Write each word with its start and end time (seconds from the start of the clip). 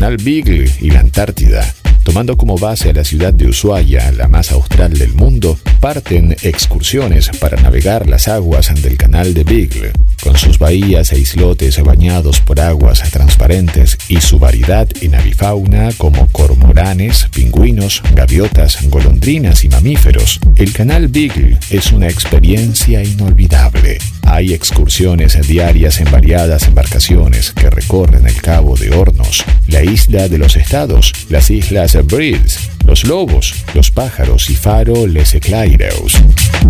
canal 0.00 0.16
Beagle 0.16 0.64
y 0.80 0.90
la 0.90 1.00
Antártida. 1.00 1.79
Tomando 2.10 2.36
como 2.36 2.58
base 2.58 2.90
a 2.90 2.92
la 2.92 3.04
ciudad 3.04 3.32
de 3.32 3.46
Ushuaia, 3.46 4.10
la 4.10 4.26
más 4.26 4.50
austral 4.50 4.94
del 4.94 5.14
mundo, 5.14 5.56
parten 5.78 6.36
excursiones 6.42 7.30
para 7.38 7.56
navegar 7.62 8.08
las 8.08 8.26
aguas 8.26 8.74
del 8.82 8.96
canal 8.96 9.32
de 9.32 9.44
Beagle, 9.44 9.92
con 10.20 10.36
sus 10.36 10.58
bahías 10.58 11.12
e 11.12 11.20
islotes 11.20 11.80
bañados 11.84 12.40
por 12.40 12.58
aguas 12.58 13.08
transparentes 13.12 13.96
y 14.08 14.20
su 14.20 14.40
variedad 14.40 14.88
en 15.00 15.14
avifauna 15.14 15.90
como 15.96 16.26
cormoranes, 16.32 17.28
pingüinos, 17.32 18.02
gaviotas, 18.16 18.78
golondrinas 18.88 19.62
y 19.62 19.68
mamíferos. 19.68 20.40
El 20.56 20.72
canal 20.72 21.06
Beagle 21.06 21.58
es 21.70 21.92
una 21.92 22.08
experiencia 22.08 23.04
inolvidable. 23.04 23.98
Hay 24.22 24.52
excursiones 24.52 25.36
diarias 25.46 26.00
en 26.00 26.10
variadas 26.10 26.66
embarcaciones 26.68 27.52
que 27.52 27.70
recorren 27.70 28.26
el 28.26 28.40
Cabo 28.40 28.76
de 28.76 28.90
Hornos, 28.90 29.44
la 29.66 29.82
isla 29.82 30.28
de 30.28 30.38
los 30.38 30.56
estados, 30.56 31.12
las 31.28 31.50
islas 31.50 31.96
Breeds, 32.02 32.70
los 32.86 33.04
lobos, 33.04 33.54
los 33.74 33.90
pájaros 33.90 34.50
y 34.50 34.54
Faro 34.54 35.06
Les 35.06 35.34
Eclaireus. 35.34 36.14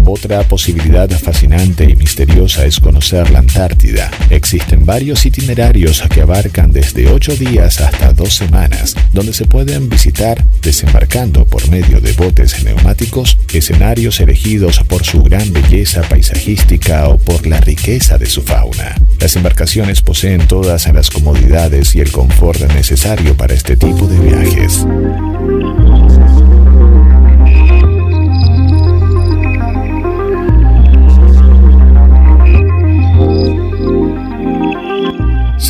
Otra 0.05 0.43
posibilidad 0.43 1.09
fascinante 1.11 1.84
y 1.84 1.97
misteriosa 1.97 2.65
es 2.65 2.80
conocer 2.80 3.30
la 3.30 3.39
Antártida. 3.39 4.11
Existen 4.29 4.84
varios 4.84 5.25
itinerarios 5.25 6.03
que 6.12 6.23
abarcan 6.23 6.73
desde 6.73 7.09
8 7.09 7.37
días 7.37 7.80
hasta 7.80 8.12
2 8.12 8.34
semanas, 8.34 8.97
donde 9.12 9.33
se 9.33 9.47
pueden 9.47 9.89
visitar 9.89 10.45
desembarcando 10.62 11.47
por 11.47 11.69
medio 11.70 12.01
de 12.01 12.12
botes 12.12 12.65
neumáticos 12.65 13.39
escenarios 13.53 14.20
elegidos 14.20 14.81
por 14.89 15.05
su 15.05 15.23
gran 15.23 15.53
belleza 15.53 16.03
paisajística 16.03 17.09
o 17.09 17.19
por 17.19 17.47
la 17.47 17.61
riqueza 17.61 18.19
de 18.19 18.27
su 18.27 18.42
fauna. 18.42 18.97
Las 19.20 19.37
embarcaciones 19.37 20.01
poseen 20.03 20.47
todas 20.47 20.87
las 20.92 21.11
comodidades 21.11 21.95
y 21.95 22.01
el 22.01 22.11
confort 22.11 22.61
necesario 22.73 23.37
para 23.37 23.55
este 23.55 23.77
tipo 23.77 24.06
de 24.06 24.19
viajes. 24.19 24.87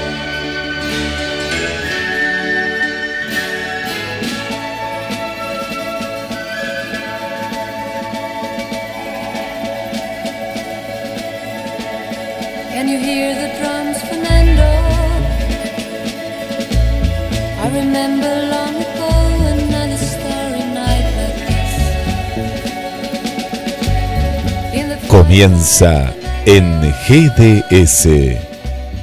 Comienza 25.31 26.13
en 26.45 26.81
GDS, 27.07 28.35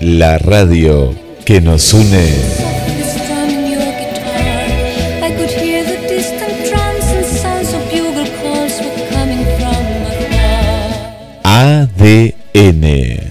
la 0.02 0.36
radio 0.36 1.14
que 1.46 1.58
nos 1.58 1.94
une. 1.94 2.28
ADN. 11.44 13.27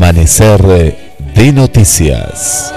Amanecer 0.00 0.62
de 1.34 1.52
noticias. 1.52 2.72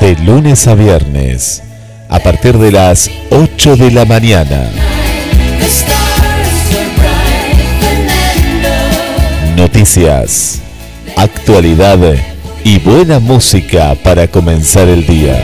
De 0.00 0.16
lunes 0.24 0.66
a 0.66 0.74
viernes, 0.74 1.62
a 2.08 2.18
partir 2.20 2.56
de 2.56 2.72
las 2.72 3.10
8 3.28 3.76
de 3.76 3.90
la 3.90 4.06
mañana. 4.06 4.70
Noticias, 9.56 10.62
actualidad 11.16 12.31
y 12.64 12.78
buena 12.78 13.18
música 13.18 13.94
para 14.02 14.28
comenzar 14.28 14.88
el 14.88 15.06
día. 15.06 15.42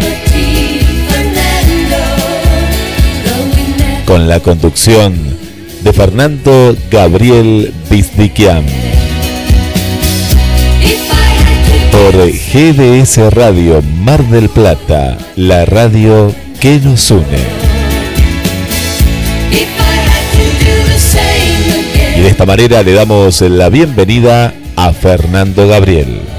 Con 4.06 4.28
la 4.28 4.40
conducción 4.40 5.14
de 5.82 5.92
Fernando 5.92 6.76
Gabriel 6.90 7.72
Bizdiquian. 7.90 8.64
Por 11.90 12.30
GDS 12.30 13.32
Radio 13.32 13.82
Mar 13.82 14.22
del 14.24 14.48
Plata, 14.48 15.18
la 15.36 15.64
radio 15.64 16.32
que 16.60 16.78
nos 16.78 17.10
une. 17.10 17.58
Y 22.16 22.20
de 22.20 22.28
esta 22.28 22.46
manera 22.46 22.82
le 22.82 22.92
damos 22.92 23.40
la 23.42 23.68
bienvenida 23.68 24.54
a 24.76 24.92
Fernando 24.92 25.66
Gabriel. 25.68 26.37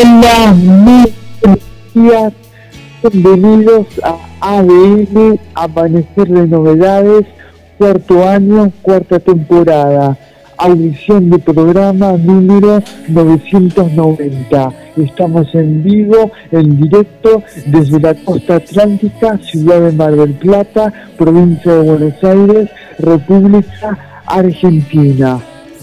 Hola, 0.00 0.54
muy 0.54 1.12
días. 1.94 2.32
Bienvenidos 3.02 3.86
a 4.02 4.16
ADN, 4.40 5.38
Amanecer 5.54 6.28
de 6.28 6.46
Novedades, 6.46 7.26
cuarto 7.76 8.26
año, 8.26 8.72
cuarta 8.80 9.18
temporada. 9.18 10.16
Audición 10.56 11.28
de 11.28 11.38
programa 11.38 12.12
número 12.12 12.82
990. 13.08 14.72
Estamos 14.96 15.54
en 15.54 15.82
vivo, 15.82 16.30
en 16.50 16.80
directo, 16.80 17.42
desde 17.66 18.00
la 18.00 18.14
costa 18.14 18.56
atlántica, 18.56 19.38
ciudad 19.42 19.82
de 19.82 19.92
Mar 19.92 20.16
del 20.16 20.32
Plata, 20.32 20.90
provincia 21.18 21.74
de 21.74 21.90
Buenos 21.90 22.24
Aires, 22.24 22.70
República 22.98 24.22
Argentina. 24.24 25.40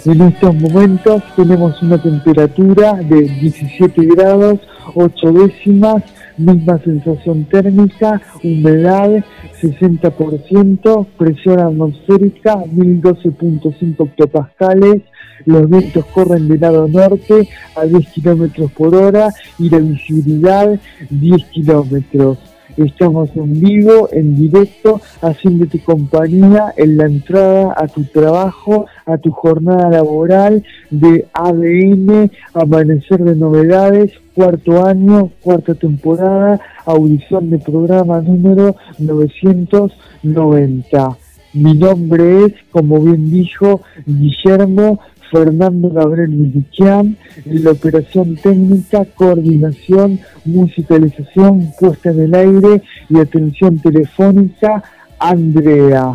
En 0.08 0.22
estos 0.22 0.56
momentos 0.56 1.22
tenemos 1.36 1.82
una 1.84 2.02
temperatura 2.02 2.94
de 2.94 3.24
17 3.24 4.06
grados, 4.06 4.58
8 4.96 5.34
décimas, 5.34 6.02
misma 6.38 6.80
sensación 6.82 7.44
térmica, 7.44 8.22
humedad 8.42 9.22
60%, 9.62 11.08
presión 11.18 11.60
atmosférica 11.60 12.56
1012.5 12.56 14.08
hectopascales, 14.08 15.02
los 15.46 15.70
vientos 15.70 16.06
corren 16.06 16.48
del 16.48 16.62
lado 16.62 16.88
norte 16.88 17.50
a 17.76 17.84
10 17.84 18.08
kilómetros 18.14 18.72
por 18.72 18.96
hora 18.96 19.28
y 19.60 19.70
la 19.70 19.80
visibilidad 19.80 20.80
10 21.10 21.46
kilómetros. 21.48 22.38
Estamos 22.78 23.30
en 23.36 23.60
vivo, 23.60 24.08
en 24.12 24.36
directo, 24.36 25.02
haciéndote 25.22 25.80
compañía 25.80 26.72
en 26.78 26.98
la 26.98 27.06
entrada 27.06 27.74
a 27.76 27.88
tu 27.88 28.04
trabajo, 28.04 28.86
a 29.08 29.18
tu 29.18 29.32
jornada 29.32 29.90
laboral 29.90 30.64
de 30.92 31.26
ADN, 31.34 32.30
Amanecer 32.54 33.24
de 33.24 33.36
Novedades, 33.36 34.12
cuarto 34.36 34.86
año, 34.86 35.32
cuarta 35.42 35.74
temporada, 35.74 36.60
audición 36.86 37.50
de 37.50 37.58
programa 37.58 38.22
número 38.22 38.76
990. 39.00 41.18
Mi 41.54 41.74
nombre 41.74 42.46
es, 42.46 42.54
como 42.70 43.00
bien 43.00 43.32
dijo 43.32 43.82
Guillermo 44.06 45.00
Fernando 45.32 45.90
Gabriel 45.90 46.30
Villiquian, 46.30 47.18
en 47.46 47.64
la 47.64 47.72
operación 47.72 48.36
técnica, 48.36 49.06
coordinación, 49.06 50.20
musicalización, 50.46 51.72
puesta 51.80 52.12
en 52.12 52.20
el 52.22 52.36
aire 52.36 52.82
y 53.10 53.20
atención 53.20 53.80
telefónica, 53.80 54.84
Andrea. 55.20 56.14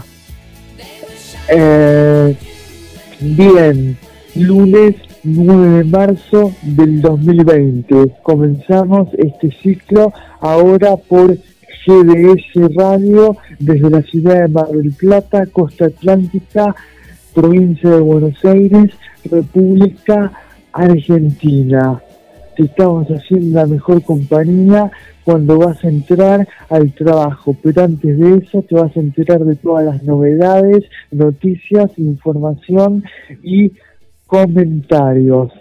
Eh, 1.48 2.36
Bien, 3.24 3.96
lunes 4.34 4.96
9 5.22 5.78
de 5.78 5.84
marzo 5.84 6.52
del 6.62 7.00
2020. 7.00 8.16
Comenzamos 8.24 9.10
este 9.16 9.52
ciclo 9.62 10.12
ahora 10.40 10.96
por 10.96 11.36
GDS 11.86 12.74
Radio 12.74 13.36
desde 13.60 13.90
la 13.90 14.02
ciudad 14.02 14.40
de 14.40 14.48
Mar 14.48 14.70
del 14.70 14.90
Plata, 14.90 15.46
Costa 15.46 15.84
Atlántica, 15.84 16.74
provincia 17.34 17.90
de 17.90 18.00
Buenos 18.00 18.44
Aires, 18.44 18.92
República 19.30 20.32
Argentina. 20.72 22.02
Te 22.56 22.64
estamos 22.64 23.06
haciendo 23.08 23.58
la 23.58 23.66
mejor 23.66 24.02
compañía 24.02 24.90
cuando 25.24 25.58
vas 25.58 25.82
a 25.84 25.88
entrar 25.88 26.46
al 26.68 26.92
trabajo, 26.92 27.56
pero 27.62 27.84
antes 27.84 28.18
de 28.18 28.36
eso 28.36 28.62
te 28.62 28.74
vas 28.74 28.94
a 28.96 29.00
enterar 29.00 29.44
de 29.44 29.56
todas 29.56 29.84
las 29.84 30.02
novedades, 30.02 30.84
noticias, 31.10 31.98
información 31.98 33.04
y 33.42 33.72
comentarios. 34.26 35.52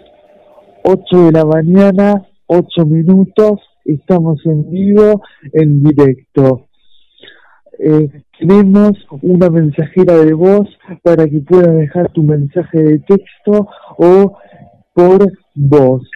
8 0.84 1.26
de 1.26 1.32
la 1.32 1.44
mañana, 1.44 2.26
8 2.46 2.86
minutos, 2.86 3.60
estamos 3.84 4.44
en 4.44 4.70
vivo, 4.70 5.22
en 5.52 5.82
directo. 5.82 6.66
Eh, 7.84 8.08
tenemos 8.38 8.92
una 9.22 9.50
mensajera 9.50 10.14
de 10.18 10.34
voz 10.34 10.68
para 11.02 11.26
que 11.26 11.40
puedas 11.40 11.74
dejar 11.74 12.12
tu 12.12 12.22
mensaje 12.22 12.80
de 12.80 13.00
texto 13.00 13.66
o 13.98 14.38
por 14.94 15.26
voz. 15.56 16.08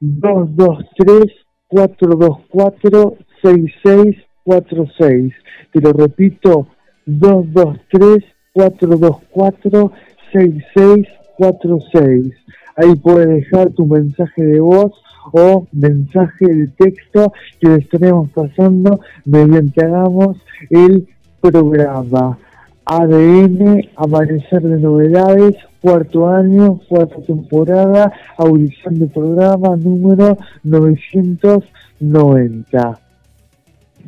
223 0.00 1.26
424 1.68 3.18
6646. 3.42 5.34
Te 5.72 5.80
lo 5.82 5.92
repito, 5.92 6.68
223 7.04 8.24
424 8.54 9.92
6646. 10.32 12.32
Ahí 12.76 12.94
puedes 12.96 13.28
dejar 13.28 13.72
tu 13.72 13.84
mensaje 13.84 14.42
de 14.42 14.60
voz 14.60 14.92
o 15.32 15.66
mensaje 15.72 16.46
de 16.46 16.68
texto 16.68 17.32
que 17.60 17.68
le 17.68 17.76
estaremos 17.76 18.30
pasando 18.30 19.00
mediante 19.24 19.84
hagamos 19.84 20.38
el 20.70 21.06
programa. 21.40 22.38
ADN, 22.84 23.88
Amanecer 23.96 24.62
de 24.62 24.80
Novedades, 24.80 25.56
cuarto 25.80 26.28
año, 26.28 26.80
cuarta 26.88 27.22
temporada, 27.22 28.12
audición 28.36 28.98
de 28.98 29.06
programa 29.06 29.76
número 29.76 30.36
990. 30.64 33.09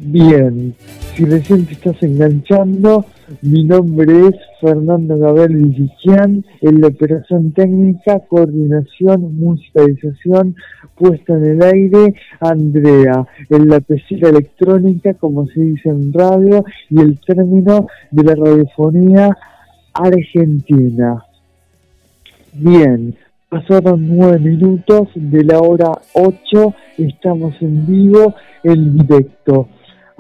Bien, 0.04 0.74
si 1.14 1.24
recién 1.24 1.64
te 1.64 1.74
estás 1.74 2.02
enganchando, 2.02 3.04
mi 3.40 3.62
nombre 3.62 4.26
es 4.26 4.34
Fernando 4.60 5.16
Gabriel 5.16 5.58
Villiquian, 5.58 6.44
en 6.60 6.80
la 6.80 6.88
operación 6.88 7.52
técnica, 7.52 8.18
coordinación, 8.28 9.38
musicalización, 9.38 10.56
puesta 10.96 11.34
en 11.34 11.44
el 11.44 11.62
aire, 11.62 12.14
Andrea, 12.40 13.24
en 13.48 13.68
la 13.68 13.78
pecera 13.78 14.30
electrónica, 14.30 15.14
como 15.14 15.46
se 15.46 15.60
dice 15.60 15.90
en 15.90 16.12
radio, 16.12 16.64
y 16.90 17.00
el 17.00 17.20
término 17.20 17.86
de 18.10 18.24
la 18.24 18.34
radiofonía 18.34 19.30
argentina. 19.94 21.24
Bien, 22.54 23.14
pasaron 23.48 24.16
nueve 24.16 24.40
minutos 24.40 25.10
de 25.14 25.44
la 25.44 25.60
hora 25.60 25.92
8, 26.14 26.74
estamos 26.98 27.54
en 27.62 27.86
vivo, 27.86 28.34
en 28.64 28.98
directo. 28.98 29.68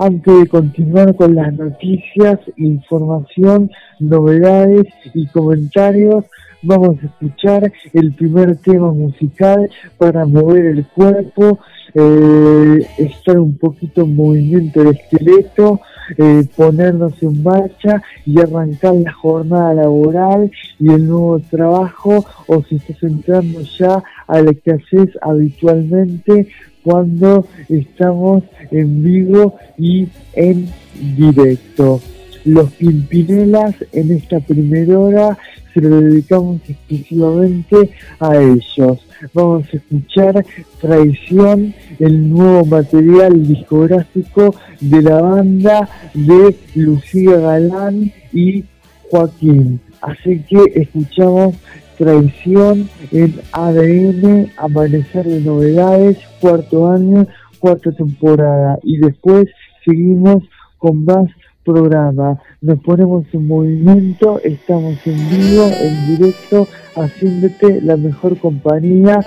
Antes 0.02 0.36
de 0.36 0.48
continuar 0.48 1.14
con 1.14 1.36
las 1.36 1.54
noticias, 1.54 2.40
información, 2.56 3.70
novedades 4.00 4.88
y 5.14 5.28
comentarios, 5.28 6.24
vamos 6.60 6.96
a 7.00 7.06
escuchar 7.06 7.72
el 7.92 8.12
primer 8.12 8.56
tema 8.56 8.90
musical 8.90 9.70
para 9.98 10.26
mover 10.26 10.66
el 10.66 10.84
cuerpo, 10.86 11.60
eh, 11.94 12.84
estar 12.98 13.38
un 13.38 13.56
poquito 13.56 14.02
en 14.02 14.16
movimiento 14.16 14.82
del 14.82 14.96
esqueleto, 14.96 15.80
eh, 16.18 16.48
ponernos 16.56 17.22
en 17.22 17.40
marcha 17.40 18.02
y 18.26 18.40
arrancar 18.40 18.94
la 18.94 19.12
jornada 19.12 19.72
laboral 19.72 20.50
y 20.80 20.92
el 20.92 21.06
nuevo 21.06 21.38
trabajo 21.48 22.26
o 22.48 22.60
si 22.64 22.74
estás 22.74 23.00
entrando 23.04 23.60
ya 23.78 24.02
a 24.26 24.40
lo 24.40 24.50
que 24.50 24.72
haces 24.72 25.16
habitualmente 25.20 26.48
cuando 26.82 27.46
estamos 27.68 28.44
en 28.70 29.02
vivo 29.02 29.56
y 29.78 30.08
en 30.34 30.68
directo. 31.16 32.00
Los 32.44 32.72
Pimpinelas 32.72 33.74
en 33.92 34.12
esta 34.12 34.40
primera 34.40 34.98
hora 34.98 35.38
se 35.72 35.80
lo 35.80 36.00
dedicamos 36.00 36.60
exclusivamente 36.68 37.90
a 38.18 38.36
ellos. 38.36 39.06
Vamos 39.32 39.64
a 39.72 39.76
escuchar 39.76 40.44
Traición, 40.80 41.72
el 42.00 42.28
nuevo 42.28 42.64
material 42.66 43.46
discográfico 43.46 44.54
de 44.80 45.02
la 45.02 45.22
banda 45.22 45.88
de 46.14 46.56
Lucía 46.74 47.38
Galán 47.38 48.12
y 48.32 48.64
Joaquín. 49.10 49.80
Así 50.00 50.42
que 50.48 50.58
escuchamos 50.74 51.54
Traición 52.02 52.88
en 53.12 53.32
ADN, 53.52 54.50
Amanecer 54.56 55.24
de 55.24 55.40
Novedades, 55.40 56.18
cuarto 56.40 56.90
año, 56.90 57.28
cuarta 57.60 57.92
temporada. 57.92 58.76
Y 58.82 58.98
después 58.98 59.46
seguimos 59.84 60.42
con 60.78 61.04
más 61.04 61.28
programa. 61.64 62.40
Nos 62.60 62.80
ponemos 62.80 63.24
en 63.32 63.46
movimiento, 63.46 64.40
estamos 64.42 64.98
en 65.06 65.16
vivo, 65.30 65.64
en 65.80 66.16
directo, 66.16 66.66
haciéndote 66.96 67.80
la 67.82 67.96
mejor 67.96 68.36
compañía 68.36 69.20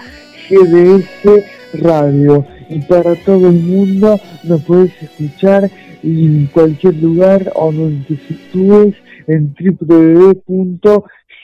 GDS 0.50 1.82
Radio. 1.82 2.46
Y 2.68 2.80
para 2.80 3.16
todo 3.16 3.48
el 3.48 3.62
mundo 3.62 4.20
nos 4.44 4.62
puedes 4.66 4.92
escuchar 5.02 5.72
en 6.04 6.48
cualquier 6.48 6.96
lugar 6.96 7.54
o 7.56 7.72
donde 7.72 8.04
te 8.04 8.18
sitúes 8.28 8.96
en 9.28 9.56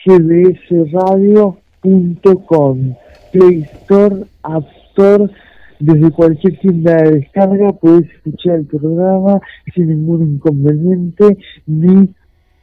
www.gdsradio.com 0.04 2.94
Play 3.32 3.66
Store, 3.82 4.24
App 4.42 4.66
Store, 4.90 5.30
desde 5.78 6.10
cualquier 6.10 6.58
tienda 6.60 6.96
de 6.96 7.12
descarga 7.12 7.72
puedes 7.72 8.10
escuchar 8.10 8.56
el 8.56 8.66
programa 8.66 9.40
sin 9.74 9.88
ningún 9.88 10.34
inconveniente 10.34 11.38
ni 11.66 12.10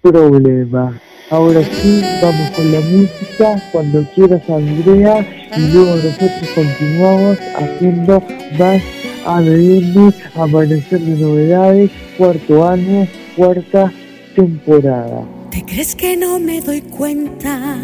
problema. 0.01 1.00
Ahora 1.30 1.62
sí, 1.62 2.01
vamos 2.21 2.50
con 2.51 2.71
la 2.71 2.80
música, 2.80 3.62
cuando 3.71 4.03
quieras 4.16 4.49
Andrea, 4.49 5.25
y 5.57 5.73
luego 5.73 5.95
nosotros 5.95 6.49
continuamos 6.56 7.37
haciendo 7.56 8.23
más 8.57 8.81
ADN, 9.25 10.13
Amanecer 10.35 11.02
de 11.02 11.21
Novedades, 11.21 11.92
cuarto 12.18 12.68
año, 12.68 13.06
cuarta 13.35 13.92
temporada. 14.35 15.38
¿Te 15.51 15.65
crees 15.65 15.95
que 15.95 16.15
no 16.15 16.39
me 16.39 16.61
doy 16.61 16.81
cuenta 16.81 17.75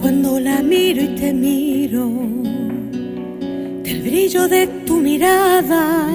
cuando 0.00 0.40
la 0.40 0.62
miro 0.62 1.02
y 1.02 1.08
te 1.16 1.32
miro? 1.32 2.08
Del 3.82 4.02
brillo 4.02 4.48
de 4.48 4.66
tu 4.86 4.96
mirada 4.96 6.06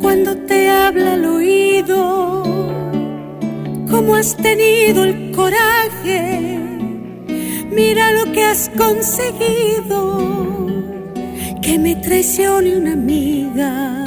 cuando 0.00 0.36
te 0.36 0.68
habla 0.68 1.14
al 1.14 1.24
oído. 1.24 2.42
¿Cómo 3.90 4.16
has 4.16 4.36
tenido 4.36 5.04
el 5.04 5.30
coraje? 5.30 6.58
Mira 7.70 8.10
lo 8.12 8.32
que 8.32 8.44
has 8.44 8.70
conseguido. 8.76 10.18
Que 11.62 11.78
me 11.78 11.96
traicione 11.96 12.76
una 12.76 12.92
amiga 12.92 14.04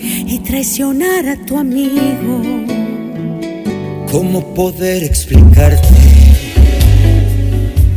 y 0.00 0.38
traicionar 0.38 1.28
a 1.28 1.36
tu 1.44 1.58
amigo. 1.58 2.79
¿Cómo 4.10 4.54
poder 4.54 5.04
explicarte 5.04 5.86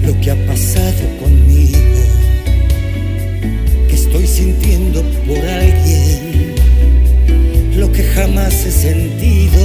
lo 0.06 0.20
que 0.22 0.30
ha 0.30 0.46
pasado 0.46 1.02
conmigo? 1.20 1.80
Que 3.90 3.96
estoy 3.96 4.28
sintiendo 4.28 5.02
por 5.28 5.40
alguien 5.40 6.54
lo 7.76 7.92
que 7.92 8.04
jamás 8.04 8.54
he 8.64 8.72
sentido. 8.72 9.60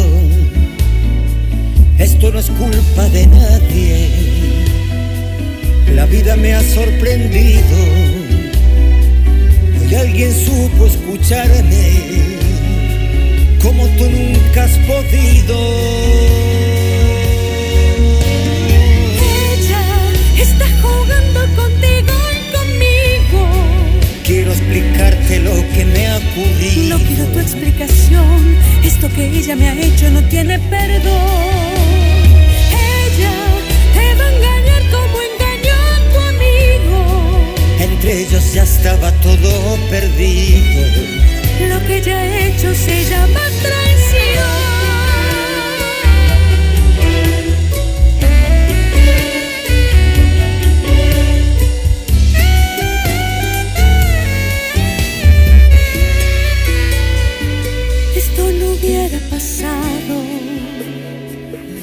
Esto 1.99 2.33
no 2.33 2.39
es 2.39 2.47
culpa 2.47 3.09
de 3.11 3.27
nadie. 3.27 4.09
La 5.95 6.07
vida 6.07 6.35
me 6.37 6.55
ha 6.55 6.63
sorprendido. 6.63 7.77
Y 9.91 9.95
alguien 9.95 10.33
supo 10.33 10.87
escucharme 10.87 12.09
como 13.63 13.87
tú 13.97 14.09
nunca 14.11 14.65
has 14.65 14.79
podido. 14.79 15.57
Ella 19.53 19.83
está 20.39 20.67
jugando 20.83 21.41
contigo 21.57 22.15
y 22.37 22.41
conmigo. 22.57 23.41
Quiero 24.25 24.53
explicarte 24.53 25.41
lo 25.41 25.55
que 25.73 25.85
me 25.85 26.07
ha 26.07 26.17
ocurrido. 26.17 26.99
No 26.99 27.05
quiero 27.05 27.25
tu 27.27 27.39
explicación. 27.41 28.57
Esto 28.85 29.09
que 29.11 29.27
ella 29.27 29.57
me 29.57 29.69
ha 29.69 29.81
hecho 29.81 30.11
no 30.11 30.23
tiene 30.25 30.59
perdón. 30.59 31.75
Ella 32.71 33.35
te 33.95 34.15
va 34.19 34.25
a 34.25 34.37
engañar 34.37 34.83
como 34.91 35.17
engañó 35.31 35.77
a 35.95 36.13
tu 36.13 36.19
amigo. 36.33 37.55
Entre 37.81 38.23
ellos 38.23 38.53
ya 38.55 38.63
estaba 38.63 39.11
todo 39.23 39.77
perdido 39.91 41.18
lo 41.67 41.81
que 41.87 42.01
ya 42.01 42.25
he 42.25 42.49
hecho 42.49 42.73
se 42.75 43.05
llama 43.05 43.41
traición. 43.63 44.69
Esto 58.17 58.43
no 58.53 58.73
hubiera 58.73 59.19
pasado 59.29 60.23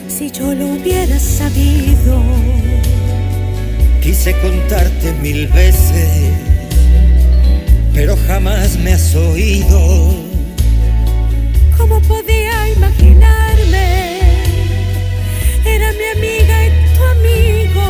si 0.07 0.31
yo 0.31 0.53
lo 0.53 0.67
hubiera 0.67 1.19
sabido. 1.19 2.23
Quise 4.01 4.33
contarte 4.39 5.13
mil 5.21 5.47
veces 5.47 6.54
pero 7.95 8.17
jamás 8.27 8.77
me 8.77 8.91
has 8.93 9.15
oído. 9.15 10.13
¿cómo 11.77 11.99
podía 12.01 12.69
imaginarme? 12.69 14.19
Era 15.65 15.91
mi 15.93 16.05
amiga 16.17 16.65
y 16.65 16.69
tu 16.95 17.03
amigo. 17.15 17.85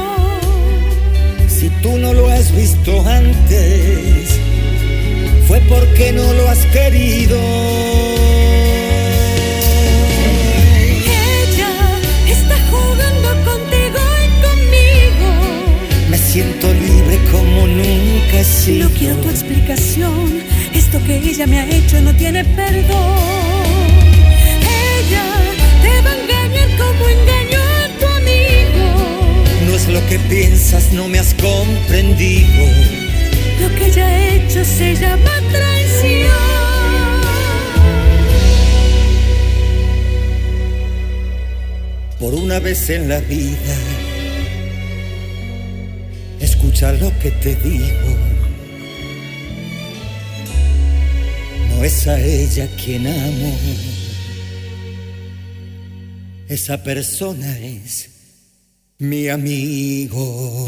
Si 1.48 1.70
tú 1.82 1.98
no 1.98 2.14
lo 2.14 2.30
has 2.30 2.56
visto 2.56 3.04
antes, 3.08 4.40
fue 5.48 5.60
porque 5.62 6.12
no 6.12 6.34
lo 6.34 6.50
has 6.50 6.66
querido. 6.68 7.95
No 18.36 18.90
quiero 18.90 19.16
tu 19.22 19.30
explicación. 19.30 20.44
Esto 20.74 21.02
que 21.06 21.16
ella 21.16 21.48
me 21.48 21.58
ha 21.58 21.70
hecho 21.70 22.02
no 22.02 22.14
tiene 22.16 22.44
perdón. 22.44 23.16
Ella 24.60 25.24
te 25.82 26.02
va 26.02 26.12
a 26.12 26.20
engañar 26.20 26.70
como 26.78 27.08
engañó 27.08 27.62
a 27.62 27.88
tu 27.98 28.06
amigo. 28.06 28.88
No 29.66 29.74
es 29.74 29.88
lo 29.88 30.06
que 30.08 30.20
piensas, 30.20 30.92
no 30.92 31.08
me 31.08 31.20
has 31.20 31.34
comprendido. 31.36 32.66
Lo 33.62 33.74
que 33.76 33.86
ella 33.86 34.06
ha 34.06 34.28
hecho 34.36 34.66
se 34.66 34.96
llama 34.96 35.32
traición. 35.54 36.32
Por 42.20 42.34
una 42.34 42.60
vez 42.60 42.90
en 42.90 43.08
la 43.08 43.22
vida, 43.22 43.78
escucha 46.42 46.92
lo 46.92 47.18
que 47.20 47.32
te 47.32 47.56
digo. 47.56 48.25
Es 51.86 52.08
a 52.08 52.20
ella 52.20 52.68
quien 52.84 53.06
amo. 53.06 53.58
Esa 56.50 56.84
persona 56.84 57.60
es 57.60 58.10
mi 58.98 59.30
amigo. 59.30 60.68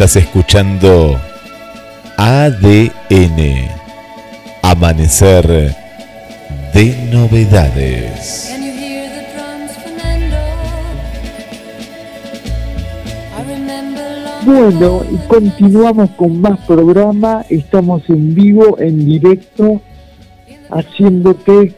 Estás 0.00 0.16
escuchando 0.16 1.20
ADN, 2.16 3.68
Amanecer 4.62 5.76
de 6.72 7.10
Novedades. 7.12 8.50
Bueno, 14.46 15.02
y 15.10 15.16
continuamos 15.28 16.08
con 16.12 16.40
más 16.40 16.58
programa. 16.60 17.44
Estamos 17.50 18.00
en 18.08 18.34
vivo, 18.34 18.78
en 18.78 19.04
directo, 19.04 19.82
haciéndote 20.70 21.74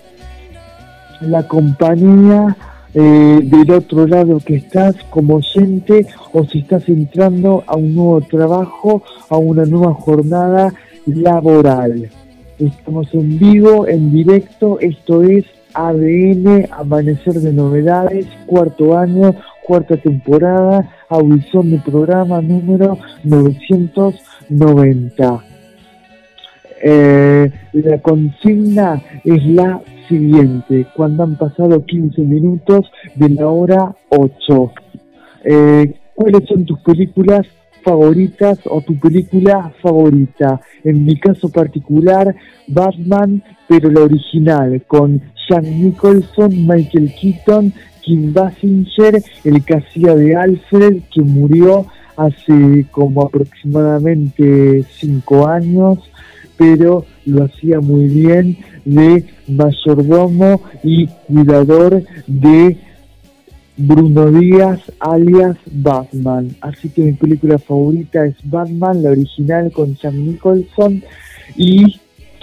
la 1.22 1.42
compañía 1.48 2.56
eh, 2.94 3.40
del 3.42 3.70
otro 3.70 4.06
lado 4.06 4.38
que 4.44 4.56
estás 4.56 4.94
como 5.10 5.36
oyente 5.36 6.06
o 6.32 6.44
si 6.44 6.58
estás 6.58 6.86
entrando 6.88 7.64
a 7.66 7.76
un 7.76 7.94
nuevo 7.94 8.20
trabajo, 8.20 9.02
a 9.28 9.38
una 9.38 9.64
nueva 9.64 9.94
jornada 9.94 10.74
laboral. 11.06 12.10
Estamos 12.58 13.08
en 13.14 13.38
vivo, 13.38 13.88
en 13.88 14.12
directo, 14.12 14.78
esto 14.80 15.22
es 15.22 15.46
ADN, 15.74 16.68
Amanecer 16.70 17.34
de 17.34 17.52
Novedades, 17.52 18.26
cuarto 18.46 18.96
año, 18.96 19.34
cuarta 19.64 19.96
temporada, 19.96 20.88
audición 21.08 21.70
de 21.70 21.78
programa 21.78 22.42
número 22.42 22.98
990. 23.24 25.51
Eh, 26.84 27.48
la 27.74 27.98
consigna 27.98 29.00
es 29.22 29.46
la 29.46 29.80
siguiente, 30.08 30.84
cuando 30.96 31.22
han 31.22 31.36
pasado 31.36 31.86
15 31.86 32.22
minutos 32.22 32.90
de 33.14 33.28
la 33.28 33.46
hora 33.46 33.94
8. 34.08 34.72
Eh, 35.44 35.94
¿Cuáles 36.14 36.48
son 36.48 36.64
tus 36.64 36.80
películas 36.80 37.46
favoritas 37.84 38.58
o 38.64 38.80
tu 38.80 38.98
película 38.98 39.72
favorita? 39.80 40.60
En 40.82 41.04
mi 41.04 41.18
caso 41.20 41.48
particular, 41.50 42.34
Batman, 42.66 43.42
pero 43.68 43.88
la 43.88 44.00
original, 44.00 44.82
con 44.88 45.22
Jack 45.48 45.64
Nicholson, 45.64 46.66
Michael 46.66 47.12
Keaton, 47.20 47.72
Kim 48.02 48.32
Basinger, 48.32 49.22
el 49.44 49.64
que 49.64 49.82
de 50.16 50.34
Alfred, 50.34 51.02
que 51.14 51.22
murió 51.22 51.86
hace 52.16 52.86
como 52.90 53.22
aproximadamente 53.22 54.82
5 54.82 55.48
años 55.48 55.98
pero 56.62 57.04
lo 57.26 57.44
hacía 57.44 57.80
muy 57.80 58.06
bien 58.06 58.56
de 58.84 59.24
mayordomo 59.48 60.62
y 60.84 61.08
cuidador 61.26 62.04
de 62.28 62.76
Bruno 63.76 64.30
Díaz 64.30 64.80
alias 65.00 65.56
Batman. 65.72 66.54
Así 66.60 66.88
que 66.90 67.02
mi 67.02 67.14
película 67.14 67.58
favorita 67.58 68.24
es 68.24 68.36
Batman, 68.44 69.02
la 69.02 69.10
original 69.10 69.72
con 69.72 69.96
Sam 69.96 70.24
Nicholson 70.24 71.02
y 71.56 72.00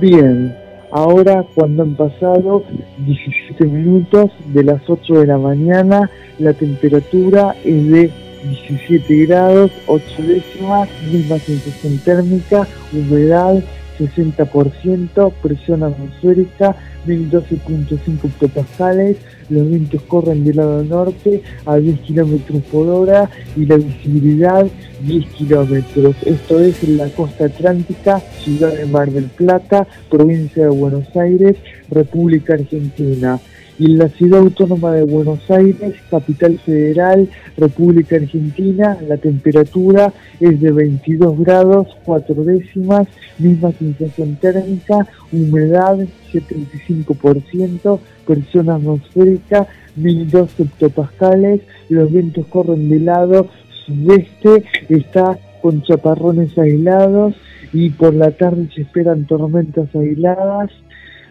Bien, 0.00 0.54
ahora 0.90 1.44
cuando 1.54 1.82
han 1.82 1.94
pasado 1.96 2.62
17 3.04 3.66
minutos 3.66 4.30
de 4.54 4.64
las 4.64 4.88
8 4.88 5.20
de 5.20 5.26
la 5.26 5.36
mañana, 5.38 6.08
la 6.38 6.54
temperatura 6.54 7.54
es 7.64 7.90
de 7.90 8.10
17 8.44 9.26
grados, 9.26 9.70
8 9.86 10.04
décimas, 10.22 10.88
misma 11.10 11.38
sensación 11.38 11.98
térmica, 11.98 12.66
humedad 12.92 13.62
60%, 13.98 15.32
presión 15.42 15.82
atmosférica 15.82 16.74
1012.5 17.06 18.24
hectopascales, 18.24 19.16
los 19.50 19.68
vientos 19.68 20.02
corren 20.02 20.44
del 20.44 20.56
lado 20.56 20.82
norte 20.82 21.42
a 21.66 21.76
10 21.76 22.00
kilómetros 22.00 22.62
por 22.64 22.88
hora 22.88 23.30
y 23.56 23.66
la 23.66 23.76
visibilidad 23.76 24.66
10 25.02 25.26
kilómetros. 25.26 26.16
Esto 26.24 26.60
es 26.60 26.82
en 26.82 26.96
la 26.96 27.08
costa 27.10 27.46
atlántica, 27.46 28.20
ciudad 28.42 28.72
de 28.72 28.86
Mar 28.86 29.10
del 29.10 29.24
Plata, 29.24 29.86
provincia 30.10 30.64
de 30.64 30.70
Buenos 30.70 31.14
Aires, 31.16 31.56
República 31.90 32.54
Argentina 32.54 33.38
y 33.78 33.86
en 33.86 33.98
la 33.98 34.08
ciudad 34.08 34.40
autónoma 34.40 34.92
de 34.92 35.02
Buenos 35.02 35.50
Aires, 35.50 35.94
capital 36.10 36.58
federal, 36.58 37.28
República 37.56 38.16
Argentina, 38.16 38.96
la 39.08 39.16
temperatura 39.16 40.12
es 40.40 40.60
de 40.60 40.70
22 40.70 41.38
grados 41.40 41.88
4 42.04 42.44
décimas, 42.44 43.08
misma 43.38 43.72
sensación 43.72 44.36
térmica, 44.36 45.06
humedad 45.32 45.98
75%, 46.32 47.98
presión 48.26 48.70
atmosférica 48.70 49.66
1002 49.96 50.50
hectopascales, 50.58 51.60
los 51.88 52.10
vientos 52.10 52.46
corren 52.46 52.88
de 52.88 53.00
lado 53.00 53.48
sudeste, 53.86 54.64
está 54.88 55.38
con 55.62 55.82
chaparrones 55.82 56.56
aislados 56.58 57.34
y 57.72 57.90
por 57.90 58.14
la 58.14 58.30
tarde 58.30 58.68
se 58.74 58.82
esperan 58.82 59.26
tormentas 59.26 59.88
aisladas. 59.94 60.70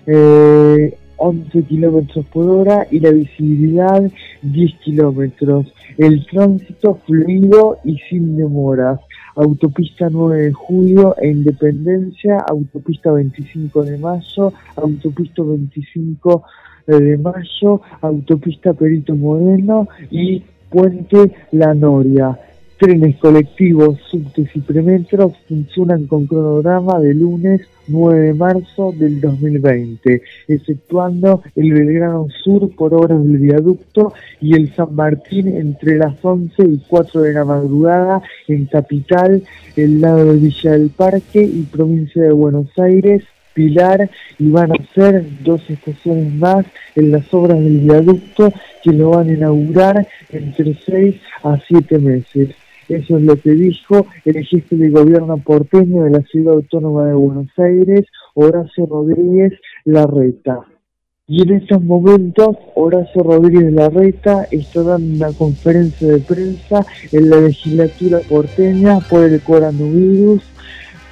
Eh, 0.05 0.97
11 1.17 1.63
kilómetros 1.63 2.25
por 2.27 2.49
hora 2.49 2.87
y 2.91 2.99
la 2.99 3.11
visibilidad 3.11 4.09
10 4.41 4.73
kilómetros. 4.79 5.73
El 5.97 6.25
tránsito 6.25 6.95
fluido 7.05 7.77
y 7.83 7.97
sin 8.09 8.37
demoras. 8.37 8.99
Autopista 9.35 10.09
9 10.09 10.43
de 10.43 10.51
julio 10.51 11.15
e 11.19 11.29
Independencia, 11.29 12.37
autopista 12.39 13.11
25 13.11 13.83
de 13.83 13.97
mayo, 13.97 14.53
autopista 14.75 15.41
25 15.43 16.43
de 16.87 17.17
mayo, 17.17 17.81
autopista 18.01 18.73
Perito 18.73 19.15
Moreno 19.15 19.87
y 20.11 20.43
Puente 20.69 21.31
La 21.51 21.73
Noria. 21.73 22.37
Trenes 22.83 23.15
colectivos, 23.15 23.97
subtes 24.11 24.53
y 24.53 24.59
premetros 24.59 25.31
funcionan 25.47 26.05
con 26.05 26.27
cronograma 26.27 26.99
de 26.99 27.13
lunes 27.13 27.61
9 27.87 28.19
de 28.19 28.33
marzo 28.33 28.93
del 28.99 29.21
2020, 29.21 30.21
exceptuando 30.49 31.41
el 31.55 31.71
Belgrano 31.71 32.27
Sur 32.43 32.75
por 32.75 32.93
obras 32.93 33.23
del 33.23 33.37
viaducto 33.37 34.11
y 34.41 34.55
el 34.55 34.75
San 34.75 34.93
Martín 34.95 35.47
entre 35.47 35.95
las 35.95 36.15
11 36.21 36.61
y 36.61 36.81
4 36.85 37.21
de 37.21 37.31
la 37.31 37.45
madrugada 37.45 38.21
en 38.49 38.65
Capital, 38.65 39.41
el 39.77 40.01
lado 40.01 40.33
de 40.33 40.39
Villa 40.39 40.71
del 40.71 40.89
Parque 40.89 41.41
y 41.41 41.61
provincia 41.61 42.21
de 42.21 42.33
Buenos 42.33 42.67
Aires, 42.77 43.23
Pilar 43.53 44.09
y 44.37 44.49
van 44.49 44.73
a 44.73 44.93
ser 44.93 45.23
dos 45.41 45.61
estaciones 45.69 46.33
más 46.33 46.65
en 46.95 47.11
las 47.11 47.33
obras 47.33 47.59
del 47.59 47.79
viaducto 47.79 48.51
que 48.83 48.91
lo 48.91 49.11
van 49.11 49.29
a 49.29 49.33
inaugurar 49.33 50.05
entre 50.33 50.73
6 50.85 51.15
a 51.43 51.57
7 51.65 51.97
meses. 51.99 52.49
Eso 52.89 53.17
es 53.17 53.23
lo 53.23 53.35
que 53.35 53.51
dijo 53.51 54.05
el 54.25 54.45
jefe 54.45 54.75
de 54.75 54.89
gobierno 54.89 55.37
porteño 55.37 56.03
de 56.03 56.11
la 56.11 56.21
Ciudad 56.23 56.55
Autónoma 56.55 57.07
de 57.07 57.13
Buenos 57.13 57.47
Aires, 57.57 58.05
Horacio 58.35 58.85
Rodríguez 58.85 59.53
Larreta. 59.85 60.59
Y 61.25 61.41
en 61.41 61.53
estos 61.53 61.81
momentos, 61.81 62.57
Horacio 62.75 63.23
Rodríguez 63.23 63.71
Larreta 63.71 64.45
está 64.51 64.83
dando 64.83 65.15
una 65.15 65.33
conferencia 65.37 66.07
de 66.09 66.19
prensa 66.19 66.85
en 67.13 67.29
la 67.29 67.39
legislatura 67.39 68.19
porteña 68.27 68.99
por 69.09 69.23
el 69.23 69.39
coronavirus, 69.41 70.43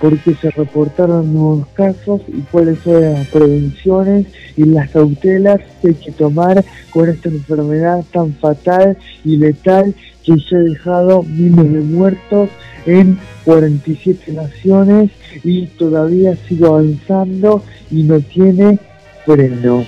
porque 0.02 0.34
se 0.34 0.50
reportaron 0.52 1.34
nuevos 1.34 1.68
casos 1.70 2.22
y 2.28 2.42
cuáles 2.52 2.80
son 2.80 3.02
las 3.02 3.28
prevenciones 3.28 4.28
y 4.58 4.66
las 4.66 4.90
cautelas 4.90 5.62
que 5.82 5.90
hay 5.90 5.94
que 5.94 6.12
tomar 6.12 6.66
con 6.90 7.08
esta 7.08 7.30
enfermedad 7.30 8.04
tan 8.12 8.34
fatal 8.34 8.98
y 9.24 9.38
letal 9.38 9.96
que 10.24 10.38
ya 10.38 10.58
ha 10.58 10.62
dejado 10.62 11.24
miles 11.24 11.72
de 11.72 11.82
muertos 11.82 12.50
en 12.86 13.18
47 13.46 14.34
naciones 14.34 15.12
y 15.44 15.68
todavía 15.68 16.36
sigue 16.48 16.66
avanzando 16.66 17.64
y 17.90 18.04
no 18.04 18.20
tiene 18.20 18.80
freno. 19.26 19.86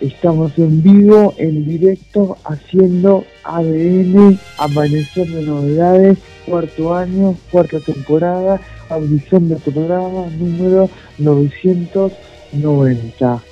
Estamos 0.00 0.56
en 0.58 0.82
vivo, 0.82 1.34
en 1.38 1.66
directo, 1.66 2.36
haciendo 2.44 3.24
ADN, 3.42 4.38
Amanecer 4.58 5.26
de 5.26 5.42
Novedades, 5.42 6.18
cuarto 6.46 6.94
año, 6.94 7.34
cuarta 7.50 7.80
temporada, 7.80 8.60
audición 8.88 9.48
de 9.48 9.56
programa 9.56 10.26
número 10.38 10.88
990. 11.18 13.42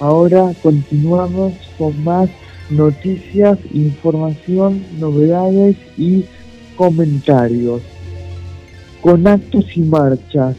Ahora 0.00 0.52
continuamos 0.62 1.52
con 1.78 2.02
más 2.02 2.28
noticias, 2.70 3.58
información, 3.72 4.82
novedades 4.98 5.76
y 5.96 6.24
comentarios. 6.76 7.82
Con 9.00 9.26
actos 9.26 9.76
y 9.76 9.80
marchas, 9.80 10.56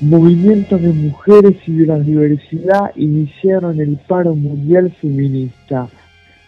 movimientos 0.00 0.80
de 0.80 0.92
mujeres 0.92 1.56
y 1.66 1.72
de 1.72 1.86
la 1.86 1.98
diversidad 1.98 2.92
iniciaron 2.96 3.80
el 3.80 3.96
paro 4.08 4.34
mundial 4.34 4.94
feminista. 5.00 5.88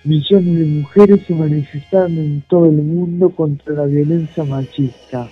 Millones 0.04 0.58
de 0.58 0.64
mujeres 0.66 1.20
se 1.26 1.34
manifestaron 1.34 2.18
en 2.18 2.42
todo 2.48 2.66
el 2.66 2.82
mundo 2.82 3.30
contra 3.30 3.74
la 3.74 3.86
violencia 3.86 4.44
machista. 4.44 5.28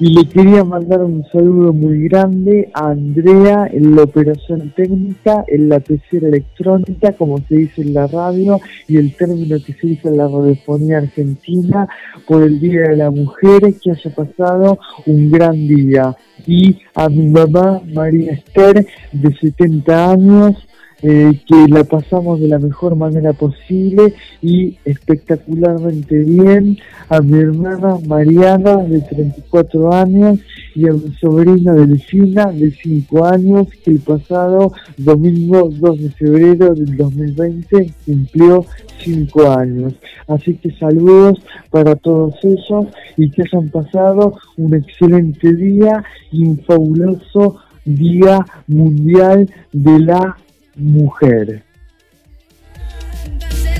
Y 0.00 0.14
le 0.14 0.28
quería 0.28 0.62
mandar 0.62 1.02
un 1.02 1.24
saludo 1.32 1.72
muy 1.72 2.04
grande 2.08 2.70
a 2.72 2.90
Andrea 2.90 3.68
en 3.72 3.96
la 3.96 4.04
operación 4.04 4.72
técnica, 4.76 5.44
en 5.48 5.68
la 5.68 5.80
pecera 5.80 6.28
electrónica, 6.28 7.12
como 7.14 7.38
se 7.48 7.56
dice 7.56 7.82
en 7.82 7.94
la 7.94 8.06
radio, 8.06 8.60
y 8.86 8.96
el 8.96 9.12
término 9.16 9.56
que 9.64 9.72
se 9.72 9.88
dice 9.88 10.06
en 10.08 10.18
la 10.18 10.28
radiofonía 10.28 10.98
argentina, 10.98 11.88
por 12.28 12.44
el 12.44 12.60
Día 12.60 12.82
de 12.82 12.96
la 12.96 13.10
Mujer, 13.10 13.74
que 13.82 13.90
haya 13.90 14.14
pasado 14.14 14.78
un 15.06 15.32
gran 15.32 15.66
día. 15.66 16.14
Y 16.46 16.78
a 16.94 17.08
mi 17.08 17.26
mamá, 17.26 17.82
María 17.92 18.34
Esther, 18.34 18.86
de 19.10 19.34
70 19.34 20.12
años, 20.12 20.67
eh, 21.02 21.40
que 21.46 21.68
la 21.68 21.84
pasamos 21.84 22.40
de 22.40 22.48
la 22.48 22.58
mejor 22.58 22.96
manera 22.96 23.32
posible 23.32 24.14
y 24.42 24.76
espectacularmente 24.84 26.18
bien 26.24 26.76
a 27.08 27.20
mi 27.20 27.38
hermana 27.38 27.98
Mariana 28.06 28.78
de 28.78 29.00
34 29.02 29.92
años 29.92 30.40
y 30.74 30.88
a 30.88 30.92
mi 30.92 31.14
sobrina 31.20 31.72
Delfina 31.72 32.46
de 32.46 32.72
5 32.72 33.24
años 33.26 33.68
que 33.84 33.92
el 33.92 34.00
pasado 34.00 34.72
domingo 34.96 35.70
2 35.70 36.02
de 36.02 36.10
febrero 36.10 36.74
del 36.74 36.96
2020 36.96 37.92
cumplió 38.04 38.64
5 38.98 39.50
años. 39.50 39.94
Así 40.26 40.54
que 40.54 40.72
saludos 40.72 41.38
para 41.70 41.94
todos 41.94 42.34
ellos 42.42 42.86
y 43.16 43.30
que 43.30 43.42
hayan 43.42 43.68
pasado 43.68 44.34
un 44.56 44.74
excelente 44.74 45.54
día 45.54 46.02
y 46.32 46.44
un 46.44 46.58
fabuloso 46.58 47.56
Día 47.84 48.44
Mundial 48.66 49.48
de 49.72 49.98
la 50.00 50.36
mujer. 50.78 51.62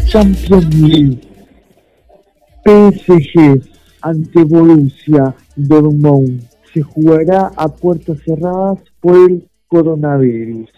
Champions 0.07 0.75
League. 0.75 1.21
PSG 2.65 3.63
ante 4.03 4.45
Borussia 4.45 5.35
Dortmund 5.57 6.43
se 6.73 6.83
jugará 6.83 7.51
a 7.57 7.69
puertas 7.69 8.19
cerradas 8.25 8.79
por 9.01 9.17
el 9.17 9.49
coronavirus. 9.69 10.71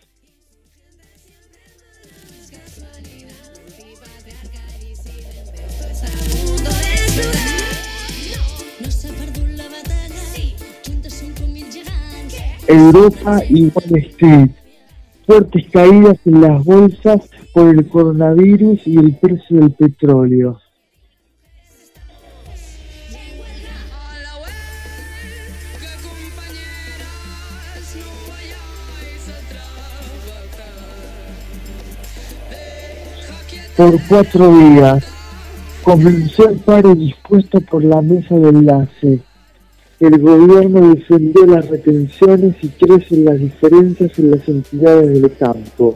Europa 12.69 13.43
y 13.49 13.65
Wall 13.65 13.97
Street 13.97 14.60
fuertes 15.31 15.65
caídas 15.71 16.19
en 16.25 16.41
las 16.41 16.65
bolsas 16.65 17.31
por 17.55 17.69
el 17.69 17.89
coronavirus 17.89 18.85
y 18.85 18.99
el 18.99 19.15
precio 19.15 19.61
del 19.61 19.71
petróleo. 19.71 20.59
Por 33.77 34.01
cuatro 34.09 34.59
días 34.59 35.05
comenzó 35.85 36.49
el 36.49 36.59
paro 36.59 36.97
dispuesto 36.97 37.61
por 37.61 37.85
la 37.85 38.03
mesa 38.03 38.35
de 38.35 38.49
enlace 38.49 39.30
el 40.01 40.19
gobierno 40.19 40.95
defendió 40.95 41.45
las 41.47 41.69
retenciones 41.69 42.57
y 42.63 42.69
crecen 42.69 43.27
las 43.27 43.39
diferencias 43.39 44.19
en 44.19 44.31
las 44.31 44.49
entidades 44.49 45.21
del 45.21 45.37
campo. 45.37 45.95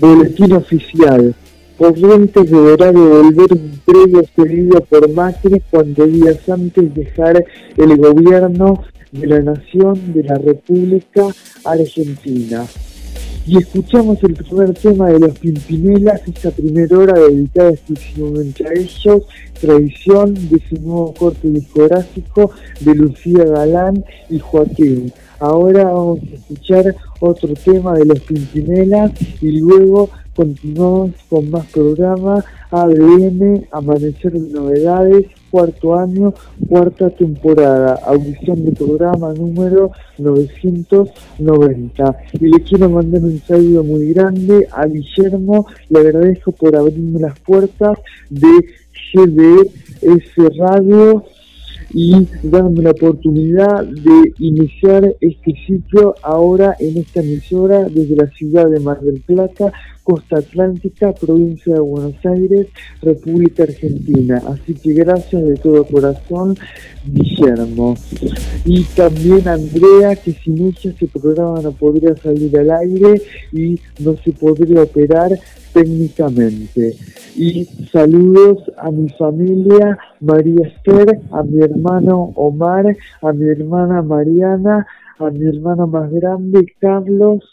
Boletín 0.00 0.52
oficial. 0.52 1.34
Corrientes 1.78 2.50
deberá 2.50 2.90
devolver 2.90 3.52
un 3.52 3.80
predio 3.84 4.24
cedido 4.34 4.80
por 4.80 5.08
Macri 5.12 5.62
cuando 5.70 6.06
días 6.06 6.48
antes 6.48 6.92
dejar 6.94 7.44
el 7.76 7.96
gobierno 7.96 8.82
de 9.12 9.26
la 9.26 9.40
Nación 9.40 10.12
de 10.12 10.24
la 10.24 10.36
República 10.36 11.28
Argentina. 11.64 12.64
Y 13.48 13.58
escuchamos 13.58 14.20
el 14.24 14.34
primer 14.34 14.74
tema 14.74 15.08
de 15.08 15.20
los 15.20 15.38
Pimpinelas, 15.38 16.20
esta 16.26 16.50
primera 16.50 16.98
hora 16.98 17.12
dedicada 17.12 17.70
exclusivamente 17.70 18.66
a 18.66 18.72
ellos, 18.72 19.22
tradición 19.60 20.34
de 20.34 20.60
su 20.68 20.74
nuevo 20.82 21.14
corte 21.14 21.48
discográfico 21.48 22.50
de 22.80 22.94
Lucía 22.96 23.44
Galán 23.44 24.04
y 24.28 24.40
Joaquín. 24.40 25.12
Ahora 25.38 25.84
vamos 25.84 26.18
a 26.22 26.34
escuchar 26.34 26.96
otro 27.20 27.54
tema 27.54 27.94
de 27.94 28.06
los 28.06 28.18
Pimpinelas 28.22 29.12
y 29.40 29.60
luego 29.60 30.10
continuamos 30.34 31.12
con 31.28 31.48
más 31.48 31.66
programas, 31.66 32.44
ADN, 32.72 33.68
Amanecer 33.70 34.32
de 34.32 34.52
Novedades, 34.52 35.26
cuarto 35.56 35.98
año, 35.98 36.34
cuarta 36.68 37.08
temporada, 37.08 37.98
audición 38.04 38.62
de 38.66 38.72
programa 38.72 39.32
número 39.32 39.90
990. 40.18 42.16
Y 42.34 42.48
le 42.48 42.60
quiero 42.62 42.90
mandar 42.90 43.22
un 43.22 43.40
saludo 43.40 43.82
muy 43.82 44.12
grande 44.12 44.68
a 44.70 44.84
Guillermo, 44.84 45.66
le 45.88 46.00
agradezco 46.00 46.52
por 46.52 46.76
abrirme 46.76 47.20
las 47.20 47.40
puertas 47.40 47.96
de 48.28 48.66
GDS 49.14 50.58
Radio 50.58 51.24
y 51.90 52.26
darme 52.42 52.82
la 52.82 52.90
oportunidad 52.90 53.84
de 53.84 54.32
iniciar 54.38 55.14
este 55.20 55.54
ciclo 55.66 56.14
ahora 56.22 56.76
en 56.78 56.98
esta 56.98 57.20
emisora 57.20 57.84
desde 57.84 58.16
la 58.16 58.26
ciudad 58.30 58.68
de 58.68 58.80
Mar 58.80 59.00
del 59.00 59.20
Plata, 59.20 59.72
Costa 60.02 60.38
Atlántica, 60.38 61.12
provincia 61.12 61.74
de 61.74 61.80
Buenos 61.80 62.14
Aires, 62.24 62.68
República 63.02 63.64
Argentina. 63.64 64.40
Así 64.46 64.74
que 64.74 64.92
gracias 64.92 65.42
de 65.42 65.54
todo 65.56 65.84
corazón, 65.84 66.56
Guillermo. 67.04 67.96
Y 68.64 68.84
también 68.84 69.48
Andrea, 69.48 70.14
que 70.14 70.32
sin 70.32 70.58
ella 70.66 70.90
este 70.90 71.08
programa 71.08 71.60
no 71.60 71.72
podría 71.72 72.16
salir 72.16 72.56
al 72.56 72.70
aire 72.70 73.20
y 73.52 73.80
no 73.98 74.16
se 74.24 74.32
podría 74.32 74.82
operar 74.82 75.38
técnicamente. 75.76 76.96
Y 77.36 77.66
saludos 77.92 78.62
a 78.78 78.90
mi 78.90 79.10
familia, 79.10 79.98
María 80.20 80.68
Esther, 80.68 81.20
a 81.30 81.42
mi 81.42 81.60
hermano 81.60 82.32
Omar, 82.34 82.96
a 83.20 83.32
mi 83.34 83.46
hermana 83.46 84.00
Mariana, 84.00 84.86
a 85.18 85.30
mi 85.30 85.46
hermana 85.46 85.84
más 85.84 86.10
grande, 86.10 86.66
Carlos, 86.80 87.44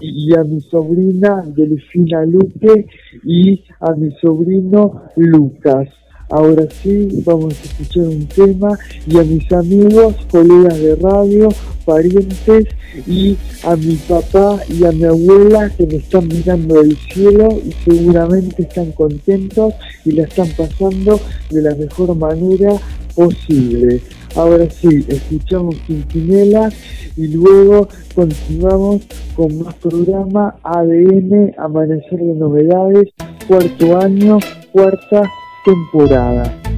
y 0.00 0.36
a 0.36 0.42
mi 0.42 0.60
sobrina 0.60 1.44
Delfina 1.46 2.26
Luque 2.26 2.86
y 3.24 3.64
a 3.78 3.94
mi 3.94 4.10
sobrino 4.20 5.02
Lucas. 5.14 5.99
Ahora 6.30 6.64
sí, 6.82 7.08
vamos 7.26 7.54
a 7.58 7.64
escuchar 7.64 8.04
un 8.04 8.26
tema 8.26 8.78
y 9.04 9.18
a 9.18 9.24
mis 9.24 9.50
amigos, 9.50 10.14
colegas 10.30 10.78
de 10.78 10.94
radio, 10.94 11.48
parientes 11.84 12.68
y 13.04 13.36
a 13.64 13.74
mi 13.74 13.96
papá 13.96 14.60
y 14.68 14.84
a 14.84 14.92
mi 14.92 15.04
abuela 15.04 15.70
que 15.76 15.88
me 15.88 15.96
están 15.96 16.28
mirando 16.28 16.82
del 16.82 16.96
cielo 17.12 17.48
y 17.64 17.72
seguramente 17.84 18.62
están 18.62 18.92
contentos 18.92 19.74
y 20.04 20.12
la 20.12 20.22
están 20.22 20.46
pasando 20.56 21.18
de 21.50 21.62
la 21.62 21.74
mejor 21.74 22.14
manera 22.14 22.74
posible. 23.16 24.00
Ahora 24.36 24.70
sí, 24.70 25.04
escuchamos 25.08 25.74
Quintinela 25.88 26.70
y 27.16 27.26
luego 27.26 27.88
continuamos 28.14 29.02
con 29.34 29.64
más 29.64 29.74
programa 29.74 30.54
ADN, 30.62 31.54
Amanecer 31.58 32.20
de 32.20 32.34
Novedades, 32.34 33.08
cuarto 33.48 33.98
año, 33.98 34.38
cuarta 34.72 35.28
temporada. 35.64 36.69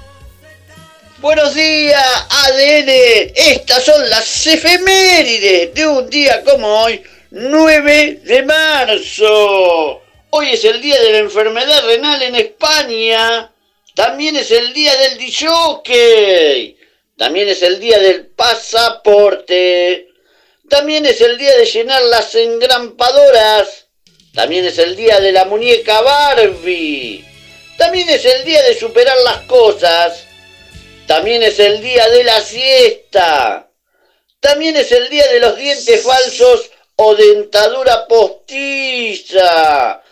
Buenos 1.21 1.55
días, 1.55 2.27
ADN. 2.29 2.89
Estas 3.37 3.85
son 3.85 4.11
las 4.11 4.45
efemérides 4.49 5.73
de 5.75 5.87
un 5.87 6.11
día 6.11 6.43
como 6.43 6.83
hoy, 6.83 7.01
9 7.31 8.23
de 8.25 8.43
marzo. 8.43 10.03
Hoy 10.31 10.49
es 10.51 10.65
el 10.65 10.83
día 10.83 11.01
de 11.01 11.13
la 11.13 11.19
enfermedad 11.19 11.87
renal 11.87 12.21
en 12.21 12.35
España. 12.35 13.49
También 13.95 14.35
es 14.35 14.51
el 14.51 14.75
día 14.75 14.93
del 14.97 15.19
DJ. 15.19 16.77
También 17.17 17.49
es 17.49 17.63
el 17.63 17.79
día 17.79 18.01
del 18.01 18.27
pasaporte. 18.27 20.06
También 20.69 21.07
es 21.07 21.21
el 21.21 21.39
día 21.39 21.57
de 21.57 21.65
llenar 21.65 22.03
las 22.05 22.35
engrampadoras. 22.35 23.87
También 24.35 24.65
es 24.65 24.79
el 24.79 24.97
día 24.97 25.21
de 25.21 25.33
la 25.33 25.45
muñeca 25.45 26.01
Barbie. 26.01 27.25
También 27.79 28.09
es 28.09 28.25
el 28.25 28.45
día 28.45 28.63
de 28.63 28.75
superar 28.75 29.17
las 29.19 29.43
cosas. 29.43 30.25
También 31.07 31.43
es 31.43 31.59
el 31.61 31.81
día 31.81 32.09
de 32.09 32.25
la 32.25 32.41
siesta. 32.41 33.69
También 34.41 34.77
es 34.77 34.91
el 34.93 35.09
día 35.09 35.27
de 35.29 35.41
los 35.41 35.57
dientes 35.57 36.03
falsos 36.03 36.71
o 36.97 37.15
dentadura 37.15 38.07
postiza. 38.09 40.03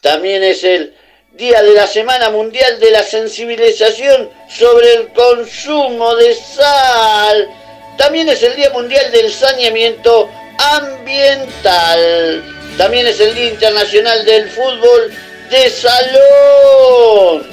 También 0.00 0.42
es 0.42 0.62
el 0.64 0.94
día 1.32 1.62
de 1.62 1.72
la 1.72 1.86
Semana 1.86 2.28
Mundial 2.30 2.78
de 2.80 2.90
la 2.90 3.02
Sensibilización 3.02 4.30
sobre 4.48 4.92
el 4.94 5.12
consumo 5.12 6.14
de 6.16 6.34
sal 6.34 7.61
también 8.02 8.28
es 8.28 8.42
el 8.42 8.56
Día 8.56 8.68
Mundial 8.70 9.12
del 9.12 9.32
Saneamiento 9.32 10.28
Ambiental. 10.58 12.42
También 12.76 13.06
es 13.06 13.20
el 13.20 13.32
Día 13.32 13.50
Internacional 13.50 14.24
del 14.24 14.50
Fútbol 14.50 15.14
de 15.48 15.70
Salón. 15.70 17.46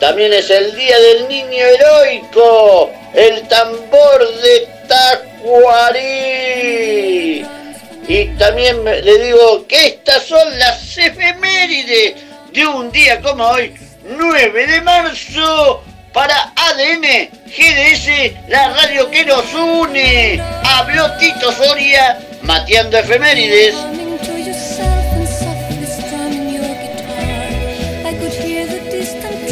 También 0.00 0.32
es 0.32 0.50
el 0.50 0.74
Día 0.74 0.98
del 0.98 1.28
Niño 1.28 1.64
Heroico, 1.64 2.90
el 3.14 3.46
tambor 3.46 4.28
de 4.42 4.68
Tacuarí. 4.88 6.02
Y 8.08 8.24
también 8.38 8.84
le 8.84 9.18
digo 9.18 9.68
que 9.68 9.86
estas 9.86 10.24
son 10.24 10.58
las 10.58 10.98
efemérides 10.98 12.14
de 12.52 12.66
un 12.66 12.90
día 12.90 13.20
como 13.20 13.46
hoy, 13.46 13.72
9 14.02 14.66
de 14.66 14.80
marzo 14.80 15.84
para 16.12 16.52
ADN 16.56 17.30
GDS, 17.46 18.48
la 18.48 18.68
radio 18.70 19.10
que 19.10 19.24
nos 19.24 19.44
une. 19.54 20.40
Habló 20.64 21.10
Tito 21.18 21.52
Soria, 21.52 22.18
mateando 22.42 22.98
efemérides. 22.98 23.74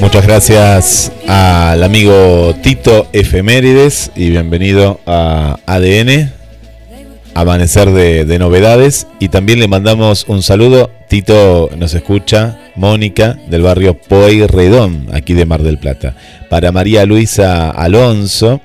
Muchas 0.01 0.27
gracias 0.27 1.13
al 1.29 1.83
amigo 1.83 2.55
Tito 2.63 3.09
Efemérides 3.13 4.11
y 4.17 4.31
bienvenido 4.31 4.99
a 5.07 5.59
ADN, 5.67 6.33
Amanecer 7.35 7.91
de, 7.91 8.25
de 8.25 8.39
Novedades. 8.39 9.07
Y 9.19 9.29
también 9.29 9.61
le 9.61 9.69
mandamos 9.69 10.25
un 10.29 10.43
saludo. 10.43 10.91
Tito 11.09 11.71
nos 11.77 11.95
escucha, 11.95 12.59
Mónica 12.77 13.37
del 13.49 13.63
barrio 13.63 13.97
Redón, 14.49 15.09
aquí 15.13 15.35
de 15.35 15.45
Mar 15.45 15.63
del 15.63 15.79
Plata 15.79 16.15
para 16.51 16.73
María 16.73 17.07
Luisa 17.07 17.71
Alonso, 17.71 18.61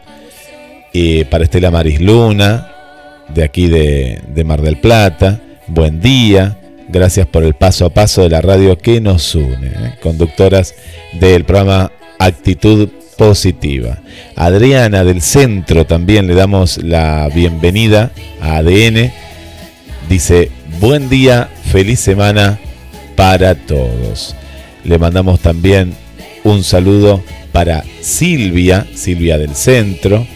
y 0.92 1.24
para 1.26 1.44
Estela 1.44 1.70
Maris 1.70 2.02
Luna, 2.02 2.72
de 3.30 3.44
aquí 3.44 3.68
de, 3.68 4.44
Mar 4.44 4.62
del 4.62 4.78
Plata. 4.78 5.40
Buen 5.68 6.02
día, 6.02 6.58
gracias 6.90 7.28
por 7.28 7.44
el 7.44 7.54
paso 7.54 7.86
a 7.86 7.90
paso 7.92 8.24
de 8.24 8.30
la 8.30 8.42
radio 8.42 8.78
que 8.78 9.00
nos 9.02 9.36
une. 9.36 9.68
¿eh? 9.68 9.94
Conductoras 10.02 10.74
del 11.20 11.44
programa 11.44 11.92
Actitud 12.18 12.90
positiva. 13.18 14.00
Adriana 14.36 15.04
del 15.04 15.22
centro 15.22 15.86
también 15.86 16.28
le 16.28 16.36
damos 16.36 16.78
la 16.84 17.30
bienvenida 17.34 18.12
a 18.42 18.58
ADN. 18.58 19.12
Dice, 20.10 20.52
buen 20.80 21.10
día, 21.10 21.50
feliz 21.72 22.00
semana 22.00 22.60
para 23.16 23.56
todos. 23.56 24.36
Le 24.84 25.00
mandamos 25.00 25.40
también 25.40 25.94
un 26.44 26.64
saludo 26.64 27.24
para 27.52 27.84
Silvia, 28.02 28.86
Silvia 28.94 29.38
del 29.38 29.56
centro. 29.56 30.28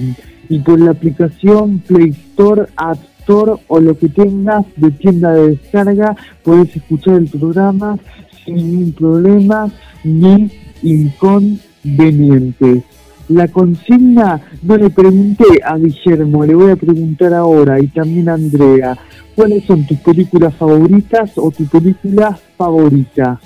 y 0.49 0.61
con 0.61 0.85
la 0.85 0.91
aplicación 0.91 1.79
Play 1.81 2.11
Store, 2.11 2.67
App 2.77 2.99
Store 3.21 3.53
o 3.69 3.81
lo 3.81 3.99
que 3.99 4.09
tengas 4.09 4.65
de 4.77 4.91
tienda 4.91 5.33
de 5.33 5.51
descarga 5.51 6.17
puedes 6.43 6.75
escuchar 6.77 7.17
el 7.17 7.29
programa 7.29 7.99
sin 8.45 8.57
ningún 8.57 8.93
problema 8.93 9.71
ni 10.05 10.51
inconvenientes. 10.83 12.85
La 13.29 13.49
consigna 13.49 14.41
no 14.63 14.77
le 14.77 14.91
pregunté 14.91 15.45
a 15.65 15.77
Guillermo, 15.77 16.45
le 16.45 16.55
voy 16.55 16.73
a 16.73 16.77
preguntar 16.77 17.33
ahora 17.33 17.81
y 17.81 17.87
también 17.89 18.29
a 18.29 18.35
Andrea. 18.35 18.99
¿Cuáles 19.35 19.65
son 19.65 19.87
tus 19.87 19.99
películas 19.99 20.55
favoritas 20.55 21.33
o 21.37 21.51
tu 21.51 21.67
película 21.67 22.39
favorita? 22.57 23.41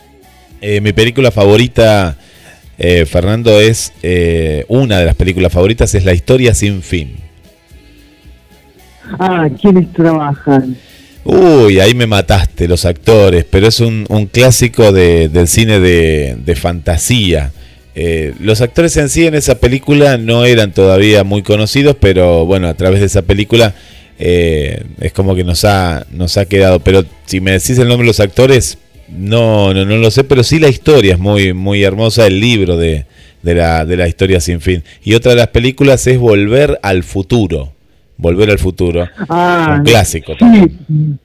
Eh, 0.61 0.81
mi 0.81 0.93
película 0.93 1.31
favorita, 1.31 2.17
eh, 2.77 3.07
Fernando, 3.07 3.61
es 3.61 3.93
eh, 4.03 4.65
una 4.69 4.99
de 4.99 5.07
las 5.07 5.15
películas 5.15 5.53
favoritas, 5.53 5.95
es 5.95 6.05
La 6.05 6.13
historia 6.13 6.55
sin 6.55 6.83
fin. 6.83 7.17
Ah, 9.19 9.49
¿quiénes 9.61 9.93
trabajan? 9.93 10.77
Uy, 11.25 11.79
ahí 11.79 11.95
me 11.95 12.07
mataste, 12.07 12.67
los 12.67 12.85
actores, 12.85 13.45
pero 13.49 13.69
es 13.69 13.81
un, 13.81 14.07
clásico 14.33 14.93
del 14.93 15.47
cine 15.47 15.79
de, 15.79 16.37
de 16.45 16.57
fantasía. 16.57 17.53
Eh, 18.01 18.33
los 18.39 18.61
actores 18.61 18.97
en 18.97 19.09
sí 19.09 19.27
en 19.27 19.35
esa 19.35 19.59
película 19.59 20.19
no 20.19 20.45
eran 20.45 20.71
todavía 20.71 21.25
muy 21.25 21.43
conocidos, 21.43 21.97
pero 21.99 22.47
bueno, 22.47 22.69
a 22.69 22.75
través 22.75 23.01
de 23.01 23.07
esa 23.07 23.23
película 23.23 23.75
eh, 24.21 24.85
es 25.01 25.13
como 25.13 25.35
que 25.35 25.43
nos 25.43 25.65
ha, 25.65 26.07
nos 26.13 26.37
ha 26.37 26.47
quedado. 26.47 26.79
Pero 26.79 27.05
si 27.25 27.41
me 27.41 27.51
decís 27.51 27.77
el 27.77 27.89
nombre 27.89 28.05
de 28.05 28.11
los 28.11 28.21
actores, 28.21 28.79
no, 29.09 29.75
no, 29.75 29.85
no 29.85 29.97
lo 29.97 30.13
sé, 30.13 30.23
pero 30.23 30.45
sí 30.45 30.61
la 30.61 30.69
historia 30.69 31.15
es 31.15 31.19
muy, 31.19 31.53
muy 31.55 31.83
hermosa, 31.83 32.29
el 32.29 32.39
libro 32.39 32.77
de, 32.77 33.07
de, 33.43 33.55
la, 33.57 33.85
de 33.85 33.97
la 33.97 34.07
historia 34.07 34.41
sin 34.41 34.61
fin. 34.61 34.85
Y 35.03 35.15
otra 35.15 35.33
de 35.33 35.39
las 35.39 35.49
películas 35.49 36.07
es 36.07 36.19
Volver 36.19 36.79
al 36.85 37.03
futuro. 37.03 37.73
Volver 38.17 38.49
al 38.51 38.61
futuro. 38.61 39.09
Ah, 39.29 39.75
un 39.77 39.85
clásico 39.85 40.37
también. 40.37 41.19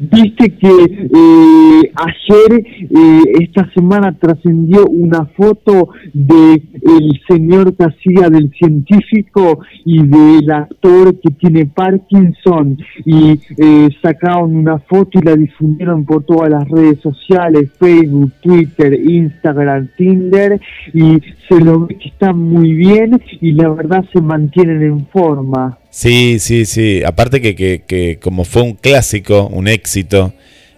Viste 0.00 0.56
que 0.56 0.68
eh, 0.68 1.92
ayer, 1.94 2.66
eh, 2.88 3.22
esta 3.40 3.70
semana, 3.74 4.16
trascendió 4.18 4.86
una 4.86 5.26
foto 5.26 5.90
de 6.14 6.54
el 6.54 7.20
señor 7.28 7.74
que 7.76 8.30
del 8.30 8.50
científico 8.52 9.60
y 9.84 10.02
del 10.02 10.50
actor 10.50 11.20
que 11.20 11.30
tiene 11.32 11.66
Parkinson 11.66 12.78
y 13.04 13.38
eh, 13.58 13.88
sacaron 14.00 14.56
una 14.56 14.78
foto 14.78 15.18
y 15.18 15.22
la 15.22 15.36
difundieron 15.36 16.06
por 16.06 16.24
todas 16.24 16.48
las 16.48 16.66
redes 16.66 16.98
sociales, 17.00 17.70
Facebook, 17.78 18.32
Twitter, 18.40 18.94
Instagram, 18.94 19.90
Tinder 19.98 20.58
y 20.94 21.20
se 21.46 21.60
lo 21.62 21.86
ve 21.86 21.96
que 21.96 22.08
están 22.08 22.38
muy 22.38 22.72
bien 22.72 23.20
y 23.42 23.52
la 23.52 23.68
verdad 23.68 24.02
se 24.14 24.22
mantienen 24.22 24.82
en 24.82 25.06
forma. 25.08 25.76
Sí, 25.90 26.38
sí, 26.38 26.66
sí. 26.66 27.02
Aparte 27.04 27.40
que, 27.40 27.82
que, 27.86 28.18
como 28.20 28.44
fue 28.44 28.62
un 28.62 28.74
clásico, 28.74 29.48
un 29.52 29.66
éxito, 29.66 30.32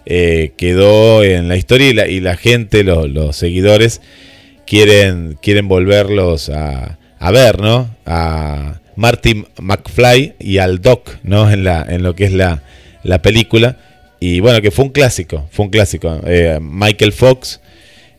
eh, 0.07 0.53
quedó 0.57 1.23
en 1.23 1.49
la 1.49 1.57
historia 1.57 2.09
y 2.09 2.21
la, 2.21 2.37
gente, 2.37 2.83
los, 2.83 3.37
seguidores, 3.37 4.01
quieren, 4.67 5.39
quieren 5.43 5.69
volverlos 5.69 6.49
a, 6.49 6.99
a, 7.19 7.31
ver, 7.31 7.61
¿no? 7.61 7.95
A 8.07 8.81
Martin 8.97 9.47
McFly 9.61 10.35
y 10.41 10.59
al 10.59 10.81
Doc, 10.81 11.19
¿no? 11.23 11.51
En, 11.51 11.65
la, 11.65 11.87
en 11.89 12.03
lo 12.03 12.15
que 12.15 12.25
es 12.25 12.33
la, 12.33 12.63
la 13.03 13.21
película. 13.21 13.77
Y 14.19 14.41
bueno, 14.41 14.63
que 14.63 14.71
fue 14.71 14.87
un 14.87 14.93
clásico, 14.93 15.47
fue 15.51 15.67
un 15.67 15.71
clásico. 15.71 16.21
Eh, 16.25 16.59
Michael 16.61 17.13
Fox 17.13 17.61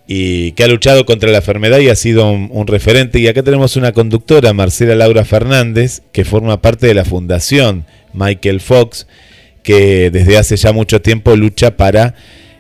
y 0.07 0.51
que 0.53 0.63
ha 0.63 0.67
luchado 0.67 1.05
contra 1.05 1.31
la 1.31 1.37
enfermedad 1.37 1.79
y 1.79 1.89
ha 1.89 1.95
sido 1.95 2.29
un, 2.31 2.67
referente. 2.67 3.19
Y 3.19 3.27
acá 3.27 3.43
tenemos 3.43 3.77
una 3.77 3.91
conductora, 3.93 4.53
Marcela 4.53 4.95
Laura 4.95 5.25
Fernández, 5.25 6.01
que 6.11 6.25
forma 6.25 6.61
parte 6.61 6.87
de 6.87 6.93
la 6.93 7.05
fundación 7.05 7.85
Michael 8.13 8.59
Fox, 8.59 9.07
que 9.63 10.09
desde 10.11 10.37
hace 10.37 10.57
ya 10.57 10.73
mucho 10.73 11.01
tiempo 11.01 11.35
lucha 11.35 11.77
para 11.77 12.15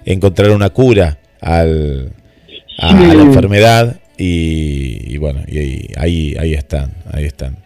encontrar 0.05 0.51
una 0.51 0.69
cura 0.69 1.19
al, 1.41 2.13
a, 2.77 2.93
la 2.93 3.21
enfermedad. 3.21 3.99
Y, 4.17 5.17
bueno, 5.17 5.41
y 5.47 5.91
ahí, 5.97 6.35
ahí 6.39 6.53
están, 6.53 6.93
ahí 7.11 7.25
están. 7.25 7.57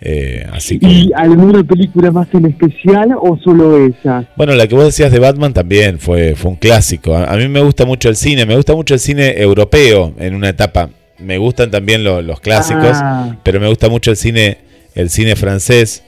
Eh, 0.00 0.46
así 0.52 0.78
¿Y 0.80 1.10
alguna 1.14 1.64
película 1.64 2.12
más 2.12 2.28
en 2.32 2.46
especial 2.46 3.10
o 3.20 3.36
solo 3.42 3.84
esa? 3.84 4.28
Bueno, 4.36 4.54
la 4.54 4.68
que 4.68 4.74
vos 4.74 4.84
decías 4.84 5.10
de 5.10 5.18
Batman 5.18 5.52
también 5.52 5.98
fue, 5.98 6.34
fue 6.36 6.52
un 6.52 6.56
clásico. 6.56 7.16
A, 7.16 7.36
mí 7.36 7.48
me 7.48 7.60
gusta 7.60 7.84
mucho 7.84 8.08
el 8.08 8.16
cine, 8.16 8.46
me 8.46 8.54
gusta 8.54 8.74
mucho 8.74 8.94
el 8.94 9.00
cine 9.00 9.40
europeo 9.40 10.14
en 10.18 10.34
una 10.34 10.50
etapa. 10.50 10.90
Me 11.18 11.36
gustan 11.38 11.70
también 11.70 12.04
los 12.04 12.40
clásicos, 12.40 12.92
ah. 12.94 13.36
pero 13.42 13.58
me 13.58 13.68
gusta 13.68 13.88
mucho 13.88 14.12
el 14.12 14.16
cine, 14.16 14.58
el 14.94 15.10
cine 15.10 15.34
francés. 15.34 16.04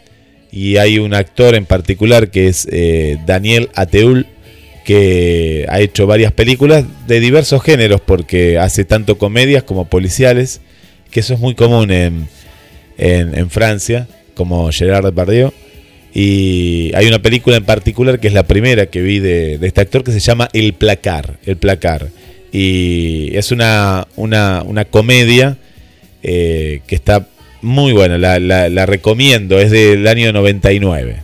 Y 0.53 0.77
hay 0.77 0.99
un 0.99 1.15
actor 1.15 1.55
en 1.55 1.65
particular 1.65 2.31
que 2.31 2.47
es 2.47 2.69
eh, 2.71 3.19
Daniel 3.27 3.71
Ateul, 3.75 4.27
que 4.85 5.67
ha 5.69 5.81
hecho 5.81 6.07
varias 6.07 6.33
películas 6.33 6.85
de 7.09 7.19
diversos 7.19 7.63
géneros, 7.63 8.01
porque 8.01 8.59
hace 8.59 8.85
tanto 8.85 9.19
comedias 9.19 9.65
como 9.65 9.87
policiales, 9.87 10.61
que 11.11 11.21
eso 11.21 11.35
es 11.35 11.41
muy 11.41 11.57
común 11.57 11.91
en 11.91 12.29
en, 13.01 13.51
Francia, 13.51 14.07
como 14.35 14.71
Gerard 14.71 15.05
Depardieu. 15.05 15.53
Y 16.13 16.93
hay 16.95 17.07
una 17.07 17.21
película 17.21 17.57
en 17.57 17.65
particular 17.65 18.19
que 18.19 18.29
es 18.29 18.35
la 18.35 18.43
primera 18.43 18.87
que 18.87 19.01
vi 19.01 19.21
de, 19.21 19.59
este 19.63 19.81
actor 19.81 20.05
que 20.05 20.13
se 20.13 20.21
llama 20.21 20.49
El 20.53 20.75
Placar. 20.75 21.39
El 21.45 21.57
Placar. 21.57 22.09
Y 22.53 23.31
es 23.37 23.53
una, 23.53 24.07
una, 24.17 24.63
una 24.65 24.85
comedia 24.85 25.57
eh, 26.23 26.83
que 26.87 26.95
está 26.95 27.27
muy 27.63 27.93
buena, 27.93 28.19
la, 28.19 28.39
la, 28.39 28.87
recomiendo, 28.87 29.59
es 29.59 29.71
del 29.71 30.07
año 30.07 30.33
99. 30.33 31.23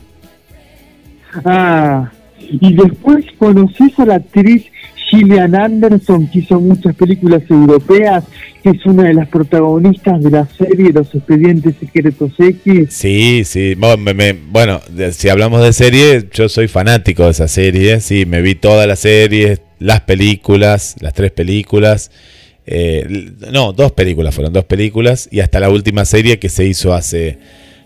Ah, 1.44 2.10
y 2.38 2.74
después 2.74 3.24
conoces 3.38 3.98
a 3.98 4.04
la 4.04 4.16
actriz 4.16 4.64
Gillian 5.08 5.54
Anderson, 5.54 6.26
que 6.28 6.40
hizo 6.40 6.60
muchas 6.60 6.94
películas 6.96 7.42
europeas, 7.48 8.24
que 8.62 8.70
es 8.70 8.84
una 8.86 9.04
de 9.04 9.14
las 9.14 9.28
protagonistas 9.28 10.22
de 10.22 10.30
la 10.30 10.46
serie 10.46 10.92
Los 10.92 11.14
Expedientes 11.14 11.76
Secretos 11.78 12.32
X. 12.38 12.88
Sí, 12.90 13.42
sí. 13.44 13.76
Bueno, 13.76 14.80
si 15.12 15.28
hablamos 15.28 15.62
de 15.62 15.72
serie, 15.72 16.28
yo 16.32 16.48
soy 16.48 16.66
fanático 16.66 17.24
de 17.24 17.30
esa 17.30 17.48
serie. 17.48 18.00
Sí, 18.00 18.26
me 18.26 18.42
vi 18.42 18.56
todas 18.56 18.88
las 18.88 18.98
series, 19.00 19.60
las 19.78 20.00
películas, 20.00 20.96
las 21.00 21.14
tres 21.14 21.30
películas. 21.30 22.10
Eh, 22.66 23.30
no, 23.52 23.72
dos 23.72 23.92
películas 23.92 24.34
fueron, 24.34 24.52
dos 24.52 24.64
películas 24.64 25.28
y 25.30 25.38
hasta 25.38 25.60
la 25.60 25.70
última 25.70 26.04
serie 26.04 26.40
que 26.40 26.48
se 26.48 26.66
hizo 26.66 26.94
hace, 26.94 27.38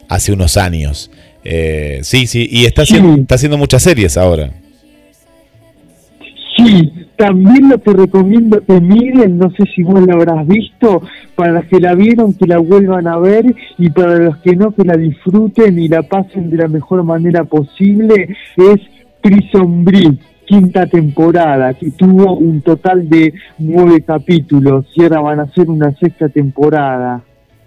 hace 0.09 0.33
unos 0.33 0.57
años. 0.57 1.11
Eh, 1.45 2.01
sí, 2.03 2.27
sí, 2.27 2.49
y 2.51 2.65
está 2.65 2.83
haciendo, 2.83 3.21
está 3.21 3.35
haciendo 3.35 3.59
muchas 3.59 3.83
series 3.83 4.17
ahora. 4.17 4.53
Sí, 6.57 6.93
también 7.21 7.69
lo 7.69 7.79
que 7.83 7.93
recomiendo 7.93 8.65
que 8.65 8.81
miren, 8.81 9.37
no 9.37 9.51
sé 9.51 9.65
si 9.75 9.83
vos 9.83 10.01
la 10.07 10.15
habrás 10.15 10.47
visto, 10.47 11.03
para 11.35 11.53
los 11.53 11.67
que 11.67 11.79
la 11.79 11.95
vieron 11.95 12.33
que 12.33 12.47
la 12.47 12.57
vuelvan 12.57 13.07
a 13.07 13.19
ver 13.19 13.45
y 13.77 13.91
para 13.91 14.17
los 14.17 14.39
que 14.39 14.57
no 14.57 14.75
que 14.75 14.85
la 14.85 14.97
disfruten 14.97 15.79
y 15.79 15.87
la 15.89 16.03
pasen 16.03 16.49
de 16.49 16.57
la 16.57 16.69
mejor 16.69 17.05
manera 17.05 17.45
posible, 17.45 18.35
es 18.57 18.81
Prison 19.21 19.85
Break 19.85 20.19
quinta 20.47 20.87
temporada, 20.87 21.75
que 21.75 21.91
tuvo 21.91 22.39
un 22.39 22.63
total 22.63 23.07
de 23.09 23.35
nueve 23.59 24.03
capítulos 24.03 24.87
y 24.95 25.03
ahora 25.03 25.21
van 25.21 25.41
a 25.41 25.53
ser 25.53 25.69
una 25.69 25.95
sexta 25.99 26.31
temporada. 26.31 27.23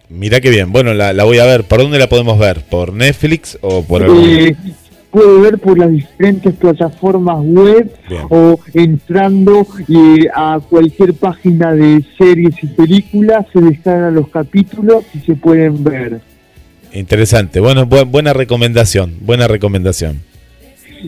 Mira 0.10 0.41
qué 0.41 0.49
bien, 0.49 0.72
bueno, 0.72 0.95
la, 0.95 1.14
voy 1.24 1.38
a 1.38 1.45
ver. 1.45 1.64
¿Por 1.64 1.80
dónde 1.80 1.99
la 1.99 2.08
podemos 2.08 2.39
ver? 2.39 2.62
¿Por 2.70 2.91
Netflix 2.91 3.58
o 3.62 3.84
por 3.84 4.01
eh, 4.01 4.56
Puede 5.14 5.41
ver 5.41 5.59
por 5.59 5.78
las 5.78 5.91
diferentes 5.91 6.55
plataformas 6.55 7.38
web 7.43 7.89
o 8.30 8.59
entrando 8.74 9.66
eh, 9.88 10.28
a 10.34 10.59
cualquier 10.68 11.14
página 11.14 11.72
de 11.72 12.03
series 12.18 12.55
y 12.64 12.68
películas, 12.68 13.45
se 13.53 13.61
descargan 13.61 14.16
los 14.16 14.28
capítulos 14.30 15.05
y 15.14 15.20
se 15.20 15.36
pueden 15.36 15.84
ver. 15.84 16.20
Interesante, 16.91 17.59
bueno, 17.59 17.86
buena 17.86 18.34
recomendación, 18.34 19.18
buena 19.22 19.47
recomendación. 19.47 20.32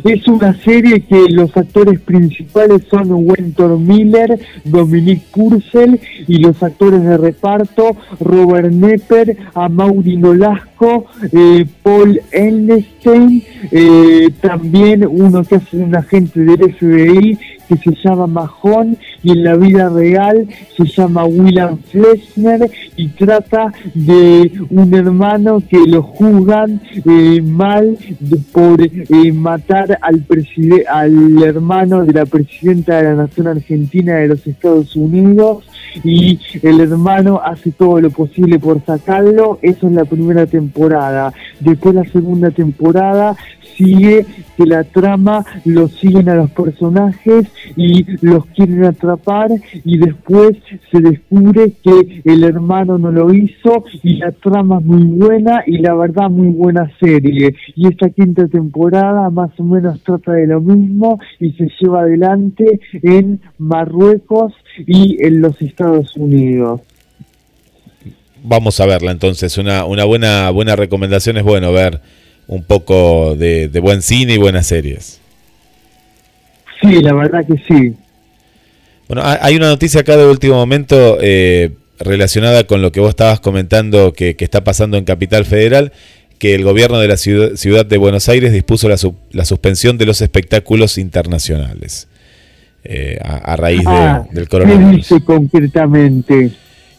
Es 0.03 0.27
una 0.27 0.53
serie 0.61 1.01
que 1.01 1.29
los 1.29 1.55
actores 1.55 1.99
principales 2.01 2.83
son 2.89 3.11
Wentor 3.11 3.79
Miller, 3.79 4.39
Dominique 4.63 5.23
Purcell 5.33 5.99
y 6.27 6.37
los 6.39 6.61
actores 6.61 7.03
de 7.03 7.17
reparto 7.17 7.95
Robert 8.19 8.71
Nepper, 8.71 9.37
Amaury 9.53 10.17
Nolasco, 10.17 11.05
eh, 11.31 11.65
Paul 11.81 12.19
Elnstein, 12.31 13.43
eh, 13.71 14.29
también 14.41 15.07
uno 15.07 15.43
que 15.43 15.55
hace 15.55 15.77
un 15.77 15.95
agente 15.95 16.41
del 16.41 16.73
FBI 16.73 17.39
que 17.67 17.77
se 17.77 17.95
llama 18.03 18.27
Mahon 18.27 18.97
y 19.25 19.31
en 19.31 19.43
la 19.43 19.55
vida 19.55 19.89
real 19.89 20.47
se 20.77 20.85
llama 20.85 21.25
William 21.25 21.79
Fleshner 21.79 22.69
y 22.95 23.07
trata 23.07 23.73
de 23.95 24.51
un 24.69 24.93
hermano 24.93 25.63
que 25.67 25.79
lo 25.87 26.03
juzgan 26.03 26.79
eh, 26.93 27.41
mal 27.41 27.97
por 28.51 28.79
eh, 28.83 29.31
matar 29.33 29.97
al, 30.01 30.23
al 30.87 31.43
hermano 31.43 32.05
de 32.05 32.13
la 32.13 32.27
presidenta 32.27 32.97
de 32.97 33.03
la 33.03 33.15
Nación 33.15 33.47
Argentina 33.47 34.17
de 34.17 34.27
los 34.27 34.45
Estados 34.45 34.95
Unidos 34.95 35.65
y 36.03 36.39
el 36.61 36.79
hermano 36.81 37.41
hace 37.43 37.71
todo 37.71 37.99
lo 37.99 38.11
posible 38.11 38.59
por 38.59 38.85
sacarlo. 38.85 39.57
Eso 39.63 39.87
es 39.87 39.93
la 39.93 40.05
primera 40.05 40.45
temporada. 40.45 41.33
Después 41.59 41.95
la 41.95 42.05
segunda 42.05 42.51
temporada 42.51 43.35
sigue 43.75 44.25
que 44.57 44.65
la 44.65 44.83
trama 44.83 45.45
los 45.65 45.91
siguen 45.91 46.29
a 46.29 46.35
los 46.35 46.51
personajes 46.51 47.47
y 47.75 48.05
los 48.25 48.45
quieren 48.47 48.85
atrapar 48.85 49.49
y 49.83 49.97
después 49.97 50.57
se 50.91 50.99
descubre 50.99 51.73
que 51.83 52.21
el 52.23 52.43
hermano 52.43 52.97
no 52.97 53.11
lo 53.11 53.33
hizo 53.33 53.83
y 54.03 54.17
la 54.17 54.31
trama 54.31 54.79
es 54.79 54.85
muy 54.85 55.03
buena 55.03 55.63
y 55.65 55.79
la 55.79 55.93
verdad 55.93 56.29
muy 56.29 56.49
buena 56.49 56.91
serie 56.99 57.55
y 57.75 57.87
esta 57.87 58.09
quinta 58.09 58.47
temporada 58.47 59.29
más 59.29 59.51
o 59.59 59.63
menos 59.63 60.01
trata 60.01 60.33
de 60.33 60.47
lo 60.47 60.61
mismo 60.61 61.19
y 61.39 61.51
se 61.51 61.69
lleva 61.79 62.01
adelante 62.01 62.79
en 63.03 63.39
Marruecos 63.57 64.53
y 64.85 65.17
en 65.25 65.41
los 65.41 65.61
Estados 65.61 66.15
Unidos 66.15 66.81
vamos 68.47 68.79
a 68.79 68.85
verla 68.85 69.11
entonces. 69.11 69.57
Una, 69.57 69.85
una 69.85 70.05
buena, 70.05 70.49
buena 70.51 70.75
recomendación 70.75 71.37
es 71.37 71.43
bueno 71.43 71.71
ver 71.71 71.99
un 72.47 72.63
poco 72.63 73.35
de, 73.35 73.67
buen 73.81 74.01
cine 74.01 74.33
y 74.33 74.37
buenas 74.37 74.67
series. 74.67 75.19
Sí, 76.81 77.01
la 77.01 77.13
verdad 77.13 77.45
que 77.45 77.57
sí. 77.67 77.93
Bueno, 79.07 79.23
hay 79.23 79.55
una 79.55 79.67
noticia 79.67 80.01
acá 80.01 80.17
de 80.17 80.25
último 80.25 80.55
momento 80.55 81.17
eh, 81.21 81.71
relacionada 81.99 82.65
con 82.65 82.81
lo 82.81 82.91
que 82.91 82.99
vos 82.99 83.09
estabas 83.09 83.39
comentando 83.39 84.13
que, 84.13 84.35
está 84.39 84.63
pasando 84.63 84.97
en 84.97 85.05
Capital 85.05 85.45
Federal, 85.45 85.91
que 86.39 86.55
el 86.55 86.63
gobierno 86.63 86.99
de 86.99 87.07
la 87.07 87.17
ciudad, 87.17 87.85
de 87.85 87.97
Buenos 87.97 88.29
Aires 88.29 88.51
dispuso 88.51 88.89
la, 88.89 89.45
suspensión 89.45 89.97
de 89.97 90.05
los 90.05 90.21
espectáculos 90.21 90.97
internacionales 90.97 92.07
eh, 92.83 93.17
a, 93.23 93.55
raíz 93.55 93.83
ah, 93.85 94.25
del 94.31 94.49
coronavirus. 94.49 94.89
¿Qué 94.89 95.15
dice 95.15 95.23
concretamente? 95.23 96.51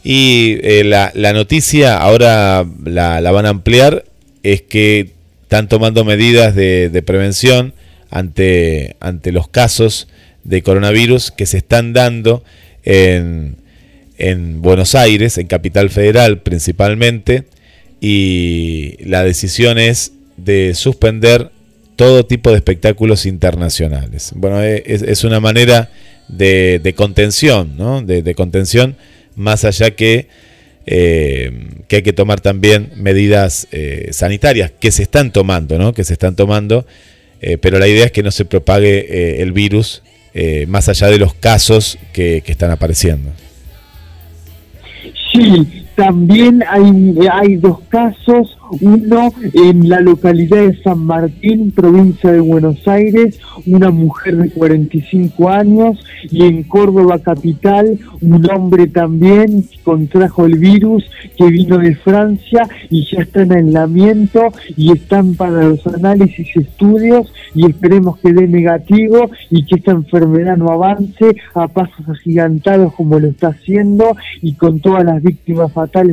Y 0.03 0.59
eh, 0.63 0.85
la, 0.85 1.33
noticia 1.33 1.99
ahora 1.99 2.65
la, 2.85 3.21
la 3.21 3.31
van 3.33 3.47
a 3.47 3.51
ampliar, 3.51 4.05
es 4.43 4.63
que 4.63 5.16
están 5.47 5.69
tomando 5.69 6.05
medidas 6.05 6.57
de, 6.57 7.03
prevención 7.07 7.73
ante, 8.11 8.97
ante 8.99 9.31
los 9.31 9.47
casos 9.47 10.09
de 10.43 10.61
coronavirus 10.63 11.31
que 11.31 11.47
se 11.47 11.59
están 11.59 11.93
dando 11.93 12.43
en, 12.83 13.55
en 14.19 14.61
Buenos 14.61 14.97
Aires, 14.97 15.39
en 15.39 15.47
Capital 15.47 15.91
Federal 15.91 16.41
principalmente, 16.41 17.45
y 18.01 18.97
la 19.05 19.23
decisión 19.23 19.79
es 19.79 20.15
de 20.37 20.75
suspender 20.75 21.53
todo 21.95 22.27
tipo 22.27 22.51
de 22.51 22.57
espectáculos 22.57 23.25
internacionales. 23.25 24.33
Bueno, 24.35 24.61
e, 24.65 24.83
es, 24.85 25.23
una 25.23 25.39
manera 25.39 25.91
de, 26.27 26.93
contención, 26.97 27.77
¿no? 27.77 28.03
De, 28.03 28.35
contención, 28.35 28.97
más 29.37 29.65
allá 29.65 29.93
que 29.93 30.27
eh, 30.87 31.51
que 31.89 31.97
hay 31.97 32.03
que 32.03 32.13
tomar 32.13 32.41
también 32.41 32.93
medidas 32.95 33.67
eh, 33.73 34.09
sanitarias 34.13 34.71
que 34.71 34.93
se 34.93 35.03
están 35.03 35.33
tomando, 35.33 35.79
¿no? 35.79 35.93
Que 35.93 36.05
se 36.05 36.13
están 36.13 36.37
tomando, 36.37 36.87
eh, 37.41 37.59
pero 37.59 37.81
la 37.81 37.89
idea 37.89 38.07
es 38.07 38.13
que 38.13 38.23
no 38.23 38.31
se 38.31 38.45
propague 38.45 39.43
el 39.43 39.53
virus 39.53 40.03
más 40.69 40.91
allá 40.91 41.07
de 41.07 41.19
los 41.19 41.33
casos 41.33 41.99
que, 42.13 42.43
están 42.47 42.71
apareciendo. 42.71 43.31
Sí, 45.33 45.87
también 45.95 46.63
hay 46.69 47.57
dos 47.57 47.81
casos, 47.89 48.55
uno 48.81 49.33
en 49.53 49.89
la 49.89 50.01
localidad 50.01 50.67
de 50.67 50.83
San 50.83 51.05
Martín, 51.05 51.71
provincia 51.71 52.33
de 52.33 52.41
Buenos 52.41 52.87
Aires, 52.87 53.39
una 53.67 53.91
mujer 53.91 54.37
de 54.37 54.51
45 54.51 55.49
años, 55.49 55.99
y 56.31 56.45
en 56.45 56.63
Córdoba 56.65 57.19
capital, 57.19 57.99
un 58.21 58.51
hombre 58.51 58.87
también 58.87 59.65
contrajo 59.83 60.47
el 60.47 60.59
virus 60.59 61.05
que 61.37 61.47
vino 61.47 61.79
de 61.79 61.95
Francia 61.95 62.69
y 62.91 63.07
ya 63.11 63.23
está 63.23 63.43
en 63.43 63.53
aislamiento 63.53 64.53
y 64.77 64.93
están 64.93 65.35
para 65.35 65.65
los 65.65 65.87
análisis 65.87 66.49
y 66.55 66.61
estudios 66.61 67.33
y 67.55 67.67
esperemos 67.67 68.19
que 68.19 68.33
dé 68.33 68.49
negativo 68.49 69.31
y 69.51 69.65
que 69.65 69.77
esta 69.77 69.93
enfermedad 69.93 70.57
no 70.57 70.71
avance 70.71 71.37
a 71.55 71.69
pasos 71.69 72.09
agigantados 72.09 72.95
como 72.95 73.19
lo 73.19 73.29
está 73.29 73.49
haciendo 73.49 74.17
y 74.43 74.55
con 74.55 74.81
todas 74.81 75.05
las 75.05 75.23
víctimas 75.23 75.73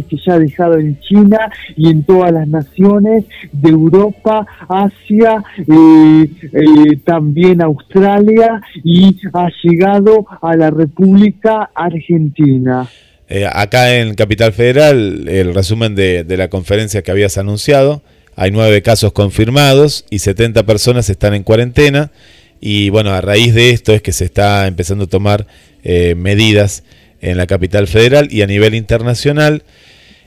que 0.10 0.18
ya 0.18 0.34
ha 0.34 0.39
dejado 0.39 0.78
en 0.78 0.99
China 0.99 1.51
y 1.76 1.89
en 1.89 2.04
todas 2.04 2.32
las 2.32 2.43
naciones 2.48 3.26
de 3.52 3.70
Europa, 3.70 4.46
Asia, 4.68 5.44
eh, 5.58 6.30
eh, 6.54 6.98
también 7.06 7.62
Australia 7.62 8.62
y 8.84 9.18
ha 9.34 9.50
llegado 9.64 10.26
a 10.41 10.56
la 10.56 10.70
República 10.70 11.70
Argentina. 11.74 12.89
Eh, 13.30 13.48
acá 13.52 13.96
en 13.96 14.16
Capital 14.16 14.54
Federal, 14.54 15.28
el 15.28 15.54
resumen 15.54 15.96
de, 15.96 16.26
la 16.30 16.50
conferencia 16.50 17.02
que 17.02 17.12
habías 17.12 17.38
anunciado, 17.38 18.02
hay 18.36 18.52
nueve 18.52 18.82
casos 18.82 19.14
confirmados 19.14 20.06
y 20.10 20.20
70 20.20 20.66
personas 20.66 21.10
están 21.10 21.34
en 21.34 21.44
cuarentena. 21.44 22.12
Y 22.60 22.89
bueno, 22.89 23.12
a 23.12 23.22
raíz 23.22 23.54
de 23.54 23.72
esto 23.72 23.94
es 23.94 24.02
que 24.02 24.14
se 24.14 24.26
está 24.26 24.68
empezando 24.68 25.06
a 25.06 25.08
tomar 25.08 25.48
medidas 25.84 26.84
en 27.22 27.38
la 27.38 27.46
capital 27.46 27.88
federal 27.88 28.30
y 28.32 28.41
a 28.41 28.48
nivel 28.48 28.74
internacional. 28.74 29.64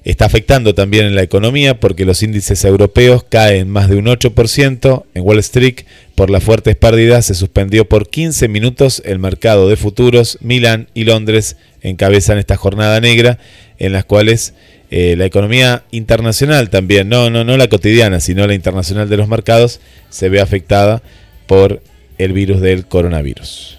Está 0.06 0.26
afectando 0.26 0.72
también 0.72 1.04
en 1.04 1.16
la 1.16 1.24
economía 1.24 1.80
porque 1.80 2.04
los 2.04 2.22
índices 2.22 2.64
europeos 2.64 3.24
caen 3.28 3.68
más 3.68 3.88
de 3.88 3.96
un 3.96 4.04
8%. 4.04 5.02
En 5.14 5.22
Wall 5.24 5.40
Street, 5.40 5.80
por 6.14 6.30
las 6.30 6.44
fuertes 6.44 6.76
pérdidas, 6.76 7.26
se 7.26 7.34
suspendió 7.34 7.88
por 7.88 8.08
15 8.08 8.46
minutos 8.46 9.02
el 9.04 9.18
mercado 9.18 9.68
de 9.68 9.74
futuros. 9.74 10.38
Milán 10.40 10.86
y 10.94 11.06
Londres 11.06 11.56
encabezan 11.82 12.38
esta 12.38 12.56
jornada 12.56 13.00
negra 13.00 13.40
en 13.80 13.92
las 13.92 14.04
cuales 14.04 14.54
eh, 14.92 15.16
la 15.18 15.24
economía 15.24 15.82
internacional 15.90 16.70
también, 16.70 17.08
no, 17.08 17.28
no, 17.28 17.42
no 17.42 17.56
la 17.56 17.66
cotidiana, 17.66 18.20
sino 18.20 18.46
la 18.46 18.54
internacional 18.54 19.08
de 19.08 19.16
los 19.16 19.26
mercados, 19.26 19.80
se 20.08 20.28
ve 20.28 20.40
afectada 20.40 21.02
por 21.48 21.82
el 22.18 22.32
virus 22.32 22.60
del 22.60 22.86
coronavirus. 22.86 23.76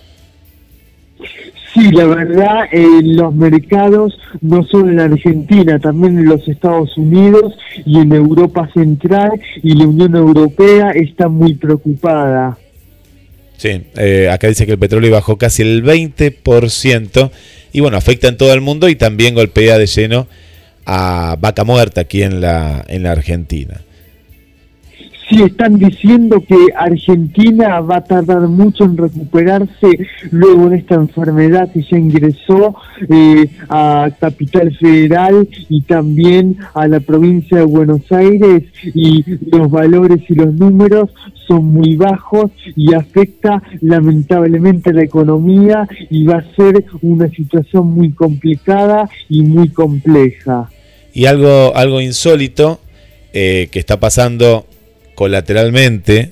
Sí, 1.78 1.92
la 1.92 2.06
verdad, 2.06 2.68
en 2.72 3.16
los 3.16 3.36
mercados, 3.36 4.18
no 4.42 4.64
solo 4.64 4.90
en 4.90 5.00
Argentina, 5.00 5.78
también 5.78 6.18
en 6.18 6.26
los 6.26 6.48
Estados 6.48 6.98
Unidos 6.98 7.54
y 7.86 8.00
en 8.00 8.14
Europa 8.14 8.68
Central 8.74 9.30
y 9.62 9.76
la 9.76 9.86
Unión 9.86 10.16
Europea 10.16 10.90
está 10.90 11.28
muy 11.28 11.54
preocupada. 11.54 12.58
Sí, 13.58 13.84
eh, 13.96 14.28
acá 14.32 14.48
dice 14.48 14.66
que 14.66 14.72
el 14.72 14.80
petróleo 14.80 15.12
bajó 15.12 15.38
casi 15.38 15.62
el 15.62 15.84
20% 15.84 17.32
y 17.74 17.80
bueno, 17.82 17.98
afecta 17.98 18.28
en 18.28 18.38
todo 18.38 18.54
el 18.54 18.62
mundo 18.62 18.90
y 18.90 18.96
también 18.96 19.36
golpea 19.36 19.78
de 19.78 19.86
lleno 19.86 20.28
a 20.86 21.38
Vaca 21.40 21.64
Muerta 21.64 22.02
aquí 22.02 22.24
en 22.24 22.42
la, 22.42 22.86
en 22.88 23.04
la 23.04 23.12
Argentina. 23.12 23.82
Sí, 25.30 25.44
están 25.44 25.78
diciendo 25.78 26.42
que 26.48 26.56
Argentina 26.74 27.82
va 27.82 27.98
a 27.98 28.04
tardar 28.04 28.48
mucho 28.48 28.86
en 28.86 28.96
recuperarse 28.96 30.00
luego 30.32 30.70
de 30.70 30.78
esta 30.78 30.96
enfermedad 30.96 31.70
que 31.74 31.82
ya 31.82 31.98
ingresó 31.98 32.76
eh, 33.10 33.50
a 33.68 34.10
Capital 34.18 34.74
Federal 34.78 35.50
y 35.68 35.82
también 35.82 36.58
a 36.74 36.88
la 36.88 37.02
provincia 37.02 37.58
de 37.58 37.66
Buenos 37.66 38.10
Aires 38.10 38.64
y 38.94 39.26
los 39.52 39.70
valores 39.70 40.22
y 40.30 40.36
los 40.36 40.54
números 40.54 41.10
son 41.46 41.66
muy 41.66 41.98
bajos 41.98 42.52
y 42.78 42.94
afecta 42.94 43.62
lamentablemente 43.82 44.94
la 44.94 45.04
economía 45.04 45.90
y 46.10 46.26
va 46.26 46.38
a 46.38 46.56
ser 46.56 46.86
una 47.02 47.28
situación 47.30 47.92
muy 47.92 48.12
complicada 48.12 49.10
y 49.28 49.42
muy 49.42 49.70
compleja. 49.70 50.70
Y 51.14 51.26
algo, 51.26 51.76
algo 51.76 52.00
insólito 52.00 52.80
eh, 53.34 53.68
que 53.72 53.80
está 53.80 54.00
pasando 54.00 54.66
colateralmente 55.18 56.32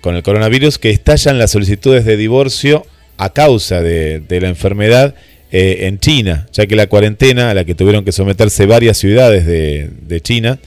con 0.00 0.14
el 0.14 0.22
coronavirus 0.22 0.78
que 0.78 0.90
estallan 0.90 1.38
las 1.38 1.50
solicitudes 1.50 2.04
de 2.04 2.16
divorcio 2.16 2.86
a 3.16 3.30
causa 3.30 3.82
de, 3.82 4.22
la 4.28 4.48
enfermedad 4.48 5.16
eh, 5.50 5.88
en 5.88 5.98
China, 5.98 6.46
ya 6.52 6.66
que 6.66 6.76
la 6.76 6.86
cuarentena 6.86 7.50
a 7.50 7.54
la 7.54 7.64
que 7.64 7.74
tuvieron 7.74 8.04
que 8.04 8.12
someterse 8.12 8.64
varias 8.66 8.96
ciudades 8.96 9.44
de, 9.44 9.90
de 10.02 10.20
China 10.20 10.60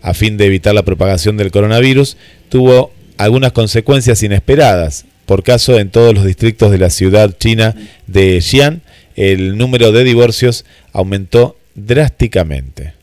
a 0.00 0.14
fin 0.14 0.38
de 0.38 0.46
evitar 0.46 0.74
la 0.74 0.82
propagación 0.82 1.36
del 1.36 1.50
coronavirus 1.50 2.16
tuvo 2.48 2.90
algunas 3.18 3.52
consecuencias 3.52 4.22
inesperadas. 4.22 5.04
Por 5.26 5.42
caso, 5.42 5.78
en 5.78 5.90
todos 5.90 6.14
los 6.14 6.24
distritos 6.24 6.70
de 6.70 6.78
la 6.78 6.88
ciudad 6.88 7.36
china 7.38 7.74
de 8.06 8.40
Xi'an, 8.40 8.80
el 9.14 9.58
número 9.58 9.92
de 9.92 10.04
divorcios 10.04 10.64
aumentó 10.94 11.58
drásticamente. 11.74 13.01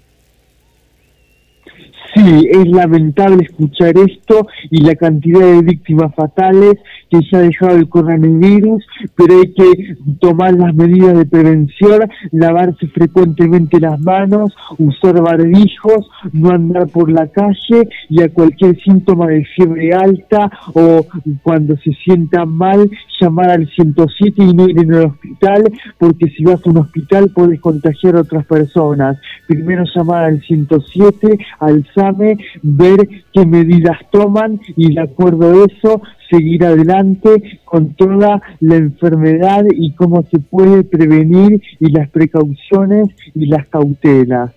Sí, 2.20 2.50
es 2.52 2.68
lamentable 2.68 3.46
escuchar 3.46 3.94
esto 3.98 4.46
y 4.70 4.82
la 4.82 4.96
cantidad 4.96 5.40
de 5.40 5.62
víctimas 5.62 6.14
fatales 6.14 6.76
que 7.10 7.20
se 7.30 7.38
ha 7.38 7.42
dejado 7.42 7.76
el 7.76 7.90
coronavirus, 7.90 8.86
pero 9.16 9.40
hay 9.40 9.54
que 9.54 9.96
tomar 10.20 10.54
las 10.54 10.74
medidas 10.76 11.18
de 11.18 11.26
prevención, 11.26 12.10
lavarse 12.32 12.88
frecuentemente 12.88 13.80
las 13.80 14.00
manos, 14.00 14.56
usar 14.78 15.22
barbijos, 15.22 16.10
no 16.34 16.52
andar 16.52 16.88
por 16.88 17.12
la 17.12 17.28
calle 17.28 17.90
y 18.10 18.22
a 18.22 18.30
cualquier 18.30 18.80
síntoma 18.82 19.28
de 19.28 19.46
fiebre 19.56 19.94
alta 19.94 20.52
o 20.74 21.06
cuando 21.42 21.76
se 21.78 21.92
sienta 22.04 22.46
mal, 22.46 22.90
llamar 23.20 23.50
al 23.50 23.68
107 23.68 24.44
y 24.44 24.54
no 24.54 24.70
ir 24.70 24.80
en 24.80 24.94
el 24.94 25.06
hospital, 25.06 25.64
porque 25.98 26.28
si 26.30 26.44
vas 26.44 26.66
a 26.66 26.70
un 26.70 26.78
hospital 26.78 27.32
puedes 27.34 27.60
contagiar 27.60 28.16
a 28.16 28.22
otras 28.22 28.46
personas. 28.46 29.18
Primero 29.48 29.84
llamar 29.96 30.26
al 30.26 30.42
107, 30.42 31.38
al 31.60 31.86
SAME, 31.96 32.38
ver 32.62 33.08
qué 33.34 33.46
medidas 33.46 33.98
toman 34.12 34.60
y 34.76 34.94
de 34.94 35.02
acuerdo 35.02 35.50
a 35.50 35.66
eso 35.66 36.02
seguir 36.30 36.66
adelante 36.66 37.60
con 37.66 37.94
toda 37.96 38.42
la 38.60 38.76
enfermedad 38.76 39.64
y 39.72 39.94
cómo 39.94 40.26
se 40.30 40.40
puede 40.40 40.84
prevenir 40.84 41.62
y 41.80 41.92
las 41.92 42.10
precauciones 42.10 43.10
y 43.36 43.46
las 43.48 43.68
cautelas. 43.68 44.52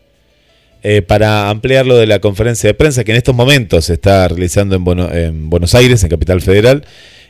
Eh, 0.84 1.00
para 1.00 1.48
ampliar 1.48 1.86
lo 1.86 1.96
de 1.96 2.06
la 2.06 2.18
conferencia 2.18 2.68
de 2.68 2.74
prensa 2.74 3.04
que 3.04 3.12
en 3.12 3.18
estos 3.18 3.36
momentos 3.36 3.84
se 3.84 3.92
está 3.92 4.26
realizando 4.26 4.74
en, 4.74 4.98
en 5.16 5.50
Buenos 5.50 5.76
Aires, 5.76 6.02
en 6.02 6.10
Capital 6.10 6.40
Federal, 6.40 6.84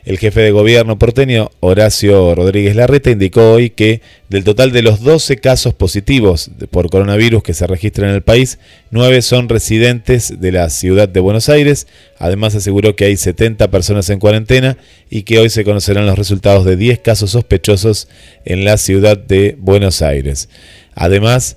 el 0.05 0.17
jefe 0.17 0.41
de 0.41 0.51
gobierno 0.51 0.99
porteño, 0.99 1.49
Horacio 1.61 2.35
Rodríguez 2.35 2.75
Larreta, 2.75 3.09
indicó 3.09 3.53
hoy 3.53 3.69
que 3.69 4.01
del 4.29 4.43
total 4.43 4.73
de 4.73 4.81
los 4.81 5.01
12 5.01 5.37
casos 5.37 5.73
positivos 5.73 6.51
por 6.71 6.89
coronavirus 6.89 7.41
que 7.41 7.53
se 7.53 7.67
registran 7.67 8.09
en 8.09 8.15
el 8.15 8.21
país, 8.21 8.59
9 8.91 9.21
son 9.21 9.47
residentes 9.47 10.41
de 10.41 10.51
la 10.51 10.69
ciudad 10.69 11.07
de 11.07 11.21
Buenos 11.21 11.47
Aires. 11.47 11.87
Además 12.19 12.53
aseguró 12.53 12.95
que 12.95 13.05
hay 13.05 13.15
70 13.15 13.71
personas 13.71 14.09
en 14.09 14.19
cuarentena 14.19 14.77
y 15.09 15.23
que 15.23 15.39
hoy 15.39 15.49
se 15.49 15.63
conocerán 15.63 16.05
los 16.05 16.17
resultados 16.17 16.65
de 16.65 16.75
10 16.75 16.99
casos 16.99 17.31
sospechosos 17.31 18.09
en 18.43 18.65
la 18.65 18.77
ciudad 18.77 19.17
de 19.17 19.55
Buenos 19.57 20.01
Aires. 20.01 20.49
Además, 20.95 21.55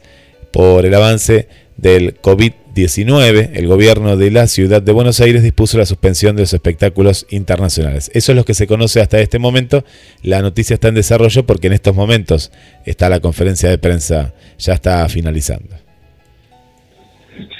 por 0.52 0.86
el 0.86 0.94
avance 0.94 1.48
del 1.76 2.20
COVID-19, 2.20 2.65
el 2.84 3.66
gobierno 3.66 4.16
de 4.16 4.30
la 4.30 4.46
ciudad 4.46 4.82
de 4.82 4.92
Buenos 4.92 5.20
Aires 5.20 5.42
dispuso 5.42 5.78
la 5.78 5.86
suspensión 5.86 6.36
de 6.36 6.42
los 6.42 6.52
espectáculos 6.52 7.26
internacionales. 7.30 8.10
Eso 8.12 8.32
es 8.32 8.36
lo 8.36 8.44
que 8.44 8.52
se 8.52 8.66
conoce 8.66 9.00
hasta 9.00 9.18
este 9.18 9.38
momento. 9.38 9.82
La 10.22 10.42
noticia 10.42 10.74
está 10.74 10.88
en 10.88 10.96
desarrollo 10.96 11.46
porque 11.46 11.68
en 11.68 11.72
estos 11.72 11.96
momentos 11.96 12.52
está 12.84 13.08
la 13.08 13.20
conferencia 13.20 13.70
de 13.70 13.78
prensa, 13.78 14.34
ya 14.58 14.74
está 14.74 15.08
finalizando. 15.08 15.74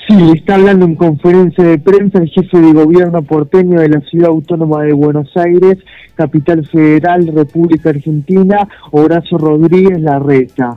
Sí, 0.08 0.32
está 0.34 0.56
hablando 0.56 0.84
en 0.84 0.94
conferencia 0.94 1.64
de 1.64 1.78
prensa 1.78 2.18
el 2.18 2.28
jefe 2.28 2.58
de 2.58 2.72
gobierno 2.72 3.22
porteño 3.22 3.80
de 3.80 3.88
la 3.88 4.00
ciudad 4.02 4.28
autónoma 4.28 4.82
de 4.84 4.92
Buenos 4.92 5.34
Aires, 5.36 5.78
capital 6.14 6.66
federal, 6.66 7.26
República 7.34 7.88
Argentina, 7.90 8.68
Horacio 8.92 9.38
Rodríguez 9.38 10.00
Larreta. 10.00 10.76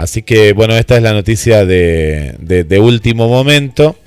Así 0.00 0.22
que 0.22 0.54
bueno, 0.54 0.74
esta 0.78 0.96
es 0.96 1.02
la 1.02 1.12
noticia 1.12 1.66
de, 1.66 2.78
último 2.80 3.28
momento. 3.28 3.98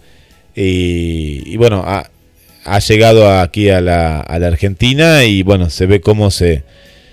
Y, 0.55 1.55
bueno, 1.57 1.83
ha, 1.85 2.79
llegado 2.79 3.29
aquí 3.29 3.69
a 3.69 3.79
la, 3.79 4.21
Argentina 4.21 5.23
y 5.23 5.43
bueno, 5.43 5.69
se 5.69 5.85
ve 5.85 6.01
cómo 6.01 6.31
se, 6.31 6.63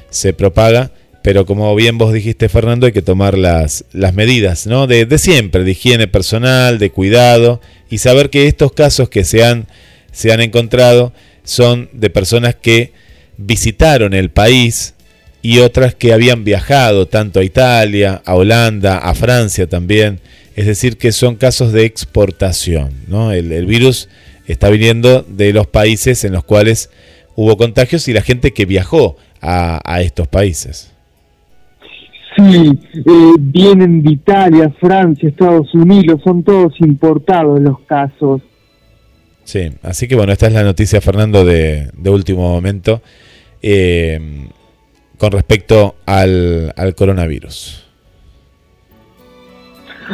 se 0.09 0.33
propaga. 0.33 0.93
Pero 1.22 1.45
como 1.45 1.74
bien 1.74 1.99
vos 1.99 2.14
dijiste, 2.14 2.49
Fernando, 2.49 2.87
hay 2.87 2.93
que 2.93 3.03
tomar 3.03 3.37
las, 3.37 3.85
las 3.93 4.14
medidas 4.14 4.66
¿no? 4.66 4.87
de, 4.87 5.05
de, 5.05 5.18
siempre, 5.18 5.62
de 5.62 5.72
higiene 5.72 6.09
personal, 6.09 6.78
de 6.78 6.91
cuidado, 6.91 7.61
y 7.91 7.99
saber 7.99 8.31
que 8.31 8.47
estos 8.47 8.72
casos 8.72 9.11
que 9.11 9.24
se 9.24 9.45
han, 9.45 9.66
se 10.11 10.33
han 10.33 10.41
encontrado 10.41 11.12
son 11.45 11.91
de 11.93 12.09
personas 12.09 12.55
que 12.55 12.95
visitaron 13.37 14.14
el 14.14 14.31
país, 14.31 14.95
y 15.43 15.59
otras 15.61 15.95
que 15.95 16.12
habían 16.12 16.45
viajado 16.45 17.07
tanto 17.07 17.41
a 17.41 17.45
Italia, 17.45 18.20
a 18.24 18.34
Holanda, 18.34 18.99
a 18.99 19.14
Francia 19.14 19.66
también. 19.66 20.20
Es 20.55 20.66
decir, 20.66 20.99
que 20.99 21.12
son 21.12 21.36
casos 21.36 21.72
de 21.72 21.84
exportación. 21.84 22.91
¿no? 23.09 23.32
El, 23.32 23.64
virus 23.66 24.09
está 24.47 24.68
viniendo 24.68 25.22
de 25.22 25.53
los 25.53 25.66
países 25.66 26.24
en 26.24 26.32
los 26.32 26.45
cuales 26.45 26.91
hubo 27.36 27.57
contagios 27.57 28.07
y 28.09 28.12
la 28.12 28.20
gente 28.20 28.53
que 28.53 28.66
viajó 28.66 29.16
a, 29.41 30.03
estos 30.03 30.28
países. 30.28 30.93
Sí, 32.36 32.78
eh, 32.95 33.34
vienen 33.38 34.03
de 34.03 34.12
Italia, 34.12 34.72
Francia, 34.78 35.28
Estados 35.28 35.74
Unidos, 35.74 36.20
son 36.22 36.43
todos 36.43 36.74
importados 36.80 37.61
los 37.61 37.80
casos. 37.80 38.43
Sí, 39.45 39.72
así 39.82 40.07
que 40.07 40.14
bueno, 40.14 40.32
esta 40.32 40.47
es 40.47 40.53
la 40.53 40.62
noticia, 40.62 41.01
Fernando, 41.01 41.45
de, 41.45 41.91
de 41.97 42.11
último 42.11 42.43
momento. 42.43 43.03
Eh, 43.62 44.49
con 45.20 45.32
respecto 45.32 45.96
al, 46.06 46.72
coronavirus. 46.96 47.84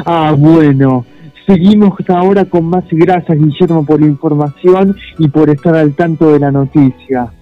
Ah, 0.04 0.34
bueno. 0.36 1.06
Seguimos 1.46 1.92
ahora 2.08 2.44
con 2.44 2.64
más 2.64 2.82
gracias, 2.90 3.38
Guillermo, 3.38 3.86
por 3.86 4.00
la 4.00 4.06
información 4.08 4.96
y 5.16 5.28
por 5.28 5.48
estar 5.48 5.76
al 5.76 5.94
tanto 5.94 6.32
de 6.32 6.40
la 6.40 6.50
noticia. 6.50 7.32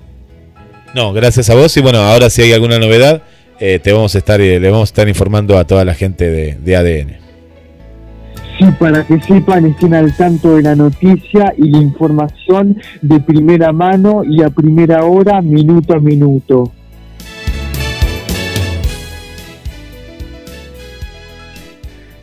No, 0.94 1.14
gracias 1.14 1.48
a 1.48 1.54
vos. 1.54 1.74
Y 1.78 1.80
bueno, 1.80 2.00
ahora 2.00 2.28
si 2.28 2.42
hay 2.42 2.52
alguna 2.52 2.78
novedad, 2.78 3.22
eh, 3.58 3.78
te 3.82 3.94
vamos 3.94 4.14
a 4.14 4.18
estar, 4.18 4.42
eh, 4.42 4.60
le 4.60 4.70
vamos 4.70 4.90
a 4.90 4.92
estar 4.92 5.08
informando 5.08 5.56
a 5.56 5.64
toda 5.64 5.86
la 5.86 5.94
gente 5.94 6.30
de, 6.30 6.56
de 6.56 6.76
ADN. 6.76 7.16
Sí, 8.58 8.66
para 8.78 9.06
que 9.06 9.18
sepan, 9.22 9.64
estén 9.64 9.94
al 9.94 10.14
tanto 10.14 10.56
de 10.56 10.62
la 10.62 10.76
noticia 10.76 11.54
y 11.56 11.70
la 11.70 11.78
información 11.78 12.76
de 13.00 13.20
primera 13.20 13.72
mano 13.72 14.22
y 14.22 14.42
a 14.42 14.50
primera 14.50 15.06
hora, 15.06 15.40
minuto 15.40 15.94
a 15.94 15.98
minuto. 15.98 16.70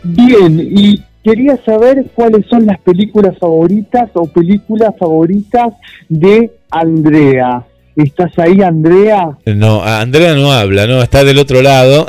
Bien, 0.04 0.60
y 0.60 1.02
quería 1.24 1.58
saber 1.64 2.06
cuáles 2.16 2.45
son 2.47 2.66
las 2.66 2.80
películas 2.80 3.38
favoritas 3.39 4.10
o 4.14 4.26
películas 4.26 4.93
favoritas 4.99 5.74
de 6.10 6.52
Andrea. 6.70 7.64
¿Estás 7.95 8.32
ahí, 8.39 8.62
Andrea? 8.62 9.38
No, 9.45 9.84
Andrea 9.84 10.34
no 10.34 10.52
habla, 10.52 10.88
no, 10.88 11.02
está 11.02 11.24
del 11.24 11.38
otro 11.38 11.62
lado. 11.62 12.06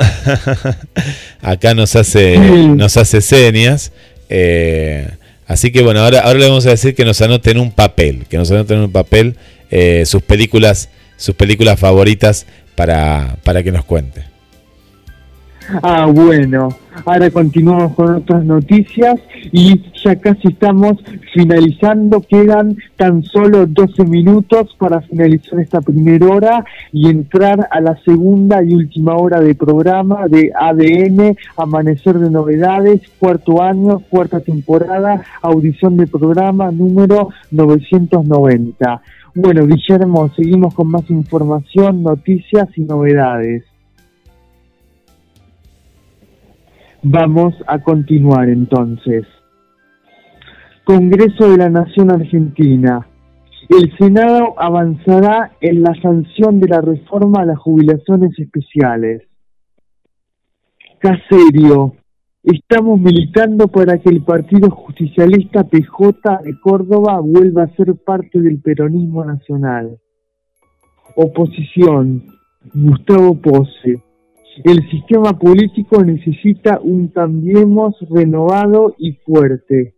Acá 1.41 1.73
nos 1.73 1.95
hace, 1.95 2.37
nos 2.37 2.95
hace 2.95 3.21
señas. 3.21 3.91
Eh, 4.29 5.09
así 5.45 5.71
que 5.71 5.83
bueno, 5.83 5.99
ahora, 5.99 6.21
ahora 6.21 6.39
le 6.39 6.47
vamos 6.47 6.65
a 6.65 6.69
decir 6.69 6.95
que 6.95 7.03
nos 7.03 7.21
anoten 7.21 7.59
un 7.59 7.71
papel, 7.71 8.25
que 8.29 8.37
nos 8.37 8.49
anoten 8.49 8.79
un 8.79 8.91
papel 8.91 9.35
eh, 9.69 10.05
sus 10.05 10.21
películas, 10.21 10.89
sus 11.17 11.35
películas 11.35 11.79
favoritas 11.79 12.47
para, 12.75 13.35
para 13.43 13.61
que 13.61 13.71
nos 13.71 13.83
cuente. 13.83 14.32
Ah, 15.81 16.07
bueno, 16.13 16.69
ahora 17.05 17.29
continuamos 17.29 17.93
con 17.93 18.15
otras 18.15 18.43
noticias 18.43 19.19
y 19.51 19.81
ya 20.03 20.15
casi 20.17 20.49
estamos 20.49 20.97
finalizando, 21.33 22.21
quedan 22.21 22.75
tan 22.97 23.23
solo 23.23 23.65
12 23.65 24.03
minutos 24.05 24.75
para 24.77 25.01
finalizar 25.01 25.59
esta 25.59 25.81
primera 25.81 26.27
hora 26.27 26.65
y 26.91 27.09
entrar 27.09 27.67
a 27.71 27.79
la 27.81 27.95
segunda 28.03 28.63
y 28.63 28.73
última 28.73 29.15
hora 29.15 29.39
de 29.39 29.55
programa 29.55 30.27
de 30.27 30.51
ADN, 30.53 31.37
Amanecer 31.57 32.19
de 32.19 32.29
Novedades, 32.29 33.01
cuarto 33.19 33.61
año, 33.61 33.99
cuarta 34.09 34.39
temporada, 34.41 35.23
audición 35.41 35.97
de 35.97 36.07
programa 36.07 36.71
número 36.71 37.29
990. 37.51 39.01
Bueno, 39.35 39.65
Guillermo, 39.65 40.29
seguimos 40.35 40.73
con 40.73 40.89
más 40.89 41.09
información, 41.09 42.03
noticias 42.03 42.69
y 42.77 42.81
novedades. 42.81 43.63
Vamos 47.05 47.53
a 47.67 47.79
continuar 47.79 48.47
entonces. 48.47 49.25
Congreso 50.85 51.51
de 51.51 51.57
la 51.57 51.69
Nación 51.69 52.09
Argentina. 52.09 53.05
El 53.67 53.91
Senado 53.97 54.53
avanzará 54.57 55.51
en 55.59 55.83
la 55.83 55.93
sanción 56.01 56.61
de 56.61 56.69
la 56.69 56.79
reforma 56.79 57.41
a 57.41 57.45
las 57.45 57.59
jubilaciones 57.59 58.39
especiales. 58.39 59.23
Caserio. 60.99 61.95
Estamos 62.41 63.01
militando 63.01 63.67
para 63.67 63.97
que 63.97 64.09
el 64.09 64.23
Partido 64.23 64.69
Justicialista 64.69 65.65
PJ 65.65 66.39
de 66.43 66.57
Córdoba 66.61 67.19
vuelva 67.19 67.63
a 67.63 67.75
ser 67.75 67.95
parte 67.95 68.39
del 68.39 68.61
peronismo 68.61 69.25
nacional. 69.25 69.97
Oposición. 71.17 72.23
Gustavo 72.73 73.35
Pose. 73.41 74.01
El 74.61 74.87
sistema 74.91 75.33
político 75.33 76.03
necesita 76.03 76.79
un 76.79 77.07
cambiemos 77.07 77.95
renovado 78.07 78.93
y 78.99 79.13
fuerte. 79.13 79.95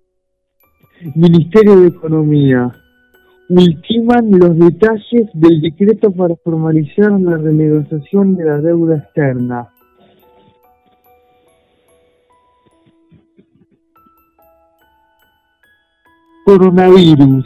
Ministerio 1.13 1.81
de 1.81 1.87
Economía. 1.89 2.71
Ultiman 3.49 4.31
los 4.31 4.57
detalles 4.57 5.29
del 5.33 5.61
decreto 5.61 6.09
para 6.11 6.35
formalizar 6.37 7.11
la 7.19 7.37
renegociación 7.37 8.37
de 8.37 8.45
la 8.45 8.61
deuda 8.61 8.97
externa. 8.97 9.69
Coronavirus. 16.45 17.45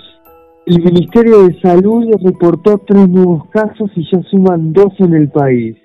El 0.68 0.84
Ministerio 0.84 1.48
de 1.48 1.60
Salud 1.60 2.06
reportó 2.24 2.78
tres 2.86 3.10
nuevos 3.10 3.50
casos 3.50 3.90
y 3.96 4.08
ya 4.12 4.22
suman 4.30 4.72
dos 4.72 4.94
en 5.00 5.16
el 5.16 5.30
país. 5.30 5.76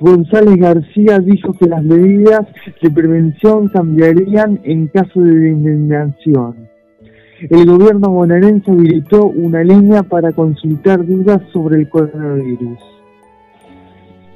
González 0.00 0.56
García 0.56 1.18
dijo 1.18 1.52
que 1.54 1.66
las 1.66 1.82
medidas 1.82 2.46
de 2.80 2.90
prevención 2.90 3.68
cambiarían 3.68 4.60
en 4.62 4.86
caso 4.88 5.20
de 5.20 5.50
inundación. 5.50 6.68
El 7.50 7.66
gobierno 7.66 8.10
bonaerense 8.10 8.70
habilitó 8.70 9.26
una 9.26 9.62
línea 9.62 10.02
para 10.02 10.32
consultar 10.32 11.04
dudas 11.04 11.40
sobre 11.52 11.80
el 11.80 11.88
coronavirus. 11.88 12.78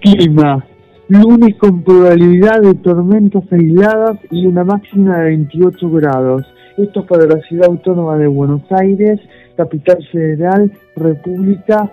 Clima. 0.00 0.64
Lunes 1.08 1.56
con 1.56 1.82
probabilidad 1.82 2.60
de 2.62 2.74
tormentas 2.74 3.44
aisladas 3.50 4.18
y 4.30 4.46
una 4.46 4.64
máxima 4.64 5.18
de 5.18 5.24
28 5.30 5.90
grados. 5.90 6.46
Esto 6.78 7.04
para 7.06 7.26
la 7.26 7.40
ciudad 7.42 7.68
autónoma 7.68 8.16
de 8.16 8.28
Buenos 8.28 8.62
Aires, 8.70 9.20
capital 9.56 9.98
federal, 10.10 10.72
República 10.96 11.92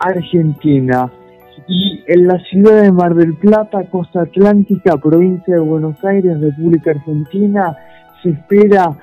Argentina 0.00 1.10
y 1.68 2.04
en 2.06 2.26
la 2.26 2.38
ciudad 2.40 2.82
de 2.82 2.92
Mar 2.92 3.14
del 3.14 3.34
Plata, 3.34 3.84
Costa 3.90 4.22
Atlántica, 4.22 4.96
provincia 4.98 5.54
de 5.54 5.60
Buenos 5.60 6.02
Aires, 6.04 6.40
República 6.40 6.92
Argentina, 6.92 7.76
se 8.22 8.30
espera 8.30 8.96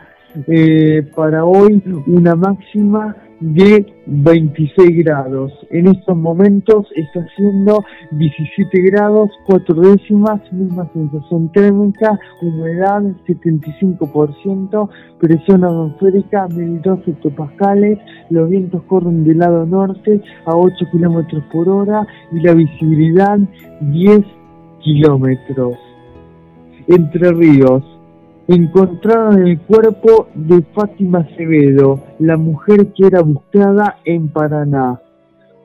eh, 0.47 1.07
para 1.15 1.45
hoy 1.45 1.81
una 2.07 2.35
máxima 2.35 3.15
de 3.43 3.85
26 4.05 5.03
grados. 5.03 5.51
En 5.69 5.87
estos 5.87 6.15
momentos 6.15 6.87
está 6.95 7.19
haciendo 7.19 7.83
17 8.11 8.81
grados, 8.83 9.29
4 9.45 9.75
décimas, 9.81 10.39
misma 10.53 10.89
sensación 10.93 11.51
térmica, 11.51 12.17
humedad 12.41 13.01
75%, 13.27 14.89
presión 15.19 15.65
atmosférica 15.65 16.47
1012 16.47 17.11
hectopascales, 17.11 17.99
los 18.29 18.49
vientos 18.49 18.81
corren 18.83 19.25
del 19.25 19.39
lado 19.39 19.65
norte 19.65 20.21
a 20.45 20.55
8 20.55 20.73
kilómetros 20.91 21.43
por 21.51 21.67
hora 21.67 22.07
y 22.31 22.39
la 22.39 22.53
visibilidad 22.53 23.37
10 23.81 24.21
kilómetros. 24.81 25.75
Entre 26.87 27.31
Ríos, 27.31 27.83
encontraron 28.47 29.47
el 29.47 29.59
cuerpo 29.61 30.27
de 30.35 30.61
Fátima 30.73 31.19
Acevedo, 31.19 32.03
la 32.19 32.37
mujer 32.37 32.87
que 32.93 33.07
era 33.07 33.21
buscada 33.21 33.99
en 34.05 34.29
Paraná. 34.29 34.99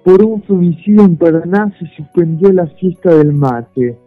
Por 0.04 0.24
un 0.24 0.42
femicidio 0.42 1.04
en 1.04 1.16
Paraná 1.16 1.74
se 1.78 1.86
suspendió 1.96 2.52
la 2.52 2.66
fiesta 2.66 3.14
del 3.14 3.32
mate. 3.32 3.98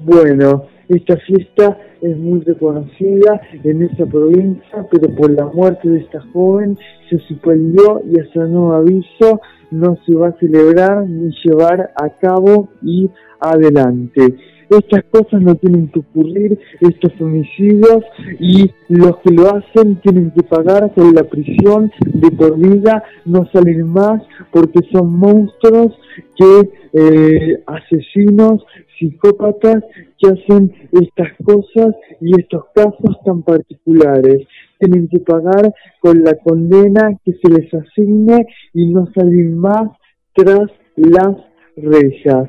Bueno, 0.00 0.64
esta 0.88 1.16
fiesta 1.18 1.78
es 2.00 2.18
muy 2.18 2.40
reconocida 2.40 3.40
en 3.62 3.82
esa 3.82 4.06
provincia, 4.06 4.86
pero 4.90 5.14
por 5.14 5.30
la 5.30 5.46
muerte 5.46 5.88
de 5.88 6.00
esta 6.00 6.20
joven 6.32 6.76
se 7.08 7.18
suspendió 7.18 8.02
y 8.10 8.20
hasta 8.20 8.46
nuevo 8.46 8.74
aviso 8.74 9.40
no 9.70 9.96
se 10.04 10.14
va 10.14 10.28
a 10.28 10.38
celebrar 10.38 11.08
ni 11.08 11.30
llevar 11.44 11.92
a 11.96 12.08
cabo 12.20 12.68
y 12.82 13.08
adelante. 13.40 14.36
Estas 14.70 15.04
cosas 15.10 15.42
no 15.42 15.54
tienen 15.56 15.88
que 15.88 16.00
ocurrir, 16.00 16.58
estos 16.80 17.12
homicidios, 17.20 18.04
y 18.40 18.70
los 18.88 19.18
que 19.18 19.32
lo 19.32 19.48
hacen 19.54 19.96
tienen 20.00 20.30
que 20.30 20.42
pagar 20.42 20.92
con 20.94 21.14
la 21.14 21.24
prisión 21.24 21.90
de 22.06 22.30
por 22.30 22.58
vida, 22.58 23.02
no 23.24 23.46
salir 23.52 23.84
más 23.84 24.22
porque 24.52 24.80
son 24.92 25.16
monstruos 25.18 25.92
que 26.36 26.70
eh, 26.92 27.62
asesinos, 27.66 28.64
psicópatas 28.98 29.82
que 30.18 30.28
hacen 30.28 30.72
estas 30.92 31.32
cosas 31.44 31.94
y 32.20 32.40
estos 32.40 32.64
casos 32.74 33.16
tan 33.24 33.42
particulares. 33.42 34.46
Tienen 34.78 35.08
que 35.08 35.18
pagar 35.20 35.72
con 36.00 36.22
la 36.22 36.34
condena 36.34 37.18
que 37.24 37.32
se 37.32 37.52
les 37.52 37.72
asigne 37.74 38.46
y 38.72 38.86
no 38.86 39.06
salir 39.14 39.50
más 39.50 39.90
tras 40.34 40.70
las 40.96 41.36
rejas. 41.76 42.48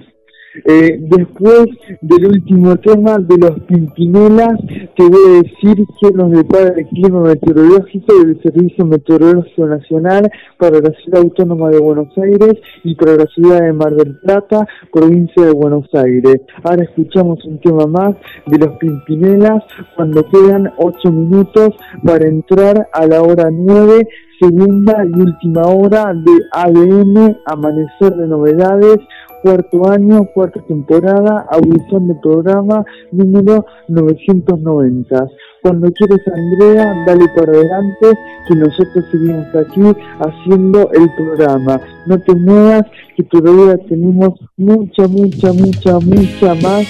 Eh, 0.64 0.98
después 1.00 1.66
del 2.02 2.28
último 2.28 2.78
tema 2.78 3.18
de 3.18 3.38
los 3.38 3.60
Pimpinelas, 3.62 4.60
te 4.96 5.04
voy 5.04 5.20
a 5.28 5.42
decir 5.42 5.86
que 6.00 6.12
nos 6.14 6.32
depara 6.32 6.74
el 6.78 6.88
clima 6.88 7.22
meteorológico 7.22 8.14
del 8.14 8.42
Servicio 8.42 8.86
Meteorológico 8.86 9.66
Nacional 9.68 10.32
para 10.58 10.80
la 10.80 10.92
Ciudad 10.92 11.22
Autónoma 11.22 11.70
de 11.70 11.80
Buenos 11.80 12.18
Aires 12.18 12.54
y 12.84 12.96
para 12.96 13.18
la 13.18 13.26
ciudad 13.26 13.62
de 13.62 13.74
Mar 13.74 13.96
del 13.96 14.16
Plata, 14.20 14.66
provincia 14.92 15.46
de 15.46 15.52
Buenos 15.52 15.94
Aires. 15.94 16.38
Ahora 16.64 16.84
escuchamos 16.84 17.44
un 17.46 17.60
tema 17.60 17.86
más 17.88 18.16
de 18.48 18.58
los 18.58 18.78
Pimpinelas 18.78 19.64
cuando 19.96 20.24
quedan 20.30 20.72
8 20.78 21.12
minutos 21.12 21.70
para 22.04 22.28
entrar 22.28 22.88
a 22.94 23.06
la 23.08 23.22
hora 23.22 23.50
9 23.52 24.08
segunda 24.40 25.06
y 25.06 25.20
última 25.20 25.62
hora 25.64 26.14
de 26.14 26.32
ADN, 26.52 27.38
Amanecer 27.46 28.16
de 28.16 28.28
Novedades, 28.28 29.00
cuarto 29.44 29.90
año, 29.90 30.26
cuarta 30.34 30.60
temporada, 30.62 31.46
audición 31.52 32.08
de 32.08 32.16
programa 32.16 32.84
número 33.12 33.66
990. 33.88 35.28
Cuando 35.62 35.92
quieres 35.92 36.22
Andrea, 36.28 37.04
dale 37.06 37.26
para 37.36 37.52
adelante, 37.52 38.12
que 38.48 38.56
nosotros 38.56 39.06
seguimos 39.12 39.48
aquí 39.56 39.82
haciendo 40.20 40.90
el 40.94 41.10
programa. 41.16 41.80
No 42.08 42.20
te 42.20 42.36
muevas, 42.36 42.84
que 43.16 43.24
todavía 43.24 43.78
tenemos 43.88 44.34
mucha, 44.58 45.08
mucha, 45.08 45.54
mucha, 45.54 46.00
mucha 46.00 46.56
más 46.56 46.86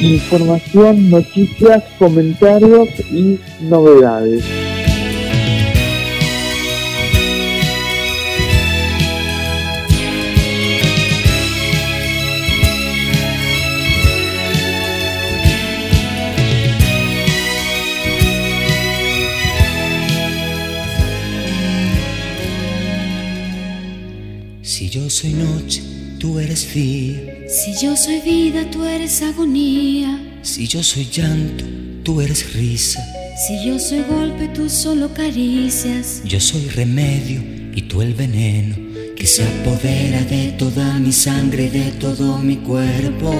información, 0.00 1.10
noticias, 1.10 1.84
comentarios 1.98 2.88
y 3.10 3.38
novedades. 3.68 4.79
Soy 25.08 25.34
noche, 25.34 25.82
tú 26.18 26.40
eres 26.40 26.74
día. 26.74 27.46
Si 27.48 27.72
yo 27.80 27.96
soy 27.96 28.20
vida, 28.22 28.68
tú 28.72 28.84
eres 28.84 29.22
agonía. 29.22 30.18
Si 30.42 30.66
yo 30.66 30.82
soy 30.82 31.04
llanto, 31.04 31.64
tú 32.02 32.20
eres 32.20 32.52
risa. 32.54 33.00
Si 33.46 33.64
yo 33.64 33.78
soy 33.78 34.02
golpe, 34.02 34.48
tú 34.48 34.68
solo 34.68 35.14
caricias. 35.14 36.22
Yo 36.24 36.40
soy 36.40 36.66
remedio 36.68 37.40
y 37.72 37.82
tú 37.82 38.02
el 38.02 38.14
veneno 38.14 38.74
que 39.16 39.26
se 39.26 39.44
apodera 39.44 40.22
de 40.24 40.52
toda 40.58 40.98
mi 40.98 41.12
sangre 41.12 41.66
y 41.66 41.68
de 41.68 41.92
todo 41.92 42.38
mi 42.38 42.56
cuerpo. 42.56 43.30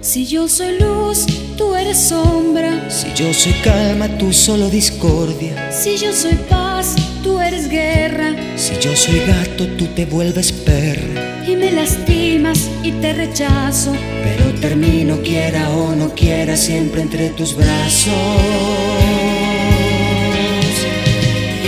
Si 0.00 0.26
yo 0.26 0.48
soy 0.48 0.78
luz, 0.78 1.26
tú 1.56 1.74
eres 1.74 1.98
sombra. 1.98 2.88
Si 2.90 3.12
yo 3.14 3.32
soy 3.32 3.52
calma, 3.64 4.08
tú 4.18 4.32
solo 4.32 4.68
discordia. 4.68 5.70
Si 5.72 5.96
yo 5.96 6.12
soy 6.12 6.34
paz, 6.48 6.94
tú 7.22 7.40
eres 7.40 7.68
guerra. 7.68 8.34
Si 8.56 8.74
yo 8.80 8.94
soy 8.94 9.20
gato, 9.26 9.66
tú 9.76 9.86
te 9.94 10.06
vuelves 10.06 10.52
perra. 10.52 11.44
Y 11.46 11.56
me 11.56 11.72
lastimas 11.72 12.70
y 12.82 12.92
te 12.92 13.12
rechazo. 13.12 13.92
Pero 14.22 14.60
termino, 14.60 15.20
quiera 15.22 15.70
o 15.70 15.94
no 15.94 16.14
quiera, 16.14 16.56
siempre 16.56 17.02
entre 17.02 17.30
tus 17.30 17.56
brazos. 17.56 18.12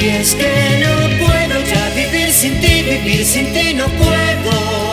Y 0.01 0.07
es 0.07 0.35
que 0.35 0.85
no 0.85 1.27
puedo 1.27 1.61
ya 1.65 1.91
vivir 1.97 2.31
sin 2.31 2.61
ti, 2.61 2.83
vivir 2.83 3.25
sin 3.25 3.53
ti 3.53 3.75
no 3.75 3.87
puedo. 3.87 4.88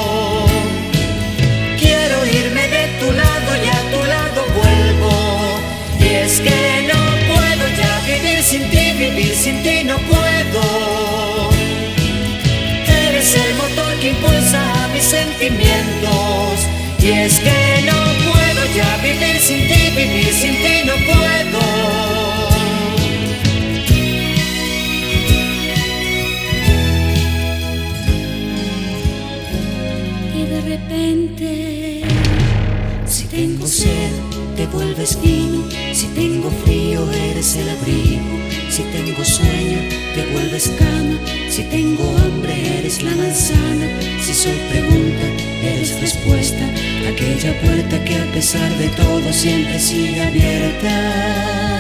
Es 6.36 6.42
que 6.42 6.88
no 6.92 7.34
puedo 7.34 7.66
ya 7.78 8.02
vivir 8.06 8.44
sin 8.44 8.70
ti, 8.70 8.92
vivir 8.98 9.34
sin 9.36 9.64
ti 9.64 9.84
no 9.86 9.98
puedo. 10.00 11.50
Eres 13.08 13.36
el 13.36 13.56
motor 13.56 13.94
que 14.02 14.10
impulsa 14.10 14.62
mis 14.94 15.04
sentimientos. 15.04 16.56
Y 17.00 17.08
es 17.12 17.40
que 17.40 17.84
no 17.86 18.00
puedo 18.32 18.62
ya 18.76 18.98
vivir 19.04 19.40
sin 19.40 19.60
ti, 19.68 19.82
vivir 19.96 20.34
sin 20.34 20.56
ti 20.64 20.76
no 20.86 20.94
puedo. 21.10 21.64
Y 30.40 30.46
de 30.52 30.62
repente, 30.62 32.02
Si 33.08 33.26
tengo 33.26 33.68
sed, 33.68 34.12
te 34.58 34.66
vuelves 34.66 35.22
vino. 35.22 35.85
Si 35.96 36.08
tengo 36.08 36.52
frío, 36.66 37.10
eres 37.10 37.56
el 37.56 37.70
abrigo. 37.70 38.38
Si 38.70 38.84
tengo 38.84 39.24
sueño, 39.24 39.80
te 40.14 40.26
vuelves 40.34 40.68
cama. 40.78 41.18
Si 41.50 41.64
tengo 41.64 42.04
hambre, 42.18 42.80
eres 42.80 43.02
la 43.02 43.12
manzana. 43.12 43.88
Si 44.22 44.34
soy 44.34 44.58
pregunta, 44.72 45.26
eres 45.64 45.98
respuesta. 46.02 46.66
Aquella 47.08 47.58
puerta 47.62 48.04
que 48.04 48.18
a 48.18 48.26
pesar 48.34 48.70
de 48.78 48.90
todo 48.90 49.32
siempre 49.32 49.80
sigue 49.80 50.22
abierta. 50.22 51.80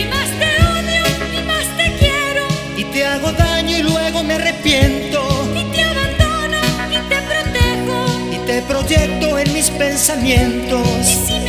y 0.00 0.04
más 0.06 0.30
te 0.40 0.50
odio 0.72 1.04
y 1.38 1.42
más 1.44 1.66
te 1.76 1.92
quiero. 1.98 2.46
Y 2.78 2.84
te 2.84 3.04
hago 3.04 3.32
daño 3.32 3.76
y 3.76 3.82
luego 3.82 4.22
me 4.22 4.32
arrepiento. 4.32 5.20
Y 5.54 5.62
te 5.74 5.82
abandono 5.82 6.60
y 6.90 6.96
te 7.10 7.16
protejo. 7.20 8.32
Y 8.32 8.46
te 8.46 8.62
proyecto 8.62 9.38
en 9.38 9.52
mis 9.52 9.68
pensamientos. 9.68 10.88
Y 11.10 11.26
si 11.26 11.45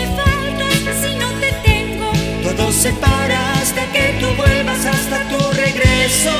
tengo. 2.57 2.63
Todo 2.63 2.71
se 2.71 2.91
para 2.93 3.61
hasta 3.61 3.85
que 3.91 4.17
tú 4.19 4.27
vuelvas 4.35 4.85
hasta 4.85 5.27
tu 5.29 5.51
regreso. 5.51 6.31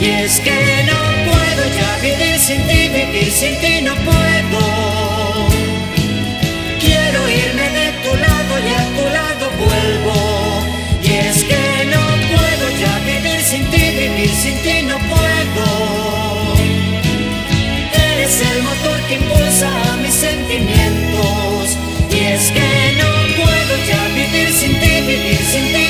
Y 0.00 0.06
es 0.06 0.40
que 0.40 0.84
no 0.86 1.30
puedo 1.30 1.62
ya 1.78 1.98
vivir 2.02 2.38
sin 2.38 2.62
ti, 2.66 2.88
vivir 2.88 3.30
sin 3.30 3.58
ti 3.60 3.82
no 3.82 3.94
puedo. 3.94 5.48
Quiero 6.80 7.28
irme 7.28 7.68
de 7.78 7.92
tu 8.02 8.16
lado 8.16 8.52
y 8.58 8.72
a 8.80 8.84
tu 8.96 9.06
lado 9.18 9.50
vuelvo. 9.58 10.18
Y 11.02 11.10
es 11.12 11.44
que 11.44 11.84
no 11.94 12.04
puedo 12.34 12.70
ya 12.80 12.98
vivir 13.04 13.40
sin 13.42 13.64
ti, 13.70 13.84
vivir 13.98 14.30
sin 14.30 14.56
ti 14.62 14.82
no 14.82 14.96
puedo. 15.12 15.66
Eres 18.12 18.40
el 18.40 18.62
motor 18.62 19.00
que 19.08 19.14
impulsa 19.16 19.70
mis 20.02 20.14
sentimientos. 20.14 21.39
Es 22.40 22.50
que 22.52 22.92
no 22.96 23.10
puedo 23.36 23.84
ya 23.86 24.08
vivir 24.14 24.50
sin 24.50 24.72
ti, 24.80 25.00
vivir 25.06 25.36
sin 25.52 25.72
ti 25.74 25.89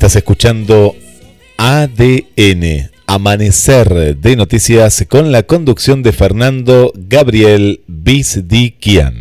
Estás 0.00 0.16
escuchando 0.16 0.94
ADN, 1.58 2.88
Amanecer 3.06 4.16
de 4.16 4.34
Noticias, 4.34 5.04
con 5.06 5.30
la 5.30 5.42
conducción 5.42 6.02
de 6.02 6.12
Fernando 6.12 6.90
Gabriel 6.96 7.82
Bizdiquian. 7.86 9.14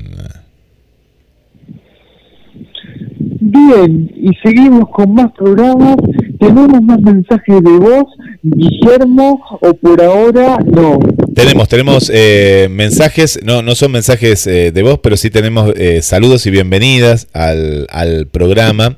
Bien, 3.41 4.09
y 4.15 4.29
seguimos 4.41 4.87
con 4.91 5.15
más 5.15 5.33
programas. 5.33 5.97
¿Tenemos 6.39 6.81
más 6.81 7.01
mensajes 7.01 7.61
de 7.61 7.71
voz, 7.77 8.05
Guillermo, 8.41 9.41
o 9.59 9.73
por 9.73 10.01
ahora 10.01 10.59
no? 10.65 10.97
Tenemos, 11.35 11.67
tenemos 11.67 12.09
eh, 12.13 12.69
mensajes, 12.71 13.41
no, 13.43 13.61
no 13.61 13.75
son 13.75 13.91
mensajes 13.91 14.47
eh, 14.47 14.71
de 14.71 14.81
voz, 14.81 14.99
pero 15.03 15.17
sí 15.17 15.29
tenemos 15.29 15.73
eh, 15.75 16.01
saludos 16.01 16.45
y 16.45 16.51
bienvenidas 16.51 17.27
al, 17.33 17.85
al 17.89 18.27
programa. 18.27 18.95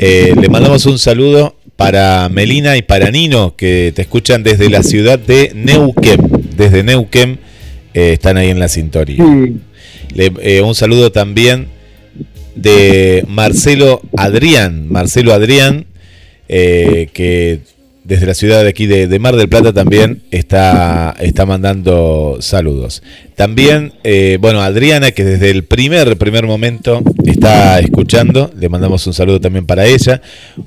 Eh, 0.00 0.32
le 0.40 0.48
mandamos 0.48 0.86
un 0.86 0.96
saludo 0.98 1.56
para 1.74 2.28
Melina 2.28 2.76
y 2.76 2.82
para 2.82 3.10
Nino, 3.10 3.56
que 3.56 3.92
te 3.94 4.02
escuchan 4.02 4.42
desde 4.44 4.70
la 4.70 4.82
ciudad 4.84 5.18
de 5.18 5.50
Neuquén. 5.54 6.20
Desde 6.56 6.82
Neuquén 6.84 7.40
eh, 7.94 8.12
están 8.12 8.36
ahí 8.36 8.48
en 8.50 8.60
la. 8.60 8.68
Le- 10.14 10.32
eh, 10.40 10.62
un 10.62 10.74
saludo 10.76 11.10
también 11.10 11.66
de 12.54 13.24
Marcelo 13.28 14.00
Adrián. 14.16 14.88
Marcelo 14.88 15.32
Adrián, 15.32 15.86
que 17.12 17.60
desde 18.08 18.24
la 18.26 18.32
ciudad 18.34 18.62
de 18.62 18.70
aquí 18.70 18.86
de, 18.86 19.06
de 19.06 19.18
Mar 19.18 19.36
del 19.36 19.50
Plata 19.50 19.72
también 19.74 20.22
está, 20.30 21.14
está 21.20 21.44
mandando 21.44 22.38
saludos. 22.40 23.02
También, 23.36 23.92
eh, 24.02 24.38
bueno, 24.40 24.60
Adriana, 24.62 25.10
que 25.12 25.24
desde 25.24 25.50
el 25.50 25.64
primer, 25.64 26.16
primer 26.16 26.46
momento 26.46 27.02
está 27.26 27.78
escuchando, 27.80 28.50
le 28.58 28.68
mandamos 28.70 29.06
un 29.06 29.12
saludo 29.12 29.40
también 29.40 29.66
para 29.66 29.84
ella. 29.84 30.22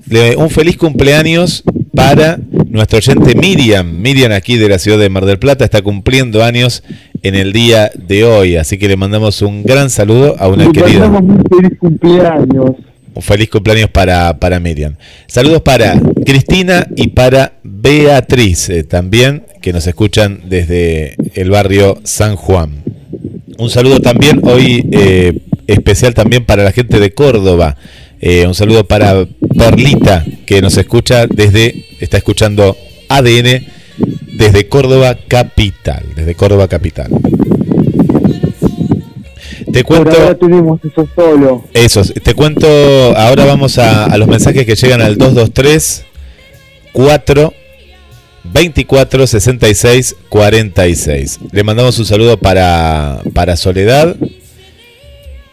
Le- 0.08 0.36
un 0.36 0.52
feliz 0.52 0.78
cumpleaños 0.78 1.64
para 1.96 2.39
nuestro 2.70 3.00
oyente 3.00 3.34
Miriam. 3.36 3.92
Miriam 4.00 4.32
aquí 4.34 4.56
de 4.58 4.70
la 4.70 4.78
ciudad 4.78 5.00
de 5.00 5.10
Mar 5.10 5.26
del 5.26 5.39
Plata 5.39 5.66
está 5.66 5.82
cumpliendo 5.82 6.44
años 6.44 6.84
en 7.24 7.34
el 7.36 7.54
día 7.54 7.92
de 7.96 8.24
hoy, 8.24 8.56
así 8.56 8.78
que 8.78 8.88
le 8.88 8.98
mandamos 8.98 9.42
un 9.42 9.64
gran 9.64 9.89
saludo 9.89 10.36
a 10.39 10.48
una 10.48 10.66
Le 10.66 10.72
querida. 10.72 11.10
mandamos 11.10 11.38
un 11.52 11.58
feliz 11.58 11.78
cumpleaños. 11.80 12.72
Feliz 13.20 13.49
cumpleaños 13.49 13.89
para, 13.89 14.39
para 14.39 14.59
Miriam. 14.59 14.95
Saludos 15.28 15.62
para 15.62 15.99
Cristina 16.26 16.88
y 16.95 17.09
para 17.09 17.53
Beatriz, 17.64 18.70
eh, 18.70 18.84
también, 18.84 19.43
que 19.62 19.74
nos 19.74 19.86
escuchan 19.86 20.41
desde 20.45 21.16
el 21.34 21.49
barrio 21.49 21.99
San 22.03 22.36
Juan. 22.36 22.84
Un 23.57 23.70
saludo 23.70 23.99
también 23.99 24.39
hoy 24.43 24.88
eh, 24.91 25.34
especial 25.68 26.14
también 26.14 26.45
para 26.45 26.64
la 26.64 26.72
gente 26.72 26.99
de 26.99 27.12
Córdoba. 27.12 27.76
Eh, 28.20 28.45
un 28.47 28.55
saludo 28.55 28.86
para 28.88 29.26
Perlita, 29.57 30.26
que 30.45 30.62
nos 30.62 30.78
escucha 30.78 31.28
desde, 31.28 31.86
está 31.99 32.18
escuchando 32.18 32.78
ADN 33.09 33.66
desde 34.34 34.68
Córdoba 34.68 35.18
Capital. 35.28 36.03
Desde 36.16 36.36
Córdoba 36.36 36.68
Capital. 36.68 37.09
Te 39.72 39.84
Por 39.84 40.03
cuento. 40.03 40.22
ahora 40.22 40.36
tenemos 40.36 40.80
eso 40.84 41.07
solo. 41.15 41.65
Eso, 41.74 42.01
te 42.03 42.34
cuento, 42.34 42.67
ahora 43.17 43.45
vamos 43.45 43.78
a, 43.78 44.05
a 44.05 44.17
los 44.17 44.28
mensajes 44.28 44.65
que 44.65 44.76
llegan 44.76 45.01
al 45.01 45.17
223 45.17 46.05
4 46.93 47.53
24 48.43 49.28
66 49.28 50.15
46. 50.30 51.39
Le 51.51 51.63
mandamos 51.63 51.97
un 51.99 52.05
saludo 52.05 52.38
para, 52.38 53.22
para 53.34 53.55
Soledad, 53.55 54.15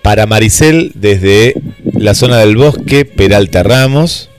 para 0.02 0.26
Maricel 0.26 0.92
desde 0.94 1.54
la 1.92 2.14
zona 2.14 2.38
del 2.38 2.56
bosque, 2.56 3.04
Peralta 3.04 3.62
Ramos. 3.62 4.30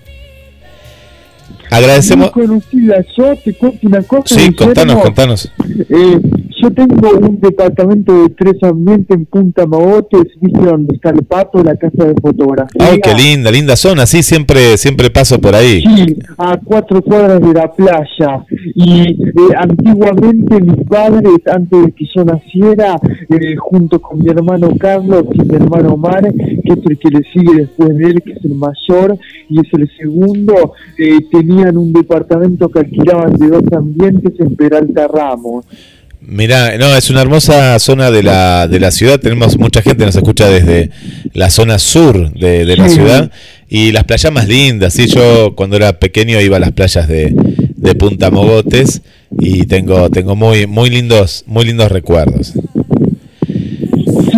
Agradecemos. 1.72 2.32
Conocida 2.32 3.06
yo, 3.16 3.36
te 3.36 3.54
cuento 3.54 3.88
una 3.88 4.02
cosa. 4.02 4.36
Sí, 4.36 4.52
contanos, 4.54 5.02
contanos. 5.04 5.52
Eh, 5.90 6.20
yo 6.62 6.72
tengo 6.72 7.10
un 7.20 7.40
departamento 7.40 8.24
de 8.24 8.30
tres 8.30 8.62
ambientes 8.64 9.16
en 9.16 9.26
Punta 9.26 9.66
Magotes, 9.66 10.24
viste 10.42 10.60
donde 10.60 10.96
está 10.96 11.10
el 11.10 11.24
pato, 11.24 11.64
la 11.64 11.76
casa 11.76 12.06
de 12.06 12.16
fotografía. 12.22 12.80
Ay, 12.80 13.00
qué 13.02 13.14
linda, 13.14 13.52
linda 13.52 13.76
zona. 13.76 14.06
Sí, 14.06 14.24
siempre, 14.24 14.78
siempre 14.78 15.10
paso 15.10 15.40
por 15.40 15.56
ahí. 15.56 15.82
Sí, 15.82 16.18
a 16.38 16.58
cuatro 16.58 17.02
cuadras 17.02 17.40
de 17.42 17.54
la 17.54 17.72
playa. 17.72 18.46
Y 18.76 19.02
eh, 19.02 19.56
antiguamente 19.58 20.62
mis 20.62 20.86
padres, 20.88 21.40
antes 21.52 21.86
de 21.86 21.92
que 21.92 22.06
yo 22.14 22.24
naciera, 22.26 22.96
eh, 23.30 23.56
junto 23.58 24.02
con 24.02 24.20
mi 24.20 24.30
hermano 24.30 24.70
Carlos 24.78 25.26
y 25.34 25.42
mi 25.42 25.56
hermano 25.56 25.94
Omar, 25.94 26.34
que 26.34 26.74
es 26.74 26.80
el 26.90 26.98
que 26.98 27.10
le 27.10 27.24
sigue 27.32 27.62
después 27.62 27.98
de 27.98 28.06
él, 28.06 28.22
que 28.22 28.34
es 28.34 28.44
el 28.44 28.56
mayor 28.56 29.18
y 29.50 29.60
es 29.60 29.74
el 29.74 29.90
segundo, 29.98 30.74
eh, 30.98 31.20
tenían 31.32 31.78
un 31.78 31.94
departamento 31.94 32.70
que 32.70 32.80
alquilaban 32.80 33.34
de 33.34 33.48
dos 33.48 33.64
ambientes 33.72 34.34
en 34.40 34.56
Peralta 34.56 35.08
Ramos. 35.08 35.66
Mirá, 36.22 36.78
no, 36.78 36.96
es 36.96 37.10
una 37.10 37.22
hermosa 37.22 37.80
zona 37.80 38.12
de 38.12 38.24
la, 38.24 38.68
de 38.68 38.80
la 38.80 38.92
ciudad. 38.92 39.20
Tenemos 39.20 39.58
mucha 39.58 39.82
gente 39.82 40.00
que 40.00 40.06
nos 40.06 40.16
escucha 40.16 40.50
desde 40.50 40.92
la 41.34 41.50
zona 41.50 41.80
sur 41.80 42.34
de, 42.34 42.66
de 42.66 42.78
la 42.78 42.90
ciudad. 42.90 43.32
Y 43.68 43.92
las 43.92 44.04
playas 44.04 44.32
más 44.32 44.48
lindas. 44.48 44.94
Sí, 44.94 45.08
yo 45.08 45.56
cuando 45.56 45.76
era 45.76 46.00
pequeño 46.00 46.40
iba 46.42 46.58
a 46.58 46.60
las 46.60 46.72
playas 46.72 47.08
de, 47.08 47.34
de 47.34 47.96
Punta 47.96 48.32
Mogotes 48.32 49.02
y 49.40 49.66
tengo, 49.66 50.10
tengo 50.10 50.36
muy, 50.36 50.68
muy 50.68 50.90
lindos, 50.90 51.44
muy 51.48 51.66
lindos 51.66 51.92
recuerdos. 51.92 52.54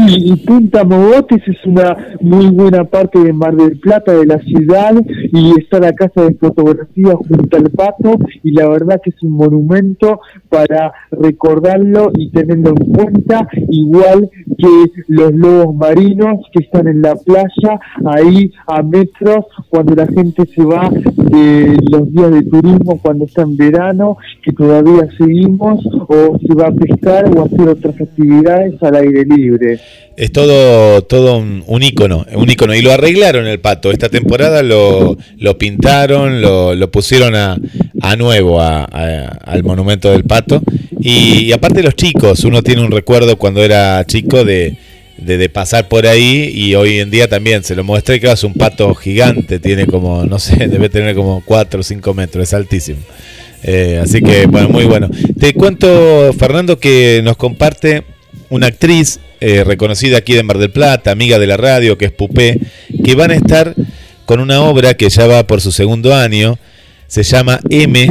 Y 0.08 0.36
Punta 0.38 0.84
Mogotes 0.84 1.42
es 1.48 1.66
una 1.66 1.96
muy 2.22 2.48
buena 2.48 2.84
parte 2.84 3.20
de 3.20 3.34
Mar 3.34 3.56
del 3.56 3.80
Plata, 3.80 4.14
de 4.14 4.26
la 4.26 4.40
ciudad, 4.40 4.94
y 5.32 5.60
está 5.60 5.80
la 5.80 5.94
casa 5.94 6.24
de 6.24 6.34
fotografía 6.36 7.16
junto 7.16 7.58
al 7.58 7.70
pato, 7.72 8.18
y 8.44 8.52
la 8.52 8.68
verdad 8.70 9.02
que 9.04 9.12
es 9.12 9.24
un 9.24 9.32
monumento 9.32 10.22
para 10.50 10.92
recordarlo 11.12 12.12
y 12.16 12.32
tenerlo 12.32 12.70
en 12.70 12.94
cuenta, 12.94 13.48
igual 13.70 14.30
que 14.58 15.04
los 15.08 15.34
lobos 15.34 15.76
marinos 15.76 16.40
que 16.54 16.64
están 16.64 16.88
en 16.88 17.02
la 17.02 17.16
playa, 17.16 17.80
ahí 18.06 18.52
a 18.68 18.82
metros, 18.82 19.46
cuando 19.70 19.96
la 19.96 20.08
gente 20.08 20.46
se 20.46 20.64
va 20.64 20.90
de 20.90 21.78
los 21.92 22.12
días 22.12 22.32
de 22.32 22.44
turismo, 22.44 23.00
cuando 23.02 23.26
está 23.26 23.44
en 23.44 23.58
verano, 23.58 24.18
que 24.44 24.52
todavía 24.52 25.08
seguimos, 25.18 25.86
o 26.08 26.38
se 26.40 26.54
va 26.56 26.68
a 26.68 26.72
pescar 26.72 27.36
o 27.36 27.42
a 27.42 27.46
hacer 27.46 27.70
otras 27.70 28.02
actividades 28.02 28.82
al 28.84 28.96
aire 28.96 29.26
libre. 29.26 29.80
Es 30.18 30.32
todo, 30.32 31.02
todo 31.04 31.38
un, 31.38 31.64
un 31.68 31.82
ícono, 31.84 32.26
un 32.34 32.50
ícono. 32.50 32.76
Y 32.76 32.82
lo 32.82 32.92
arreglaron 32.92 33.48
el 33.48 33.60
pato. 33.60 33.92
Esta 33.92 34.10
temporada 34.10 34.62
lo, 34.62 35.18
lo 35.38 35.58
pintaron, 35.58 36.42
lo, 36.42 36.76
lo 36.76 36.92
pusieron 36.92 37.34
a, 37.36 37.58
a 38.02 38.16
nuevo 38.18 38.62
a- 38.62 38.84
al 38.84 39.64
monumento 39.64 40.12
del 40.12 40.26
pato. 40.26 40.62
Y, 41.00 41.46
y 41.46 41.52
aparte 41.54 41.82
los 41.82 41.96
chicos, 41.96 42.44
uno 42.44 42.62
tiene 42.62 42.82
un 42.84 42.92
recuerdo 42.92 43.38
cuando 43.38 43.64
era 43.64 44.04
chico 44.06 44.44
de, 44.44 44.76
de, 45.18 45.50
pasar 45.50 45.88
por 45.88 46.06
ahí 46.06 46.52
y 46.54 46.76
hoy 46.76 47.00
en 47.00 47.10
día 47.10 47.28
también 47.28 47.64
se 47.64 47.76
lo 47.76 47.84
mostré 47.84 48.20
que 48.20 48.30
es 48.30 48.44
un 48.44 48.54
pato 48.54 48.94
gigante, 48.94 49.60
tiene 49.60 49.88
como, 49.88 50.26
no 50.26 50.38
sé, 50.40 50.56
debe 50.68 50.90
tener 50.90 51.16
como 51.16 51.42
4 51.46 51.80
o 51.80 51.84
5 51.84 52.14
metros, 52.14 52.44
es 52.50 52.54
altísimo. 52.54 53.00
Eh, 53.64 54.00
así 54.04 54.22
que, 54.22 54.46
bueno, 54.48 54.70
muy 54.70 54.86
bueno. 54.86 55.10
Te 55.40 55.54
cuento, 55.54 56.34
Fernando, 56.38 56.78
que 56.80 57.22
nos 57.24 57.38
comparte 57.38 58.04
una 58.50 58.68
actriz 58.68 59.20
eh, 59.40 59.64
reconocida 59.64 60.18
aquí 60.18 60.34
de 60.34 60.44
Mar 60.44 60.58
del 60.58 60.72
Plata, 60.72 61.12
amiga 61.12 61.40
de 61.40 61.48
la 61.48 61.58
radio, 61.58 61.98
que 61.98 62.06
es 62.06 62.12
Pupé, 62.12 62.60
que 63.04 63.16
van 63.16 63.32
a 63.32 63.36
estar 63.36 63.74
con 64.26 64.40
una 64.40 64.62
obra 64.62 64.94
que 64.94 65.10
ya 65.10 65.26
va 65.26 65.48
por 65.48 65.62
su 65.62 65.72
segundo 65.72 66.14
año, 66.14 66.60
se 67.08 67.24
llama 67.24 67.60
M, 67.70 68.08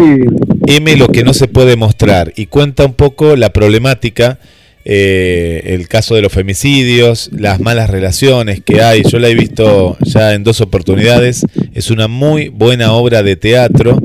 M 0.66 0.96
lo 0.96 1.08
que 1.08 1.24
no 1.24 1.32
se 1.32 1.46
puede 1.46 1.76
mostrar, 1.76 2.32
y 2.36 2.46
cuenta 2.46 2.84
un 2.84 2.94
poco 2.94 3.36
la 3.36 3.52
problemática, 3.52 4.38
eh, 4.84 5.62
el 5.66 5.88
caso 5.88 6.14
de 6.14 6.22
los 6.22 6.32
femicidios, 6.32 7.30
las 7.32 7.60
malas 7.60 7.90
relaciones 7.90 8.60
que 8.60 8.82
hay, 8.82 9.02
yo 9.08 9.18
la 9.18 9.28
he 9.28 9.34
visto 9.34 9.96
ya 10.00 10.34
en 10.34 10.42
dos 10.42 10.60
oportunidades, 10.60 11.46
es 11.74 11.90
una 11.90 12.08
muy 12.08 12.48
buena 12.48 12.92
obra 12.92 13.22
de 13.22 13.36
teatro, 13.36 14.00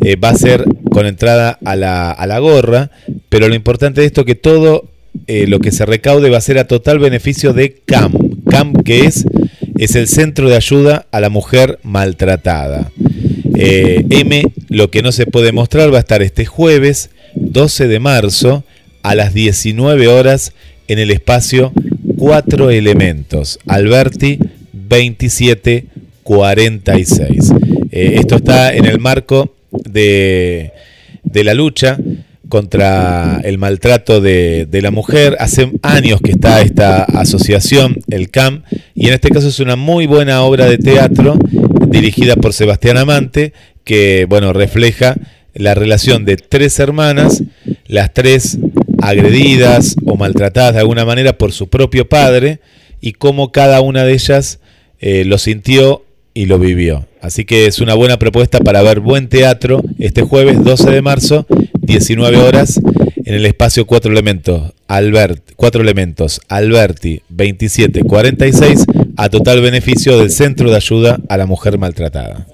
eh, 0.00 0.16
va 0.16 0.30
a 0.30 0.34
ser 0.36 0.64
con 0.90 1.06
entrada 1.06 1.58
a 1.64 1.76
la, 1.76 2.10
a 2.10 2.26
la 2.26 2.38
gorra, 2.38 2.90
pero 3.28 3.48
lo 3.48 3.54
importante 3.54 4.00
de 4.00 4.06
esto 4.06 4.20
es 4.20 4.26
que 4.26 4.34
todo 4.34 4.84
eh, 5.26 5.46
lo 5.46 5.60
que 5.60 5.72
se 5.72 5.86
recaude 5.86 6.30
va 6.30 6.38
a 6.38 6.42
ser 6.42 6.58
a 6.58 6.66
total 6.66 6.98
beneficio 6.98 7.52
de 7.52 7.74
CAM. 7.84 8.12
CAM 8.48 8.72
que 8.82 9.00
es, 9.00 9.26
es 9.78 9.94
el 9.94 10.08
Centro 10.08 10.48
de 10.48 10.56
Ayuda 10.56 11.06
a 11.10 11.20
la 11.20 11.28
Mujer 11.30 11.78
Maltratada. 11.82 12.90
Eh, 13.54 14.04
M, 14.10 14.42
lo 14.68 14.90
que 14.90 15.02
no 15.02 15.12
se 15.12 15.26
puede 15.26 15.52
mostrar, 15.52 15.92
va 15.92 15.98
a 15.98 16.00
estar 16.00 16.22
este 16.22 16.46
jueves 16.46 17.10
12 17.34 17.88
de 17.88 17.98
marzo 17.98 18.64
a 19.02 19.14
las 19.14 19.34
19 19.34 20.08
horas 20.08 20.54
en 20.86 20.98
el 20.98 21.10
espacio 21.10 21.74
Cuatro 22.16 22.70
Elementos, 22.70 23.58
Alberti 23.66 24.38
2746. 24.72 27.52
Eh, 27.90 28.12
esto 28.14 28.36
está 28.36 28.72
en 28.74 28.86
el 28.86 28.98
marco 28.98 29.54
de, 29.70 30.72
de 31.22 31.44
la 31.44 31.52
lucha 31.54 31.98
contra 32.48 33.40
el 33.44 33.58
maltrato 33.58 34.20
de, 34.20 34.66
de, 34.66 34.82
la 34.82 34.90
mujer. 34.90 35.36
Hace 35.38 35.72
años 35.82 36.20
que 36.22 36.32
está 36.32 36.60
esta 36.60 37.04
asociación, 37.04 37.98
el 38.08 38.30
CAM, 38.30 38.62
y 38.94 39.08
en 39.08 39.14
este 39.14 39.30
caso 39.30 39.48
es 39.48 39.60
una 39.60 39.76
muy 39.76 40.06
buena 40.06 40.42
obra 40.42 40.66
de 40.66 40.78
teatro 40.78 41.38
dirigida 41.88 42.36
por 42.36 42.52
Sebastián 42.52 42.96
Amante, 42.96 43.52
que 43.84 44.26
bueno, 44.28 44.52
refleja 44.52 45.16
la 45.54 45.74
relación 45.74 46.24
de 46.24 46.36
tres 46.36 46.78
hermanas, 46.78 47.42
las 47.86 48.12
tres 48.14 48.58
agredidas 49.02 49.96
o 50.04 50.16
maltratadas 50.16 50.74
de 50.74 50.80
alguna 50.80 51.04
manera 51.04 51.36
por 51.38 51.52
su 51.52 51.68
propio 51.68 52.08
padre, 52.08 52.60
y 53.00 53.12
cómo 53.12 53.52
cada 53.52 53.80
una 53.80 54.04
de 54.04 54.12
ellas 54.12 54.60
eh, 55.00 55.24
lo 55.24 55.38
sintió 55.38 56.04
y 56.38 56.46
lo 56.46 56.60
vivió. 56.60 57.04
Así 57.20 57.44
que 57.44 57.66
es 57.66 57.80
una 57.80 57.94
buena 57.94 58.16
propuesta 58.16 58.60
para 58.60 58.80
ver 58.80 59.00
buen 59.00 59.28
teatro 59.28 59.82
este 59.98 60.22
jueves 60.22 60.62
12 60.62 60.88
de 60.92 61.02
marzo, 61.02 61.46
19 61.80 62.36
horas, 62.36 62.80
en 63.24 63.34
el 63.34 63.44
espacio 63.44 63.88
Cuatro 63.88 64.12
Elementos, 64.12 64.72
Albert, 64.86 65.42
Cuatro 65.56 65.82
Elementos, 65.82 66.40
Alberti 66.48 67.22
2746, 67.30 68.86
a 69.16 69.28
total 69.30 69.60
beneficio 69.62 70.16
del 70.16 70.30
Centro 70.30 70.70
de 70.70 70.76
Ayuda 70.76 71.18
a 71.28 71.36
la 71.36 71.46
Mujer 71.46 71.76
Maltratada. 71.76 72.46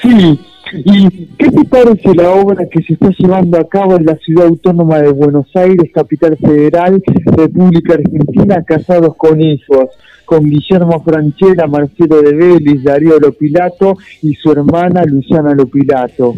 Sí, 0.00 0.40
¿y 0.84 1.08
qué 1.38 1.50
te 1.50 1.64
parece 1.64 2.14
la 2.14 2.30
obra 2.30 2.68
que 2.70 2.84
se 2.84 2.92
está 2.92 3.10
llevando 3.18 3.58
a 3.58 3.68
cabo 3.68 3.96
en 3.96 4.04
la 4.04 4.16
ciudad 4.18 4.46
autónoma 4.46 5.00
de 5.00 5.10
Buenos 5.10 5.48
Aires, 5.56 5.90
capital 5.92 6.36
federal, 6.36 7.02
República 7.36 7.94
Argentina, 7.94 8.62
casados 8.62 9.16
con 9.16 9.40
hijos? 9.40 9.88
Con 10.28 10.44
Guillermo 10.44 11.02
Franchella, 11.02 11.66
Marcelo 11.66 12.20
de 12.20 12.34
Vélez, 12.34 12.84
Darío 12.84 13.18
Lopilato 13.18 13.96
y 14.22 14.34
su 14.34 14.52
hermana 14.52 15.02
Luciana 15.06 15.54
Lopilato. 15.54 16.34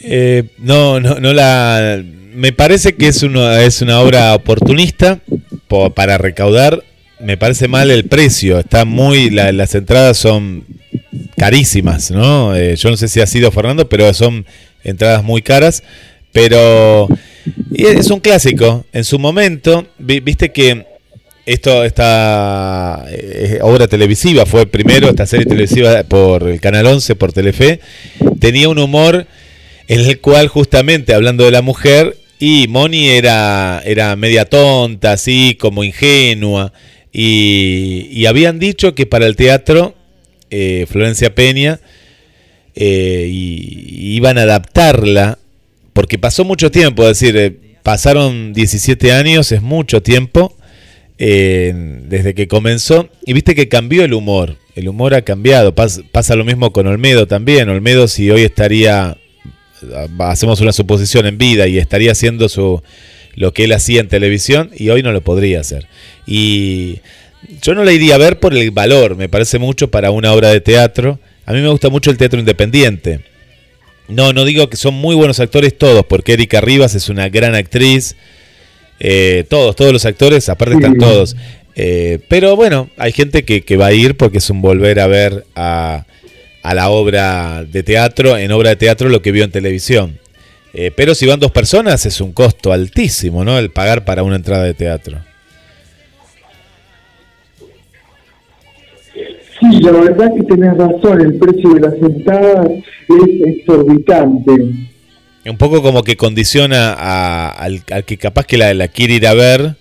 Eh, 0.00 0.44
no, 0.56 0.98
no, 0.98 1.20
no 1.20 1.34
la. 1.34 2.02
Me 2.34 2.54
parece 2.54 2.94
que 2.94 3.08
es 3.08 3.22
una, 3.22 3.60
es 3.60 3.82
una 3.82 4.00
obra 4.00 4.34
oportunista 4.34 5.20
para 5.94 6.16
recaudar. 6.16 6.82
Me 7.20 7.36
parece 7.36 7.68
mal 7.68 7.90
el 7.90 8.04
precio. 8.06 8.60
Está 8.60 8.86
muy. 8.86 9.28
las 9.28 9.74
entradas 9.74 10.16
son 10.16 10.64
carísimas, 11.36 12.10
¿no? 12.10 12.56
Eh, 12.56 12.76
yo 12.76 12.88
no 12.88 12.96
sé 12.96 13.08
si 13.08 13.20
ha 13.20 13.26
sido 13.26 13.50
Fernando, 13.50 13.90
pero 13.90 14.14
son 14.14 14.46
entradas 14.84 15.22
muy 15.22 15.42
caras. 15.42 15.82
Pero 16.32 17.08
es 17.74 18.10
un 18.10 18.20
clásico. 18.20 18.86
En 18.94 19.04
su 19.04 19.18
momento, 19.18 19.86
viste 19.98 20.50
que 20.50 20.86
esto, 21.48 21.82
esta 21.82 23.06
eh, 23.08 23.58
obra 23.62 23.88
televisiva 23.88 24.44
fue 24.44 24.66
primero, 24.66 25.08
esta 25.08 25.24
serie 25.24 25.46
televisiva 25.46 26.02
por 26.02 26.46
el 26.46 26.60
Canal 26.60 26.84
11, 26.84 27.16
por 27.16 27.32
Telefe, 27.32 27.80
tenía 28.38 28.68
un 28.68 28.78
humor 28.78 29.26
en 29.86 30.00
el 30.00 30.20
cual 30.20 30.48
justamente 30.48 31.14
hablando 31.14 31.46
de 31.46 31.50
la 31.50 31.62
mujer, 31.62 32.18
y 32.38 32.66
Moni 32.68 33.08
era, 33.08 33.80
era 33.86 34.14
media 34.14 34.44
tonta, 34.44 35.12
así 35.12 35.56
como 35.58 35.84
ingenua, 35.84 36.74
y, 37.14 38.26
habían 38.26 38.58
dicho 38.58 38.94
que 38.94 39.06
para 39.06 39.26
el 39.26 39.34
teatro, 39.34 39.94
eh, 40.50 40.84
Florencia 40.86 41.34
Peña, 41.34 41.80
eh, 42.74 43.26
y, 43.26 44.16
iban 44.16 44.36
a 44.36 44.42
adaptarla, 44.42 45.38
porque 45.94 46.18
pasó 46.18 46.44
mucho 46.44 46.70
tiempo, 46.70 47.08
es 47.08 47.18
decir, 47.18 47.58
pasaron 47.82 48.52
17 48.52 49.12
años, 49.12 49.50
es 49.50 49.62
mucho 49.62 50.02
tiempo, 50.02 50.57
desde 51.18 52.34
que 52.34 52.48
comenzó. 52.48 53.08
Y 53.26 53.32
viste 53.32 53.54
que 53.54 53.68
cambió 53.68 54.04
el 54.04 54.14
humor. 54.14 54.56
El 54.74 54.88
humor 54.88 55.14
ha 55.14 55.22
cambiado. 55.22 55.74
pasa 55.74 56.36
lo 56.36 56.44
mismo 56.44 56.72
con 56.72 56.86
Olmedo 56.86 57.26
también. 57.26 57.68
Olmedo 57.68 58.08
si 58.08 58.30
hoy 58.30 58.42
estaría, 58.42 59.16
hacemos 60.20 60.60
una 60.60 60.72
suposición 60.72 61.26
en 61.26 61.38
vida 61.38 61.66
y 61.66 61.78
estaría 61.78 62.12
haciendo 62.12 62.48
su, 62.48 62.82
lo 63.34 63.52
que 63.52 63.64
él 63.64 63.72
hacía 63.72 64.00
en 64.00 64.08
televisión 64.08 64.70
y 64.76 64.90
hoy 64.90 65.02
no 65.02 65.12
lo 65.12 65.20
podría 65.20 65.60
hacer. 65.60 65.86
Y 66.26 67.00
yo 67.62 67.74
no 67.74 67.84
la 67.84 67.92
iría 67.92 68.16
a 68.16 68.18
ver 68.18 68.38
por 68.38 68.56
el 68.56 68.70
valor. 68.70 69.16
Me 69.16 69.28
parece 69.28 69.58
mucho 69.58 69.90
para 69.90 70.10
una 70.10 70.32
obra 70.32 70.50
de 70.50 70.60
teatro. 70.60 71.18
A 71.46 71.52
mí 71.52 71.60
me 71.60 71.68
gusta 71.68 71.88
mucho 71.88 72.10
el 72.10 72.18
teatro 72.18 72.38
independiente. 72.38 73.20
No, 74.08 74.32
no 74.32 74.44
digo 74.44 74.70
que 74.70 74.76
son 74.76 74.94
muy 74.94 75.14
buenos 75.14 75.38
actores 75.38 75.76
todos, 75.76 76.04
porque 76.06 76.32
Erika 76.32 76.60
Rivas 76.60 76.94
es 76.94 77.08
una 77.08 77.28
gran 77.28 77.54
actriz. 77.54 78.16
Eh, 79.00 79.44
todos, 79.48 79.76
todos 79.76 79.92
los 79.92 80.04
actores, 80.04 80.48
aparte 80.48 80.74
están 80.74 80.96
todos. 80.96 81.36
Eh, 81.74 82.18
pero 82.28 82.56
bueno, 82.56 82.88
hay 82.96 83.12
gente 83.12 83.44
que, 83.44 83.76
va 83.76 83.86
a 83.86 83.92
ir 83.92 84.16
porque 84.16 84.38
es 84.38 84.50
un 84.50 84.60
volver 84.60 84.98
a 84.98 85.06
ver 85.06 85.44
a, 85.54 86.04
la 86.64 86.90
obra 86.90 87.64
de 87.64 87.82
teatro, 87.82 88.36
en 88.36 88.50
obra 88.50 88.70
de 88.70 88.76
teatro 88.76 89.08
lo 89.08 89.22
que 89.22 89.32
vio 89.32 89.44
en 89.44 89.50
televisión. 89.50 90.18
Eh, 90.74 90.90
pero 90.94 91.14
si 91.14 91.26
van 91.26 91.40
dos 91.40 91.52
personas 91.52 92.04
es 92.04 92.20
un 92.20 92.32
costo 92.32 92.72
altísimo, 92.72 93.44
¿no? 93.44 93.58
El 93.58 93.70
pagar 93.70 94.04
para 94.04 94.22
una 94.22 94.36
entrada 94.36 94.64
de 94.64 94.74
teatro. 94.74 95.18
Sí, 99.60 99.80
la 99.80 99.92
verdad 99.92 100.30
que 100.36 100.44
tenés 100.44 100.76
razón, 100.76 101.20
el 101.20 101.34
precio 101.38 101.74
de 101.74 101.80
las 101.80 101.94
entradas 101.94 102.68
es 102.70 103.46
exorbitante 103.46 104.52
un 105.48 105.56
poco 105.56 105.82
como 105.82 106.02
que 106.02 106.16
condiciona 106.16 106.92
al, 107.52 107.82
que 108.04 108.16
capaz 108.18 108.46
que 108.46 108.58
la, 108.58 108.88
quiere 108.88 109.14
ir 109.14 109.26
a 109.26 109.34
ver. 109.34 109.74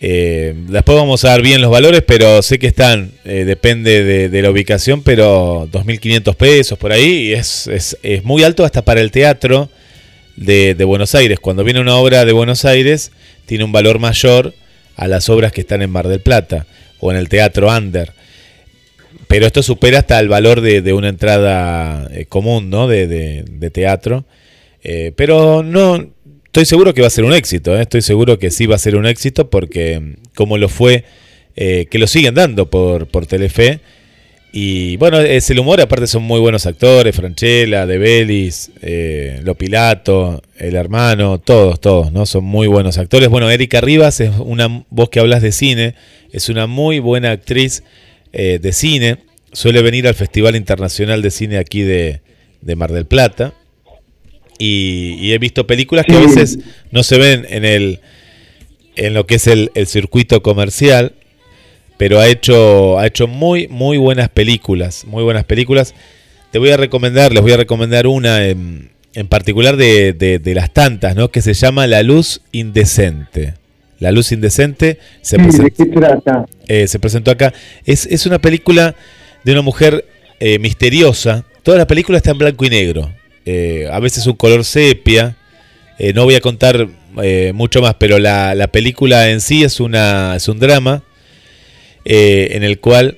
Eh, 0.00 0.54
después 0.68 0.96
vamos 0.96 1.24
a 1.24 1.30
dar 1.30 1.42
bien 1.42 1.62
los 1.62 1.70
valores, 1.70 2.02
pero 2.06 2.42
sé 2.42 2.58
que 2.58 2.66
están, 2.66 3.12
eh, 3.24 3.44
depende 3.44 4.28
de, 4.28 4.42
la 4.42 4.50
ubicación, 4.50 5.02
pero 5.02 5.66
2.500 5.72 6.34
pesos 6.34 6.78
por 6.78 6.92
ahí, 6.92 7.32
es, 7.32 7.66
es, 7.68 7.96
es, 8.02 8.22
muy 8.22 8.44
alto 8.44 8.64
hasta 8.64 8.82
para 8.82 9.00
el 9.00 9.10
teatro 9.10 9.70
de, 10.36 10.74
de, 10.74 10.84
Buenos 10.84 11.14
Aires. 11.14 11.40
Cuando 11.40 11.64
viene 11.64 11.80
una 11.80 11.96
obra 11.96 12.24
de 12.24 12.32
Buenos 12.32 12.64
Aires, 12.64 13.12
tiene 13.46 13.64
un 13.64 13.72
valor 13.72 13.98
mayor 13.98 14.52
a 14.96 15.08
las 15.08 15.28
obras 15.28 15.52
que 15.52 15.62
están 15.62 15.80
en 15.80 15.90
Mar 15.90 16.08
del 16.08 16.20
Plata 16.20 16.66
o 17.00 17.10
en 17.10 17.16
el 17.16 17.28
Teatro 17.28 17.74
Under. 17.74 18.12
Pero 19.26 19.46
esto 19.46 19.62
supera 19.62 20.00
hasta 20.00 20.18
el 20.20 20.28
valor 20.28 20.60
de, 20.60 20.92
una 20.92 21.08
entrada 21.08 22.08
eh, 22.12 22.26
común 22.26 22.68
¿no? 22.68 22.88
de, 22.88 23.06
de 23.06 23.70
teatro. 23.70 24.26
Eh, 24.84 25.12
pero 25.16 25.62
no, 25.62 26.12
estoy 26.44 26.66
seguro 26.66 26.92
que 26.92 27.00
va 27.00 27.06
a 27.06 27.10
ser 27.10 27.24
un 27.24 27.32
éxito, 27.32 27.76
¿eh? 27.76 27.82
estoy 27.82 28.02
seguro 28.02 28.38
que 28.38 28.50
sí 28.50 28.66
va 28.66 28.76
a 28.76 28.78
ser 28.78 28.96
un 28.96 29.06
éxito 29.06 29.48
porque 29.48 29.98
mm, 29.98 30.14
como 30.34 30.58
lo 30.58 30.68
fue, 30.68 31.04
eh, 31.56 31.86
que 31.90 31.98
lo 31.98 32.06
siguen 32.06 32.34
dando 32.34 32.68
por, 32.68 33.08
por 33.08 33.26
Telefe. 33.26 33.80
Y 34.56 34.96
bueno, 34.98 35.18
es 35.18 35.50
el 35.50 35.58
humor, 35.58 35.80
aparte 35.80 36.06
son 36.06 36.22
muy 36.22 36.38
buenos 36.38 36.64
actores, 36.66 37.16
Franchella, 37.16 37.86
De 37.86 37.98
Belis, 37.98 38.70
Lo 39.42 39.56
Pilato, 39.56 40.44
el 40.56 40.76
hermano, 40.76 41.40
todos, 41.40 41.80
todos, 41.80 42.12
¿no? 42.12 42.24
Son 42.24 42.44
muy 42.44 42.68
buenos 42.68 42.96
actores. 42.96 43.28
Bueno, 43.28 43.50
Erika 43.50 43.80
Rivas 43.80 44.20
es 44.20 44.30
una 44.38 44.84
voz 44.90 45.08
que 45.08 45.18
hablas 45.18 45.42
de 45.42 45.50
cine, 45.50 45.96
es 46.30 46.48
una 46.48 46.68
muy 46.68 47.00
buena 47.00 47.32
actriz 47.32 47.82
de 48.30 48.72
cine, 48.72 49.24
suele 49.52 49.82
venir 49.82 50.06
al 50.06 50.14
Festival 50.14 50.54
Internacional 50.54 51.20
de 51.20 51.32
Cine 51.32 51.58
aquí 51.58 51.82
de, 51.82 52.20
de 52.60 52.76
Mar 52.76 52.92
del 52.92 53.06
Plata. 53.06 53.54
Y, 54.58 55.32
he 55.32 55.38
visto 55.38 55.66
películas 55.66 56.06
que 56.06 56.14
a 56.14 56.20
veces 56.20 56.58
no 56.90 57.02
se 57.02 57.18
ven 57.18 57.46
en 57.48 57.64
el 57.64 58.00
en 58.96 59.14
lo 59.14 59.26
que 59.26 59.36
es 59.36 59.46
el, 59.46 59.70
circuito 59.86 60.42
comercial, 60.42 61.14
pero 61.96 62.20
ha 62.20 62.28
hecho, 62.28 62.98
ha 62.98 63.06
hecho 63.06 63.26
muy, 63.26 63.68
muy 63.68 63.98
buenas 63.98 64.28
películas, 64.28 65.04
muy 65.06 65.22
buenas 65.22 65.44
películas. 65.44 65.94
Te 66.52 66.58
voy 66.58 66.70
a 66.70 66.76
recomendar, 66.76 67.32
les 67.32 67.42
voy 67.42 67.52
a 67.52 67.56
recomendar 67.56 68.06
una 68.06 68.46
en, 68.46 68.90
en 69.14 69.26
particular 69.26 69.76
de, 69.76 70.12
de, 70.12 70.54
las 70.54 70.72
tantas, 70.72 71.16
¿no? 71.16 71.30
Que 71.30 71.42
se 71.42 71.54
llama 71.54 71.86
La 71.86 72.02
Luz 72.02 72.42
Indecente. 72.52 73.54
La 73.98 74.12
Luz 74.12 74.32
Indecente 74.32 74.98
se, 75.22 75.38
presentó, 75.38 75.82
eh, 76.68 76.86
se 76.86 76.98
presentó 76.98 77.30
acá. 77.30 77.52
Es, 77.84 78.06
es, 78.06 78.26
una 78.26 78.38
película 78.38 78.94
de 79.44 79.52
una 79.52 79.62
mujer 79.62 80.04
eh, 80.40 80.58
misteriosa. 80.58 81.44
Toda 81.62 81.78
la 81.78 81.86
película 81.86 82.18
está 82.18 82.32
en 82.32 82.38
blanco 82.38 82.64
y 82.64 82.70
negro. 82.70 83.10
Eh, 83.44 83.88
a 83.90 84.00
veces 84.00 84.26
un 84.26 84.34
color 84.34 84.64
sepia. 84.64 85.36
Eh, 85.98 86.12
no 86.12 86.24
voy 86.24 86.34
a 86.34 86.40
contar 86.40 86.88
eh, 87.22 87.52
mucho 87.54 87.82
más, 87.82 87.94
pero 87.94 88.18
la, 88.18 88.54
la, 88.54 88.68
película 88.68 89.30
en 89.30 89.40
sí 89.40 89.62
es, 89.62 89.80
una, 89.80 90.34
es 90.36 90.48
un 90.48 90.58
drama 90.58 91.04
en 92.06 92.64
el 92.64 92.80
cual 92.80 93.16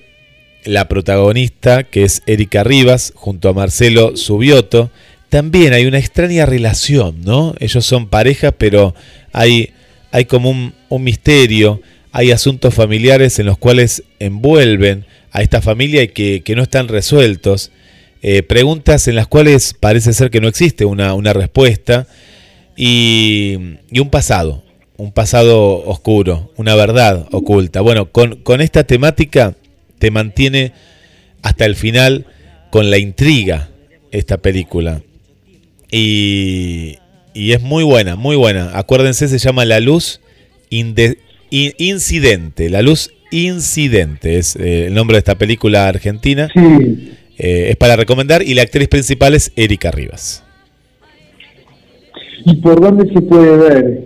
la 0.65 0.89
protagonista, 0.89 1.85
que 1.85 2.05
es 2.05 2.23
Erika 2.27 2.63
Rivas, 2.63 3.13
junto 3.17 3.49
a 3.49 3.53
Marcelo 3.53 4.17
Subioto, 4.17 4.91
también 5.29 5.73
hay 5.73 5.87
una 5.87 5.99
extraña 5.99 6.47
relación, 6.47 7.23
¿no? 7.25 7.55
Ellos 7.59 7.85
son 7.85 8.09
pareja, 8.09 8.53
pero 8.53 8.95
hay, 9.33 9.71
hay 10.13 10.25
como 10.27 10.51
un, 10.51 10.75
un 10.89 11.03
misterio, 11.03 11.81
hay 12.13 12.31
asuntos 12.31 12.75
familiares 12.75 13.39
en 13.39 13.47
los 13.47 13.59
cuales 13.59 14.05
envuelven 14.19 15.05
a 15.33 15.43
esta 15.43 15.61
familia 15.61 16.03
y 16.03 16.09
que, 16.09 16.43
que 16.43 16.55
no 16.55 16.63
están 16.63 16.89
resueltos. 16.89 17.73
Eh, 18.23 18.43
preguntas 18.43 19.09
en 19.09 19.15
las 19.15 19.27
cuales 19.27 19.75
parece 19.79 20.13
ser 20.13 20.31
que 20.31 20.41
no 20.41 20.49
existe 20.49 20.85
una, 20.85 21.33
respuesta, 21.33 22.07
y, 22.77 23.57
un 23.93 24.11
pasado, 24.11 24.63
un 24.97 25.13
pasado 25.13 25.85
oscuro, 25.85 26.53
una 26.57 26.75
verdad 26.75 27.27
oculta. 27.33 27.81
Bueno, 27.81 28.11
con, 28.11 28.37
con 28.37 28.61
esta 28.61 28.85
temática 28.85 29.55
te 29.99 30.11
mantiene 30.11 30.73
hasta 31.43 31.65
el 31.65 31.77
final 31.77 32.27
con 32.71 32.91
la 32.91 32.99
intriga 32.99 33.71
esta 34.11 34.39
película. 34.39 35.03
Y, 35.91 36.99
y 37.37 37.53
es 37.53 37.63
muy 37.63 37.85
buena, 37.85 38.17
muy 38.17 38.35
buena. 38.35 38.77
Acuérdense, 38.77 39.29
se 39.29 39.39
llama 39.39 39.65
La 39.65 39.79
Luz 39.79 40.21
Incidente. 40.71 42.71
La 42.71 42.83
Luz 42.83 43.13
Incidente 43.31 44.39
es 44.39 44.57
eh, 44.57 44.87
el 44.87 44.95
nombre 44.95 45.17
de 45.17 45.19
esta 45.19 45.37
película 45.37 45.87
argentina. 45.87 46.49
Eh, 47.39 47.69
es 47.71 47.77
para 47.77 47.97
recomendar 47.97 48.43
y 48.43 48.55
la 48.55 48.63
actriz 48.63 48.89
principal 48.89 49.35
es 49.35 49.53
Erika 49.57 49.91
Rivas. 49.91 50.43
¿Y 52.45 52.57
por 52.57 52.81
dónde 52.81 53.13
se 53.13 53.21
puede 53.21 53.57
ver? 53.57 54.01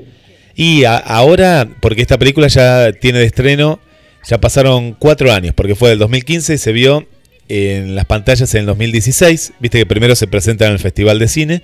Y 0.57 0.85
ahora, 0.85 1.68
porque 1.81 2.03
esta 2.03 2.18
película 2.18 2.49
ya 2.49 2.93
tiene 2.93 3.18
de 3.18 3.26
estreno, 3.26 3.81
ya 4.28 4.41
pasaron 4.41 4.95
cuatro 4.99 5.33
años, 5.33 5.55
porque 5.55 5.74
fue 5.74 5.91
del 5.91 5.99
2015 5.99 6.55
y 6.55 6.59
se 6.59 6.72
vio 6.72 7.07
en 7.49 7.95
las 7.95 8.05
pantallas 8.05 8.55
en 8.55 8.61
el 8.61 8.66
2016. 8.66 9.55
Viste 9.59 9.78
que 9.78 9.87
primero 9.87 10.14
se 10.14 10.26
presenta 10.26 10.66
en 10.66 10.72
el 10.72 10.78
Festival 10.78 11.18
de 11.18 11.28
Cine. 11.28 11.62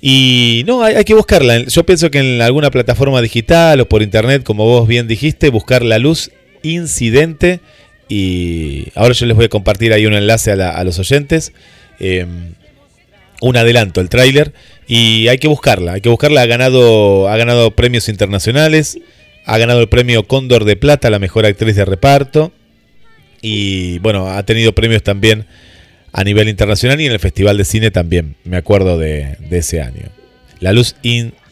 Y 0.00 0.64
no, 0.66 0.82
hay, 0.82 1.02
que 1.04 1.14
buscarla. 1.14 1.64
Yo 1.64 1.86
pienso 1.86 2.10
que 2.10 2.18
en 2.18 2.42
alguna 2.42 2.70
plataforma 2.70 3.22
digital 3.22 3.80
o 3.80 3.88
por 3.88 4.02
internet, 4.02 4.42
como 4.42 4.64
vos 4.64 4.86
bien 4.86 5.08
dijiste, 5.08 5.48
buscar 5.48 5.82
la 5.82 5.98
luz 5.98 6.30
incidente. 6.62 7.60
Y 8.08 8.88
ahora 8.94 9.14
yo 9.14 9.26
les 9.26 9.36
voy 9.36 9.46
a 9.46 9.48
compartir 9.48 9.92
ahí 9.92 10.06
un 10.06 10.14
enlace 10.14 10.52
a, 10.52 10.84
los 10.84 10.98
oyentes. 10.98 11.52
Em, 11.98 12.54
un 13.40 13.56
adelanto, 13.56 14.00
el 14.00 14.08
tráiler. 14.08 14.52
Y 14.86 15.28
hay 15.28 15.38
que 15.38 15.48
buscarla, 15.48 15.94
hay 15.94 16.00
que 16.00 16.08
buscarla. 16.08 16.42
Ha 16.42 16.46
ganado, 16.46 17.28
ha 17.28 17.36
ganado 17.36 17.70
premios 17.72 18.08
internacionales. 18.08 18.98
Ha 19.46 19.58
ganado 19.58 19.80
el 19.80 19.88
premio 19.88 20.26
Cóndor 20.26 20.64
de 20.64 20.76
Plata, 20.76 21.10
la 21.10 21.18
mejor 21.18 21.46
actriz 21.46 21.76
de 21.76 21.84
reparto. 21.84 22.52
Y 23.42 23.98
bueno, 23.98 24.28
ha 24.28 24.42
tenido 24.44 24.74
premios 24.74 25.02
también 25.02 25.46
a 26.12 26.24
nivel 26.24 26.48
internacional 26.48 27.00
y 27.00 27.06
en 27.06 27.12
el 27.12 27.18
Festival 27.18 27.58
de 27.58 27.64
Cine 27.64 27.90
también. 27.90 28.36
Me 28.44 28.56
acuerdo 28.56 28.96
de, 28.98 29.36
ese 29.50 29.82
año. 29.82 30.08
La 30.60 30.72
luz 30.72 30.96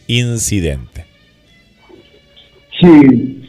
incidente. 0.06 1.04
Sí. 2.80 3.41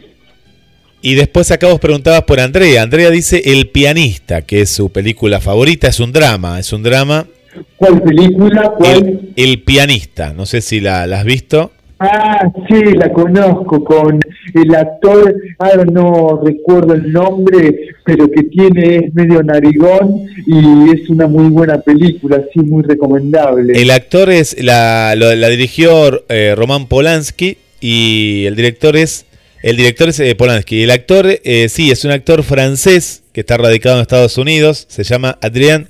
Y 1.06 1.16
después 1.16 1.52
acá 1.52 1.68
vos 1.68 1.82
preguntabas 1.82 2.24
por 2.24 2.40
Andrea. 2.40 2.82
Andrea 2.82 3.10
dice 3.10 3.42
El 3.44 3.68
pianista, 3.68 4.42
que 4.44 4.62
es 4.62 4.70
su 4.70 4.90
película 4.90 5.42
favorita, 5.42 5.90
es 5.90 6.00
un 6.00 6.14
drama, 6.14 6.60
es 6.60 6.72
un 6.72 6.82
drama. 6.82 7.28
¿Cuál 7.76 8.02
película? 8.02 8.74
¿Cuál? 8.78 9.34
El, 9.36 9.62
pianista, 9.64 10.32
no 10.34 10.46
sé 10.46 10.62
si 10.62 10.80
la, 10.80 11.06
la 11.06 11.20
has 11.20 11.26
visto. 11.26 11.72
Ah, 12.00 12.50
sí, 12.70 12.82
la 12.96 13.12
conozco 13.12 13.84
con 13.84 14.18
el 14.54 14.76
actor, 14.76 15.36
ahora 15.60 15.84
no 15.84 16.42
recuerdo 16.42 16.94
el 16.94 17.12
nombre, 17.12 17.96
pero 18.06 18.30
que 18.32 18.44
tiene, 18.44 19.08
es 19.08 19.14
medio 19.14 19.44
narigón 19.44 20.26
y 20.48 20.90
es 20.90 21.10
una 21.10 21.28
muy 21.28 21.50
buena 21.50 21.82
película, 21.82 22.42
sí, 22.54 22.62
muy 22.62 22.82
recomendable. 22.82 23.74
El 23.74 23.92
actor 23.92 24.30
es, 24.30 24.56
la, 24.64 25.16
la 25.18 25.50
dirigió 25.50 26.24
eh, 26.30 26.56
Roman 26.56 26.88
Polanski 26.88 27.58
y 27.82 28.46
el 28.46 28.56
director 28.56 28.96
es, 28.96 29.26
el 29.64 29.78
director 29.78 30.10
es 30.10 30.20
eh, 30.20 30.36
Polanski. 30.36 30.84
El 30.84 30.92
actor, 30.92 31.40
eh, 31.44 31.68
sí, 31.70 31.90
es 31.90 32.06
un 32.06 32.12
actor 32.12 32.44
francés 32.44 33.24
que 33.34 33.42
está 33.42 33.58
radicado 33.58 33.96
en 33.96 34.04
Estados 34.04 34.38
Unidos, 34.38 34.86
se 34.88 35.04
llama 35.04 35.40
Adrian 35.42 35.90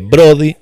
Brody 0.00 0.56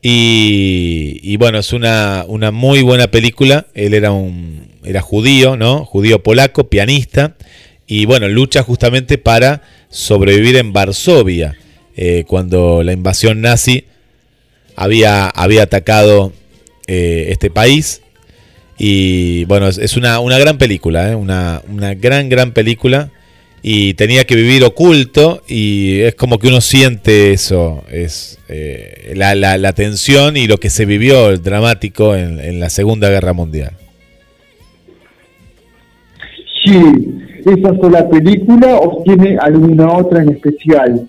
y, 0.00 1.36
bueno, 1.38 1.58
es 1.58 1.72
una, 1.72 2.24
una, 2.28 2.50
muy 2.50 2.82
buena 2.82 3.10
película. 3.10 3.66
Él 3.74 3.94
era 3.94 4.12
un 4.12 4.68
era 4.84 5.00
judío, 5.00 5.56
¿no? 5.56 5.84
Judío 5.84 6.22
polaco, 6.22 6.68
pianista. 6.68 7.36
Y 7.86 8.06
bueno, 8.06 8.28
lucha 8.28 8.62
justamente 8.62 9.18
para 9.18 9.62
sobrevivir 9.90 10.56
en 10.56 10.72
Varsovia, 10.72 11.56
eh, 11.96 12.24
cuando 12.26 12.82
la 12.82 12.92
invasión 12.92 13.40
nazi 13.40 13.84
había, 14.76 15.28
había 15.28 15.64
atacado 15.64 16.32
eh, 16.86 17.26
este 17.30 17.50
país. 17.50 18.02
Y 18.78 19.44
bueno, 19.46 19.68
es, 19.68 19.96
una, 19.96 20.20
una, 20.20 20.38
gran 20.38 20.56
película, 20.56 21.10
¿eh? 21.10 21.14
una, 21.14 21.62
una 21.68 21.94
gran, 21.94 22.28
gran 22.28 22.52
película 22.52 23.10
y 23.62 23.94
tenía 23.94 24.24
que 24.24 24.36
vivir 24.36 24.62
oculto 24.64 25.42
y 25.48 26.00
es 26.00 26.14
como 26.14 26.38
que 26.38 26.48
uno 26.48 26.60
siente 26.60 27.32
eso, 27.32 27.82
es 27.90 28.38
eh, 28.48 29.12
la, 29.16 29.34
la, 29.34 29.72
tensión 29.72 30.36
y 30.36 30.46
lo 30.46 30.58
que 30.58 30.70
se 30.70 30.86
vivió 30.86 31.30
el 31.30 31.42
dramático 31.42 32.14
en, 32.14 32.60
la 32.60 32.70
Segunda 32.70 33.10
Guerra 33.10 33.32
Mundial. 33.32 33.72
Sí, 36.64 36.80
¿esa 37.46 37.74
fue 37.74 37.90
la 37.90 38.08
película 38.08 38.76
o 38.76 39.02
tiene 39.02 39.36
alguna 39.40 39.92
otra 39.92 40.22
en 40.22 40.30
especial? 40.30 41.08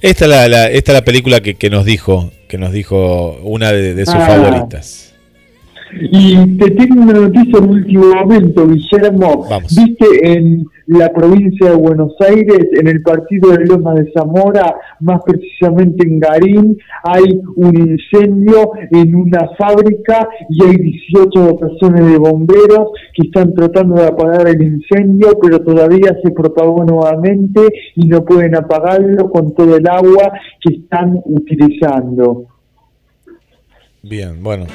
Esta 0.00 0.24
es 0.24 0.50
la, 0.50 0.66
esta 0.68 0.92
la 0.92 1.04
película 1.04 1.40
que, 1.40 1.54
que, 1.54 1.70
nos 1.70 1.84
dijo, 1.84 2.32
que 2.48 2.58
nos 2.58 2.72
dijo 2.72 3.38
una 3.42 3.72
de, 3.72 4.04
sus 4.04 4.14
ah. 4.14 4.26
favoritas. 4.26 5.11
Y 6.00 6.56
te 6.56 6.70
tengo 6.70 7.02
una 7.02 7.12
noticia 7.12 7.58
en 7.58 7.68
último 7.68 8.04
momento, 8.14 8.66
Guillermo. 8.66 9.46
Viste 9.76 10.06
en 10.22 10.66
la 10.86 11.12
provincia 11.12 11.70
de 11.70 11.76
Buenos 11.76 12.14
Aires, 12.20 12.68
en 12.78 12.88
el 12.88 13.02
partido 13.02 13.50
de 13.50 13.66
Loma 13.66 13.94
de 13.94 14.10
Zamora, 14.12 14.74
más 15.00 15.20
precisamente 15.24 16.06
en 16.06 16.18
Garín, 16.18 16.78
hay 17.04 17.40
un 17.56 17.76
incendio 17.76 18.72
en 18.90 19.14
una 19.14 19.48
fábrica 19.58 20.28
y 20.48 20.64
hay 20.64 20.76
18 20.76 21.40
dotaciones 21.40 22.06
de 22.12 22.18
bomberos 22.18 22.90
que 23.14 23.26
están 23.26 23.54
tratando 23.54 23.96
de 23.96 24.06
apagar 24.06 24.48
el 24.48 24.62
incendio, 24.62 25.38
pero 25.40 25.60
todavía 25.60 26.16
se 26.22 26.30
propagó 26.30 26.84
nuevamente 26.84 27.60
y 27.96 28.06
no 28.06 28.24
pueden 28.24 28.56
apagarlo 28.56 29.30
con 29.30 29.54
todo 29.54 29.76
el 29.76 29.86
agua 29.86 30.32
que 30.60 30.74
están 30.74 31.20
utilizando. 31.24 32.46
Bien, 34.02 34.42
bueno. 34.42 34.66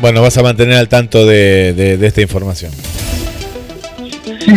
Bueno, 0.00 0.22
vas 0.22 0.36
a 0.38 0.42
mantener 0.42 0.76
al 0.76 0.88
tanto 0.88 1.26
de, 1.26 1.98
esta 2.02 2.20
información. 2.20 2.72
Sí, 4.44 4.50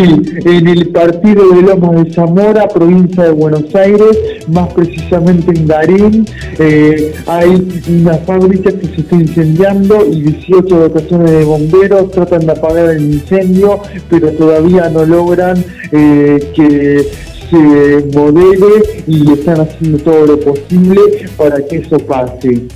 en 0.45 0.67
el 0.67 0.89
partido 0.89 1.49
de 1.53 1.61
Lomas 1.61 2.03
de 2.03 2.13
Zamora, 2.13 2.67
provincia 2.67 3.23
de 3.23 3.31
Buenos 3.31 3.73
Aires, 3.73 4.17
más 4.49 4.73
precisamente 4.73 5.57
en 5.57 5.65
Garín, 5.65 6.25
eh, 6.59 7.13
hay 7.25 7.81
una 7.87 8.15
fábrica 8.17 8.69
que 8.71 8.87
se 8.87 9.01
está 9.01 9.15
incendiando 9.15 10.05
y 10.11 10.23
18 10.23 10.67
dotaciones 10.67 11.31
de 11.31 11.43
bomberos 11.45 12.11
tratan 12.11 12.45
de 12.45 12.51
apagar 12.51 12.89
el 12.89 13.13
incendio, 13.13 13.79
pero 14.09 14.29
todavía 14.31 14.89
no 14.89 15.05
logran 15.05 15.63
eh, 15.93 16.51
que 16.53 17.07
se 17.49 18.05
modere 18.13 19.03
y 19.07 19.31
están 19.31 19.61
haciendo 19.61 19.99
todo 19.99 20.25
lo 20.25 20.39
posible 20.39 20.99
para 21.37 21.65
que 21.65 21.77
eso 21.77 21.97
pase. 21.99 22.67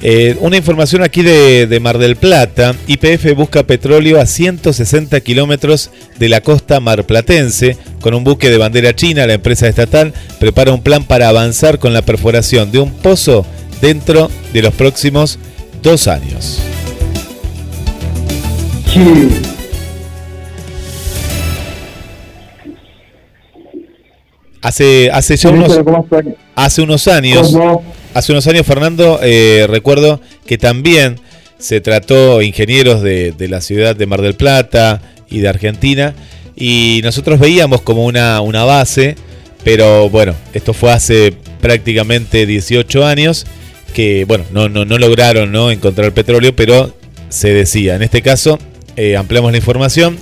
Eh, 0.00 0.36
una 0.40 0.56
información 0.56 1.02
aquí 1.02 1.22
de, 1.22 1.78
Mar 1.80 1.98
del 1.98 2.16
Plata. 2.16 2.74
IPF 2.86 3.34
busca 3.34 3.64
petróleo 3.64 4.20
a 4.20 4.26
160 4.26 5.20
kilómetros 5.20 5.90
de 6.18 6.28
la 6.28 6.40
costa 6.40 6.80
marplatense. 6.80 7.76
Con 8.00 8.14
un 8.14 8.24
buque 8.24 8.50
de 8.50 8.58
bandera 8.58 8.94
china, 8.94 9.26
la 9.26 9.34
empresa 9.34 9.68
estatal 9.68 10.12
prepara 10.38 10.72
un 10.72 10.82
plan 10.82 11.04
para 11.04 11.28
avanzar 11.28 11.78
con 11.78 11.92
la 11.92 12.02
perforación 12.02 12.70
de 12.70 12.78
un 12.78 12.92
pozo 12.92 13.44
dentro 13.80 14.30
de 14.52 14.62
los 14.62 14.74
próximos 14.74 15.38
dos 15.82 16.06
años. 16.06 16.60
Hace, 24.60 25.10
hace 25.12 25.36
ya 25.36 25.50
unos, 25.50 25.80
hace 26.54 26.82
unos 26.82 27.08
años, 27.08 27.56
hace 28.14 28.32
unos 28.32 28.46
años, 28.46 28.66
Fernando, 28.66 29.20
eh, 29.22 29.66
recuerdo 29.68 30.20
que 30.46 30.58
también 30.58 31.20
se 31.58 31.80
trató 31.80 32.42
ingenieros 32.42 33.02
de, 33.02 33.34
la 33.48 33.60
ciudad 33.60 33.96
de 33.96 34.06
Mar 34.06 34.22
del 34.22 34.34
Plata 34.34 35.02
y 35.28 35.40
de 35.40 35.48
Argentina, 35.48 36.14
y 36.56 37.00
nosotros 37.02 37.38
veíamos 37.38 37.82
como 37.82 38.04
una, 38.04 38.40
una 38.40 38.64
base, 38.64 39.16
pero 39.64 40.08
bueno, 40.08 40.34
esto 40.54 40.72
fue 40.72 40.92
hace 40.92 41.34
prácticamente 41.60 42.46
18 42.46 43.04
años, 43.04 43.46
que 43.92 44.24
bueno, 44.24 44.44
no, 44.52 44.68
no, 44.68 44.84
no 44.84 44.98
lograron 44.98 45.52
¿no? 45.52 45.70
encontrar 45.70 46.12
petróleo, 46.12 46.54
pero 46.54 46.94
se 47.28 47.52
decía, 47.52 47.96
en 47.96 48.02
este 48.02 48.22
caso, 48.22 48.58
eh, 48.96 49.16
ampliamos 49.16 49.52
la 49.52 49.58
información, 49.58 50.18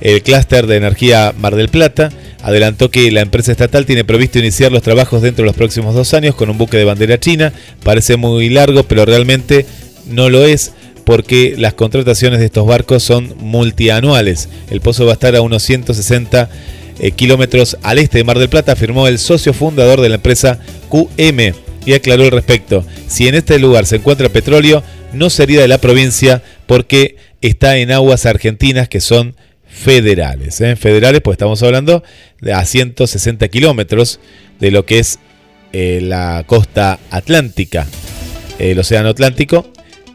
el 0.00 0.22
clúster 0.22 0.66
de 0.66 0.76
energía 0.76 1.34
Mar 1.36 1.56
del 1.56 1.68
Plata, 1.68 2.10
adelantó 2.42 2.90
que 2.90 3.10
la 3.10 3.20
empresa 3.20 3.52
estatal 3.52 3.86
tiene 3.86 4.04
previsto 4.04 4.38
iniciar 4.38 4.72
los 4.72 4.82
trabajos 4.82 5.22
dentro 5.22 5.42
de 5.42 5.46
los 5.46 5.56
próximos 5.56 5.94
dos 5.94 6.14
años 6.14 6.34
con 6.34 6.50
un 6.50 6.58
buque 6.58 6.76
de 6.76 6.84
bandera 6.84 7.18
china. 7.20 7.52
Parece 7.82 8.16
muy 8.16 8.48
largo, 8.48 8.84
pero 8.84 9.04
realmente 9.04 9.66
no 10.06 10.30
lo 10.30 10.44
es 10.44 10.72
porque 11.04 11.54
las 11.58 11.74
contrataciones 11.74 12.40
de 12.40 12.46
estos 12.46 12.66
barcos 12.66 13.02
son 13.02 13.34
multianuales. 13.38 14.48
El 14.70 14.80
pozo 14.80 15.04
va 15.04 15.12
a 15.12 15.14
estar 15.14 15.34
a 15.36 15.42
unos 15.42 15.62
160 15.62 16.48
eh, 16.98 17.10
kilómetros 17.12 17.76
al 17.82 17.98
este 17.98 18.18
de 18.18 18.24
Mar 18.24 18.38
del 18.38 18.48
Plata, 18.48 18.72
afirmó 18.72 19.08
el 19.08 19.18
socio 19.18 19.52
fundador 19.52 20.00
de 20.00 20.08
la 20.08 20.16
empresa 20.16 20.58
QM 20.90 21.54
y 21.86 21.94
aclaró 21.94 22.24
al 22.24 22.30
respecto. 22.30 22.84
Si 23.08 23.26
en 23.26 23.34
este 23.34 23.58
lugar 23.58 23.86
se 23.86 23.96
encuentra 23.96 24.28
petróleo, 24.28 24.82
no 25.12 25.30
sería 25.30 25.62
de 25.62 25.68
la 25.68 25.78
provincia 25.78 26.42
porque 26.66 27.16
está 27.40 27.78
en 27.78 27.90
aguas 27.90 28.26
argentinas 28.26 28.88
que 28.88 29.00
son 29.00 29.34
federales. 29.80 30.60
¿eh? 30.60 30.76
Federales, 30.76 31.20
pues 31.22 31.34
estamos 31.34 31.62
hablando 31.62 32.02
de 32.40 32.52
a 32.52 32.64
160 32.64 33.48
kilómetros 33.48 34.20
de 34.58 34.70
lo 34.70 34.84
que 34.84 34.98
es 34.98 35.18
eh, 35.72 36.00
la 36.02 36.44
costa 36.46 36.98
atlántica, 37.10 37.86
el 38.58 38.78
océano 38.78 39.08
Atlántico. 39.08 39.66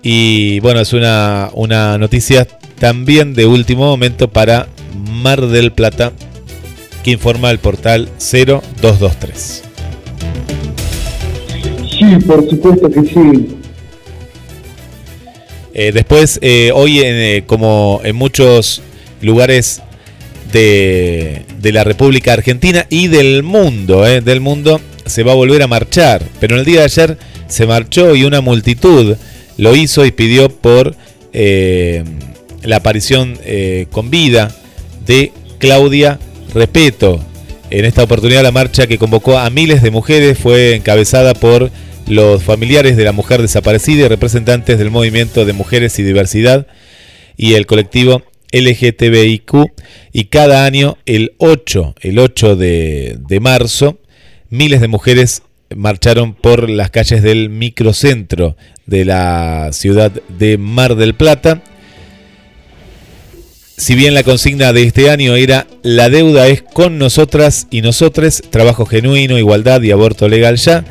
Y 0.04 0.60
bueno, 0.60 0.82
es 0.82 0.94
una, 0.94 1.50
una 1.54 1.98
noticia 1.98 2.46
también 2.80 3.34
de 3.34 3.48
último 3.48 3.86
momento 3.86 4.30
para 4.30 4.68
Mar 4.94 5.42
del 5.48 5.72
Plata, 5.72 6.12
que 7.04 7.12
informa 7.12 7.50
el 7.50 7.58
portal 7.58 8.10
0223. 8.20 9.64
Sí, 11.90 12.06
por 12.28 12.48
supuesto 12.48 12.90
que 12.90 13.02
sí. 13.02 13.48
Eh, 15.74 15.92
después, 15.92 16.40
eh, 16.42 16.72
hoy, 16.74 17.00
en, 17.00 17.16
eh, 17.16 17.44
como 17.48 18.00
en 18.04 18.16
muchos 18.16 18.82
lugares 19.26 19.82
de, 20.52 21.46
la 21.64 21.84
República 21.84 22.34
Argentina 22.34 22.86
y 22.90 23.08
del 23.08 23.44
mundo, 23.44 24.04
del 24.04 24.40
mundo, 24.40 24.80
se 25.06 25.24
va 25.24 25.34
a 25.34 25.36
volver 25.36 25.64
a 25.64 25.68
marchar. 25.68 26.24
Pero 26.40 26.54
en 26.54 26.60
el 26.60 26.66
día 26.66 26.80
de 26.80 26.86
ayer 26.86 27.18
se 27.48 27.66
marchó 27.66 28.16
y 28.16 28.24
una 28.24 28.42
multitud 28.42 29.16
lo 29.58 29.76
hizo 29.76 30.06
y 30.06 30.12
pidió 30.12 30.50
por 30.50 30.96
la 31.34 32.76
aparición 32.76 33.38
con 33.92 34.10
vida 34.10 34.56
de 35.06 35.32
Claudia 35.60 36.20
Repeto. 36.54 37.20
En 37.72 37.84
esta 37.84 38.04
oportunidad 38.04 38.44
la 38.44 38.52
marcha 38.52 38.88
que 38.88 38.98
convocó 38.98 39.38
a 39.38 39.50
miles 39.50 39.82
de 39.82 39.92
mujeres 39.92 40.38
fue 40.38 40.76
encabezada 40.76 41.34
por 41.34 41.72
los 42.08 42.44
familiares 42.44 42.96
de 42.96 43.04
la 43.04 43.12
mujer 43.12 43.42
desaparecida 43.42 44.06
y 44.06 44.08
representantes 44.08 44.78
del 44.78 44.92
movimiento 44.92 45.44
de 45.46 45.54
mujeres 45.54 45.98
y 45.98 46.04
diversidad 46.04 46.68
y 47.36 47.56
el 47.56 47.66
colectivo 47.66 48.22
LGTBIQ 48.56 49.72
y 50.14 50.26
cada 50.26 50.66
año 50.66 50.98
el 51.06 51.34
8, 51.38 51.96
el 52.02 52.20
8 52.20 52.56
de, 52.56 53.18
de 53.28 53.40
marzo, 53.40 54.00
miles 54.50 54.82
de 54.82 54.88
mujeres 54.88 55.42
marcharon 55.76 56.34
por 56.34 56.70
las 56.70 56.90
calles 56.90 57.22
del 57.22 57.50
microcentro 57.50 58.56
de 58.86 59.06
la 59.06 59.70
ciudad 59.74 60.12
de 60.12 60.58
Mar 60.58 60.96
del 60.96 61.16
Plata. 61.16 61.62
Si 63.78 63.96
bien 63.96 64.14
la 64.14 64.24
consigna 64.24 64.72
de 64.72 64.84
este 64.84 65.10
año 65.10 65.36
era 65.36 65.68
la 65.84 66.10
deuda 66.10 66.48
es 66.48 66.62
con 66.62 66.98
nosotras 66.98 67.68
y 67.72 67.82
nosotros, 67.82 68.42
trabajo 68.50 68.86
genuino, 68.86 69.38
igualdad 69.38 69.82
y 69.82 69.92
aborto 69.92 70.30
legal 70.30 70.56
ya, 70.56 70.86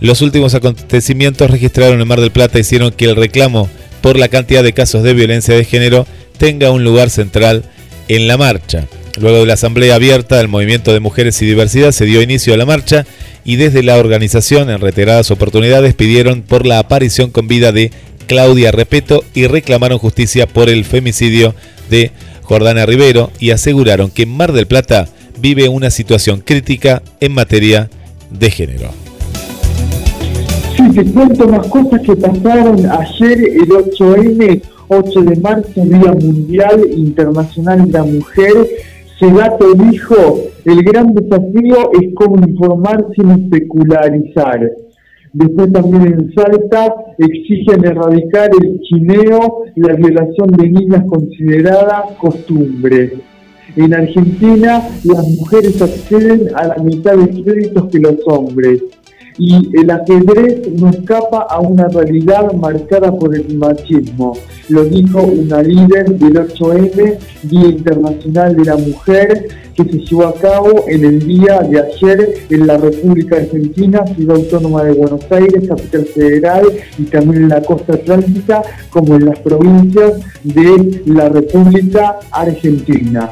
los 0.00 0.22
últimos 0.22 0.54
acontecimientos 0.54 1.50
registrados 1.50 1.94
en 1.94 2.06
Mar 2.06 2.20
del 2.20 2.30
Plata 2.30 2.60
hicieron 2.60 2.92
que 2.92 3.06
el 3.06 3.16
reclamo 3.16 3.68
por 4.00 4.16
la 4.16 4.28
cantidad 4.28 4.62
de 4.62 4.72
casos 4.72 5.02
de 5.02 5.14
violencia 5.14 5.56
de 5.56 5.64
género 5.64 6.06
tenga 6.38 6.70
un 6.70 6.84
lugar 6.84 7.10
central 7.10 7.64
en 8.08 8.26
la 8.26 8.36
marcha. 8.36 8.86
Luego 9.20 9.38
de 9.38 9.46
la 9.46 9.54
asamblea 9.54 9.96
abierta 9.96 10.36
del 10.36 10.48
Movimiento 10.48 10.92
de 10.92 11.00
Mujeres 11.00 11.42
y 11.42 11.46
Diversidad 11.46 11.90
se 11.90 12.06
dio 12.06 12.22
inicio 12.22 12.54
a 12.54 12.56
la 12.56 12.66
marcha 12.66 13.04
y 13.44 13.56
desde 13.56 13.82
la 13.82 13.96
organización 13.96 14.70
en 14.70 14.80
reiteradas 14.80 15.30
oportunidades 15.30 15.94
pidieron 15.94 16.42
por 16.42 16.66
la 16.66 16.78
aparición 16.78 17.30
con 17.30 17.48
vida 17.48 17.72
de 17.72 17.90
Claudia 18.26 18.70
Repeto 18.70 19.24
y 19.34 19.46
reclamaron 19.46 19.98
justicia 19.98 20.46
por 20.46 20.68
el 20.68 20.84
femicidio 20.84 21.54
de 21.90 22.12
Jordana 22.42 22.86
Rivero 22.86 23.30
y 23.40 23.50
aseguraron 23.50 24.10
que 24.10 24.26
Mar 24.26 24.52
del 24.52 24.66
Plata 24.66 25.08
vive 25.40 25.68
una 25.68 25.90
situación 25.90 26.40
crítica 26.40 27.02
en 27.20 27.32
materia 27.32 27.90
de 28.30 28.50
género. 28.50 28.90
Sí, 30.76 30.82
te 30.94 31.04
cuento 31.06 31.48
más 31.48 31.66
cosas 31.66 32.00
que 32.02 32.14
pasaron 32.14 32.86
ayer, 32.86 33.38
el 33.38 33.68
8M, 33.68 34.62
8 34.88 35.22
de 35.22 35.36
marzo, 35.40 35.84
Día 35.84 36.12
Mundial 36.12 36.80
Internacional 36.90 37.84
de 37.84 37.92
la 37.92 38.04
Mujer. 38.04 38.54
Segato 39.18 39.74
dijo, 39.74 40.40
el 40.64 40.82
gran 40.82 41.14
desafío 41.14 41.90
es 42.00 42.14
cómo 42.14 42.36
informar 42.36 43.06
sin 43.14 43.30
especularizar. 43.30 44.70
Después 45.32 45.72
también 45.72 46.06
en 46.06 46.34
Salta 46.34 46.94
exigen 47.18 47.84
erradicar 47.84 48.50
el 48.60 48.80
chineo, 48.80 49.64
la 49.76 49.94
violación 49.94 50.50
de 50.52 50.70
niñas 50.70 51.04
considerada 51.08 52.04
costumbre. 52.18 53.12
En 53.76 53.92
Argentina 53.92 54.88
las 55.04 55.28
mujeres 55.38 55.82
acceden 55.82 56.48
a 56.54 56.68
la 56.68 56.76
mitad 56.76 57.16
de 57.16 57.42
créditos 57.42 57.88
que 57.90 57.98
los 57.98 58.16
hombres 58.26 58.82
y 59.38 59.70
el 59.78 59.90
ajedrez 59.90 60.68
no 60.72 60.90
escapa 60.90 61.46
a 61.48 61.60
una 61.60 61.86
realidad 61.88 62.52
marcada 62.52 63.16
por 63.16 63.34
el 63.34 63.56
machismo. 63.56 64.32
Lo 64.68 64.84
dijo 64.84 65.22
una 65.22 65.62
líder 65.62 66.10
del 66.18 66.34
8M, 66.34 67.18
Día 67.44 67.68
Internacional 67.68 68.56
de 68.56 68.64
la 68.64 68.76
Mujer, 68.76 69.48
que 69.74 69.84
se 69.84 69.98
llevó 69.98 70.26
a 70.26 70.34
cabo 70.34 70.84
en 70.88 71.04
el 71.04 71.20
día 71.20 71.60
de 71.60 71.80
ayer 71.80 72.34
en 72.50 72.66
la 72.66 72.76
República 72.76 73.36
Argentina, 73.36 74.04
Ciudad 74.16 74.36
Autónoma 74.36 74.82
de 74.82 74.92
Buenos 74.92 75.24
Aires, 75.30 75.68
capital 75.68 76.04
federal, 76.06 76.64
y 76.98 77.04
también 77.04 77.44
en 77.44 77.48
la 77.50 77.62
costa 77.62 77.94
atlántica, 77.94 78.62
como 78.90 79.14
en 79.14 79.26
las 79.26 79.38
provincias 79.38 80.14
de 80.42 81.02
la 81.06 81.28
República 81.28 82.18
Argentina. 82.32 83.30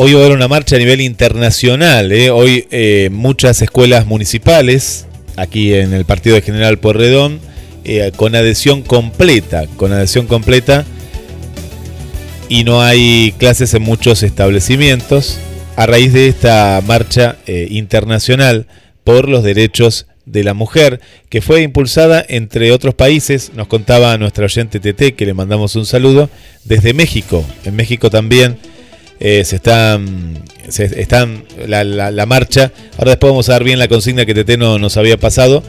Hoy 0.00 0.12
va 0.12 0.20
a 0.20 0.24
haber 0.26 0.36
una 0.36 0.46
marcha 0.46 0.76
a 0.76 0.78
nivel 0.78 1.00
internacional. 1.00 2.12
¿eh? 2.12 2.30
Hoy 2.30 2.68
eh, 2.70 3.08
muchas 3.10 3.60
escuelas 3.62 4.06
municipales, 4.06 5.08
aquí 5.34 5.74
en 5.74 5.92
el 5.92 6.04
partido 6.04 6.36
de 6.36 6.42
General 6.42 6.78
Porredón, 6.78 7.40
eh, 7.82 8.12
con 8.14 8.36
adhesión 8.36 8.82
completa, 8.82 9.66
con 9.76 9.92
adhesión 9.92 10.28
completa. 10.28 10.84
Y 12.48 12.62
no 12.62 12.80
hay 12.80 13.34
clases 13.38 13.74
en 13.74 13.82
muchos 13.82 14.22
establecimientos 14.22 15.40
a 15.74 15.86
raíz 15.86 16.12
de 16.12 16.28
esta 16.28 16.80
marcha 16.86 17.36
internacional 17.48 18.68
por 19.02 19.28
los 19.28 19.42
derechos 19.42 20.06
de 20.26 20.44
la 20.44 20.54
mujer, 20.54 21.00
que 21.28 21.42
fue 21.42 21.62
impulsada 21.62 22.24
entre 22.28 22.70
otros 22.70 22.94
países, 22.94 23.50
nos 23.56 23.66
contaba 23.66 24.16
nuestra 24.16 24.44
oyente 24.44 24.78
TT, 24.78 25.16
que 25.16 25.26
le 25.26 25.34
mandamos 25.34 25.74
un 25.74 25.86
saludo, 25.86 26.30
desde 26.62 26.94
México. 26.94 27.44
En 27.64 27.74
México 27.74 28.10
también 28.10 28.58
eh, 29.20 29.44
se 29.44 29.56
están, 29.56 30.42
se 30.68 31.00
están 31.00 31.44
la, 31.66 32.26
marcha. 32.26 32.72
Ahora 32.96 33.12
después 33.12 33.30
vamos 33.30 33.48
a 33.48 33.52
dar 33.52 33.64
bien 33.64 33.78
la 33.78 33.88
consigna 33.88 34.26
que 34.26 34.34
TT 34.34 34.58
no, 34.58 34.78
nos 34.78 34.96
había 34.96 35.16
pasado 35.16 35.62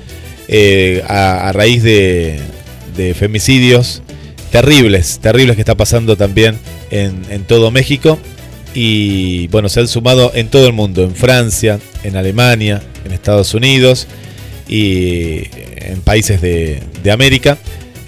eh, 0.48 1.04
a, 1.08 1.52
raíz 1.54 1.84
de, 1.84 2.40
femicidios 3.18 4.02
terribles, 4.52 5.20
terribles 5.20 5.56
que 5.56 5.62
está 5.62 5.76
pasando 5.76 6.18
también 6.18 6.58
en, 6.92 7.44
todo 7.46 7.72
México. 7.72 8.20
Y 8.74 9.48
bueno, 9.48 9.68
se 9.68 9.80
han 9.80 9.88
sumado 9.88 10.32
en 10.36 10.48
todo 10.50 10.68
el 10.68 10.74
mundo, 10.74 11.04
en 11.04 11.16
Francia, 11.16 11.80
en 12.04 12.18
Alemania, 12.18 12.82
en 13.04 13.14
Estados 13.14 13.54
Unidos 13.56 14.08
y 14.68 15.44
en 15.78 16.02
países 16.04 16.40
de, 16.42 16.84
de 17.02 17.12
América. 17.12 17.58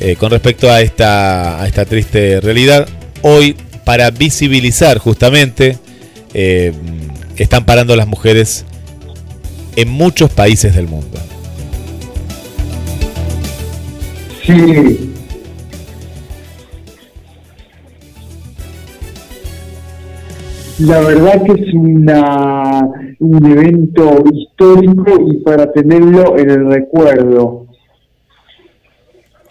Eh, 0.03 0.15
con 0.15 0.31
respecto 0.31 0.71
a 0.71 0.81
esta, 0.81 1.61
a 1.61 1.67
esta 1.67 1.85
triste 1.85 2.41
realidad, 2.41 2.87
hoy 3.21 3.55
para 3.85 4.11
visibilizar 4.11 4.97
justamente 4.97 5.77
eh, 6.33 6.73
están 7.37 7.65
parando 7.65 7.95
las 7.95 8.07
mujeres 8.07 8.65
en 9.75 9.89
muchos 9.89 10.29
países 10.31 10.75
del 10.75 10.87
mundo. 10.87 11.17
Sí. 14.45 15.13
La 20.79 20.99
verdad 20.99 21.43
que 21.43 21.61
es 21.61 21.73
una, 21.73 22.81
un 23.19 23.45
evento 23.45 24.23
histórico 24.33 25.27
y 25.31 25.37
para 25.43 25.71
tenerlo 25.71 26.37
en 26.39 26.49
el 26.49 26.71
recuerdo. 26.71 27.67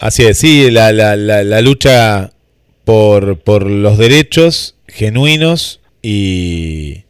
Así 0.01 0.25
es, 0.25 0.39
sí, 0.39 0.71
la, 0.71 0.93
la, 0.93 1.15
la, 1.15 1.45
la 1.45 1.61
lucha 1.61 2.33
por, 3.45 3.71
los 3.71 3.99
derechos 3.99 4.75
genuinos 4.89 5.81
y, 6.03 7.05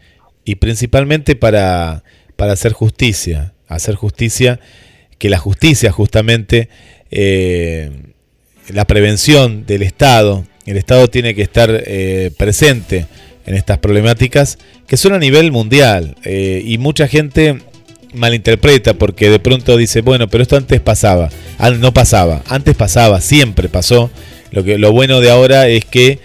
principalmente 0.58 1.36
para, 1.36 2.04
para, 2.36 2.52
hacer 2.52 2.72
justicia, 2.72 3.54
hacer 3.66 3.94
justicia, 3.94 4.60
que 5.16 5.30
la 5.30 5.38
justicia 5.38 5.90
justamente, 5.90 6.68
eh, 7.10 7.90
la 8.68 8.86
prevención 8.86 9.64
del 9.64 9.82
Estado, 9.82 10.44
el 10.66 10.76
Estado 10.76 11.08
tiene 11.08 11.34
que 11.34 11.42
estar 11.42 11.70
eh, 11.72 12.30
presente 12.36 13.06
en 13.46 13.54
estas 13.54 13.78
problemáticas 13.78 14.58
que 14.86 14.98
son 14.98 15.14
a 15.14 15.18
nivel 15.18 15.50
mundial 15.50 16.16
eh, 16.24 16.62
y 16.64 16.76
mucha 16.76 17.08
gente 17.08 17.58
malinterpreta 18.12 18.94
porque 18.94 19.30
de 19.30 19.38
pronto 19.38 19.78
dice, 19.78 20.02
bueno, 20.02 20.28
pero 20.28 20.42
esto 20.42 20.56
antes 20.56 20.80
pasaba, 20.80 21.30
no 21.78 21.94
pasaba, 21.94 22.42
antes 22.48 22.76
pasaba, 22.76 23.22
siempre 23.22 23.70
pasó 23.70 24.10
lo, 24.50 24.64
que, 24.64 24.78
lo 24.78 24.92
bueno 24.92 25.20
de 25.20 25.30
ahora 25.30 25.68
es 25.68 25.84
que 25.84 26.18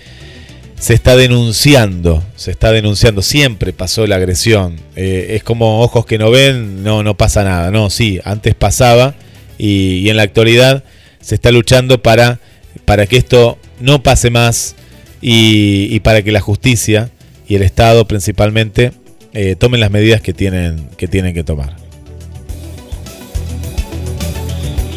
se 0.79 0.93
está 0.93 1.15
denunciando, 1.15 2.23
se 2.35 2.51
está 2.51 2.71
denunciando, 2.71 3.21
siempre 3.21 3.73
pasó 3.73 4.05
la 4.07 4.17
agresión. 4.17 4.75
Eh, 4.95 5.35
es 5.35 5.43
como 5.43 5.81
ojos 5.81 6.05
que 6.05 6.17
no 6.17 6.29
ven, 6.31 6.83
no, 6.83 7.01
no 7.01 7.15
pasa 7.15 7.43
nada, 7.43 7.71
no, 7.71 7.89
sí, 7.89 8.19
antes 8.23 8.55
pasaba 8.55 9.15
y, 9.57 10.09
en 10.09 10.17
la 10.17 10.23
actualidad 10.23 10.83
se 11.21 11.35
está 11.35 11.51
luchando 11.51 12.01
para, 12.01 12.39
para 12.83 13.07
que 13.07 13.17
esto 13.17 13.57
no 13.79 14.03
pase 14.03 14.29
más 14.29 14.75
y, 15.21 15.99
para 16.01 16.21
que 16.21 16.31
la 16.31 16.41
justicia 16.41 17.09
y 17.47 17.55
el 17.55 17.63
Estado 17.63 18.07
principalmente 18.07 18.91
eh, 19.33 19.55
tomen 19.55 19.79
las 19.79 19.91
medidas 19.91 20.21
que 20.21 20.33
tienen 20.33 20.89
que, 20.97 21.07
tienen 21.07 21.33
que 21.33 21.43
tomar. 21.43 21.84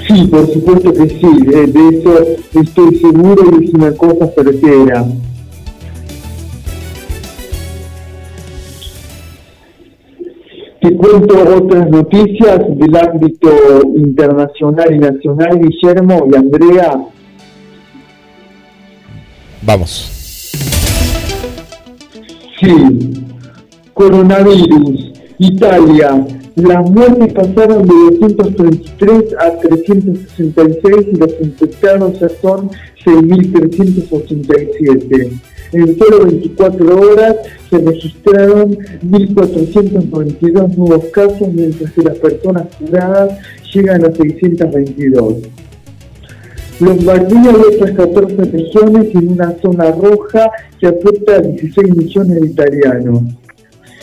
Sí, 0.09 0.27
por 0.29 0.51
supuesto 0.51 0.91
que 0.95 1.07
sí, 1.07 1.47
de, 1.47 1.67
de 1.67 1.99
eso 1.99 2.19
estoy 2.59 2.95
seguro 2.99 3.45
y 3.61 3.65
es 3.65 3.75
una 3.75 3.93
cosa 3.93 4.27
certera. 4.35 5.05
Te 10.81 10.97
cuento 10.97 11.35
otras 11.57 11.91
noticias 11.91 12.61
del 12.79 12.97
ámbito 12.97 13.51
internacional 13.97 14.95
y 14.95 14.99
nacional, 14.99 15.61
Guillermo 15.61 16.27
y 16.33 16.37
Andrea. 16.37 17.05
Vamos. 19.61 20.15
Sí, 22.59 23.25
coronavirus, 23.93 25.13
Italia. 25.39 26.25
Las 26.59 26.91
muertes 26.91 27.33
pasaron 27.35 27.87
de 27.87 27.95
233 28.19 29.35
a 29.39 29.61
366 29.61 31.07
y 31.13 31.17
los 31.17 31.31
infectados 31.41 32.19
ya 32.19 32.29
son 32.43 32.69
6.387. 33.05 35.41
En 35.73 35.99
solo 35.99 36.25
24 36.25 37.01
horas 37.01 37.37
se 37.71 37.79
registraron 37.79 38.77
1.492 38.77 40.77
nuevos 40.77 41.05
casos, 41.13 41.47
mientras 41.53 41.93
que 41.93 42.03
las 42.03 42.19
personas 42.19 42.65
curadas 42.77 43.39
llegan 43.73 44.05
a 44.05 44.13
622. 44.13 45.37
Lombardía 46.81 47.53
y 47.53 47.75
otras 47.75 47.93
14 47.93 48.35
regiones 48.35 49.15
en 49.15 49.29
una 49.29 49.55
zona 49.63 49.93
roja 49.93 50.51
que 50.81 50.89
afecta 50.89 51.37
a 51.37 51.41
16 51.41 51.97
millones 51.97 52.41
de 52.41 52.47
italianos. 52.49 53.38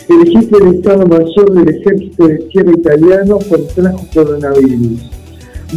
El 0.07 0.75
Estado 0.75 1.05
Mayor 1.07 1.51
del 1.51 1.75
Ejército 1.75 2.27
de 2.27 2.37
Tierra 2.37 2.71
Italiano 2.71 3.39
contrajo 3.49 4.05
coronavirus. 4.13 5.14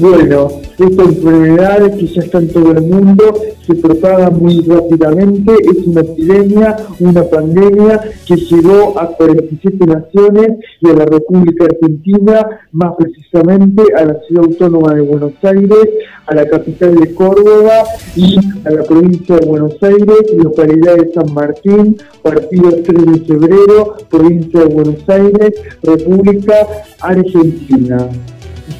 Bueno, 0.00 0.48
esta 0.78 1.02
enfermedad 1.02 1.96
que 1.96 2.06
ya 2.06 2.22
está 2.22 2.38
en 2.38 2.52
todo 2.52 2.70
el 2.70 2.82
mundo 2.82 3.34
se 3.66 3.74
propaga 3.74 4.30
muy 4.30 4.60
rápidamente, 4.60 5.52
es 5.54 5.86
una 5.86 6.02
epidemia, 6.02 6.76
una 7.00 7.24
pandemia 7.24 8.00
que 8.24 8.36
llegó 8.36 8.96
a 8.96 9.08
47 9.08 9.86
naciones 9.86 10.52
y 10.80 10.88
a 10.88 10.92
la 10.92 11.04
República 11.04 11.64
Argentina, 11.64 12.46
más 12.70 12.94
precisamente 12.96 13.82
a 13.96 14.04
la 14.04 14.20
ciudad 14.20 14.44
autónoma 14.44 14.94
de 14.94 15.00
Buenos 15.00 15.32
Aires, 15.42 15.88
a 16.26 16.34
la 16.34 16.48
capital 16.48 16.94
de 16.94 17.14
Córdoba 17.14 17.82
y 18.14 18.38
a 18.64 18.70
la 18.70 18.84
provincia 18.84 19.36
de 19.36 19.46
Buenos 19.46 19.82
Aires, 19.82 20.32
localidad 20.36 20.96
de 20.96 21.12
San 21.12 21.34
Martín, 21.34 21.96
partido 22.22 22.70
3 22.70 22.84
de 22.84 23.20
febrero, 23.26 23.96
provincia 24.08 24.60
de 24.60 24.66
Buenos 24.66 25.08
Aires, 25.08 25.54
República 25.82 26.54
Argentina. 27.00 28.08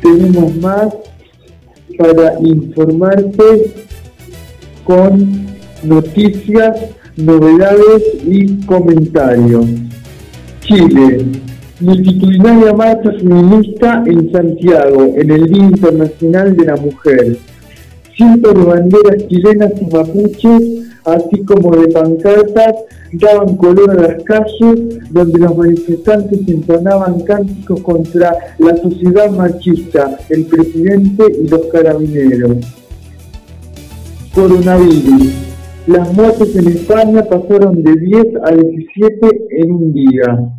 Tenemos 0.01 0.55
más 0.57 0.95
para 1.99 2.39
informarte 2.41 3.75
con 4.85 5.47
noticias, 5.83 6.77
novedades 7.17 8.03
y 8.25 8.57
comentarios. 8.65 9.67
Chile, 10.61 11.27
multitudinaria 11.81 12.73
marcha 12.73 13.13
feminista 13.13 14.03
en 14.07 14.33
Santiago, 14.33 15.15
en 15.17 15.31
el 15.31 15.53
Día 15.53 15.65
Internacional 15.65 16.57
de 16.57 16.65
la 16.65 16.77
Mujer. 16.77 17.37
Cientos 18.17 18.55
de 18.55 18.65
banderas 18.65 19.29
chilenas 19.29 19.73
y 19.81 19.85
mapuches 19.95 20.78
así 21.05 21.45
como 21.45 21.77
de 21.77 21.89
pancartas, 21.89 22.75
daban 23.13 23.57
color 23.57 23.91
a 23.91 23.95
las 23.95 24.23
calles 24.25 24.99
donde 25.11 25.39
los 25.39 25.57
manifestantes 25.57 26.47
entonaban 26.47 27.21
cánticos 27.21 27.81
contra 27.81 28.37
la 28.59 28.77
sociedad 28.77 29.31
machista, 29.31 30.19
el 30.29 30.45
presidente 30.47 31.25
y 31.43 31.49
los 31.49 31.67
carabineros. 31.67 32.57
Coronavirus. 34.35 35.49
Las 35.87 36.13
muertes 36.13 36.55
en 36.55 36.69
España 36.69 37.23
pasaron 37.25 37.83
de 37.83 37.95
10 37.95 38.27
a 38.45 38.55
17 38.55 39.47
en 39.51 39.73
un 39.73 39.93
día. 39.93 40.53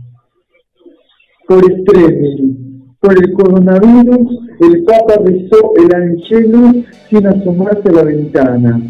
Por 1.47 1.71
streaming. 1.71 2.69
Por 2.99 3.13
el 3.13 3.31
coronavirus, 3.33 4.39
el 4.59 4.83
Papa 4.83 5.21
besó 5.23 5.73
el 5.77 5.95
Angelus 5.95 6.85
sin 7.09 7.27
asomarse 7.27 7.87
a 7.89 7.91
la 7.91 8.03
ventana. 8.03 8.81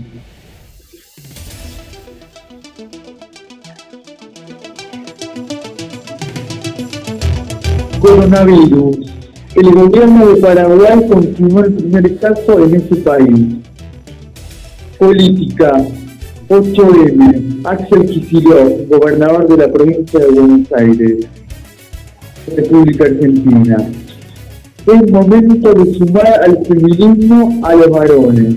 Coronavirus. 7.99 8.97
El 9.55 9.71
gobierno 9.73 10.27
de 10.27 10.41
Paraguay 10.41 11.07
confirmó 11.09 11.59
el 11.61 11.73
primer 11.73 12.17
caso 12.19 12.63
en 12.63 12.75
ese 12.75 12.95
país. 12.97 13.55
Política. 14.97 15.71
8M. 16.49 17.61
Axel 17.63 18.05
Kicillof, 18.07 18.89
gobernador 18.89 19.47
de 19.47 19.57
la 19.57 19.71
provincia 19.71 20.19
de 20.19 20.27
Buenos 20.31 20.71
Aires, 20.73 21.27
República 22.55 23.05
Argentina. 23.05 23.77
Es 24.87 25.11
momento 25.11 25.73
de 25.73 25.93
sumar 25.93 26.41
al 26.43 26.65
feminismo 26.65 27.59
a 27.63 27.75
los 27.75 27.89
varones. 27.91 28.55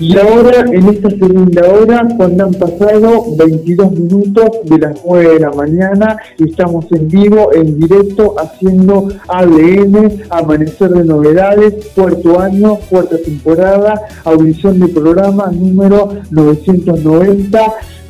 Y 0.00 0.16
ahora, 0.16 0.60
en 0.72 0.88
esta 0.88 1.10
segunda 1.10 1.68
hora, 1.68 2.08
cuando 2.16 2.44
han 2.44 2.54
pasado 2.54 3.36
22 3.36 3.92
minutos 3.92 4.48
de 4.64 4.78
las 4.78 4.98
9 5.06 5.34
de 5.34 5.40
la 5.40 5.50
mañana, 5.50 6.16
estamos 6.38 6.86
en 6.92 7.06
vivo, 7.08 7.52
en 7.52 7.78
directo, 7.78 8.34
haciendo 8.40 9.08
ADN, 9.28 10.22
Amanecer 10.30 10.88
de 10.88 11.04
Novedades, 11.04 11.90
cuarto 11.94 12.40
año, 12.40 12.78
cuarta 12.88 13.18
temporada, 13.18 14.00
audición 14.24 14.80
de 14.80 14.88
programa 14.88 15.50
número 15.52 16.14
990 16.30 17.60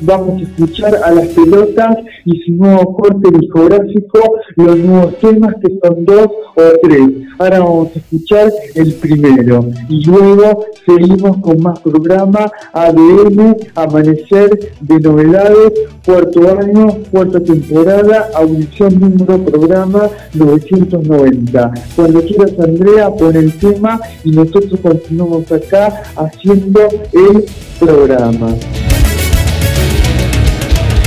vamos 0.01 0.41
a 0.41 0.43
escuchar 0.43 0.95
a 0.95 1.11
las 1.11 1.27
pelotas 1.29 1.97
y 2.25 2.41
su 2.41 2.53
nuevo 2.53 2.95
corte 2.95 3.29
discográfico, 3.39 4.30
los 4.55 4.77
nuevos 4.77 5.17
temas 5.19 5.55
que 5.61 5.69
son 5.81 6.05
dos 6.05 6.27
o 6.55 6.61
tres. 6.81 7.09
Ahora 7.39 7.59
vamos 7.59 7.89
a 7.95 7.99
escuchar 7.99 8.51
el 8.75 8.93
primero 8.93 9.65
y 9.89 10.05
luego 10.05 10.65
seguimos 10.85 11.37
con 11.37 11.61
más 11.61 11.79
programa 11.79 12.51
ADN, 12.73 13.57
Amanecer 13.75 14.73
de 14.79 14.99
Novedades, 14.99 15.73
cuarto 16.05 16.59
año, 16.59 16.97
cuarta 17.11 17.39
temporada, 17.39 18.29
audición 18.35 18.99
número 18.99 19.43
programa 19.43 20.09
990. 20.33 21.71
Cuando 21.95 22.21
quieras 22.21 22.51
Andrea, 22.59 23.09
pon 23.09 23.35
el 23.35 23.53
tema 23.53 23.99
y 24.23 24.31
nosotros 24.31 24.79
continuamos 24.81 25.51
acá 25.51 26.03
haciendo 26.15 26.81
el 27.13 27.45
programa. 27.79 28.55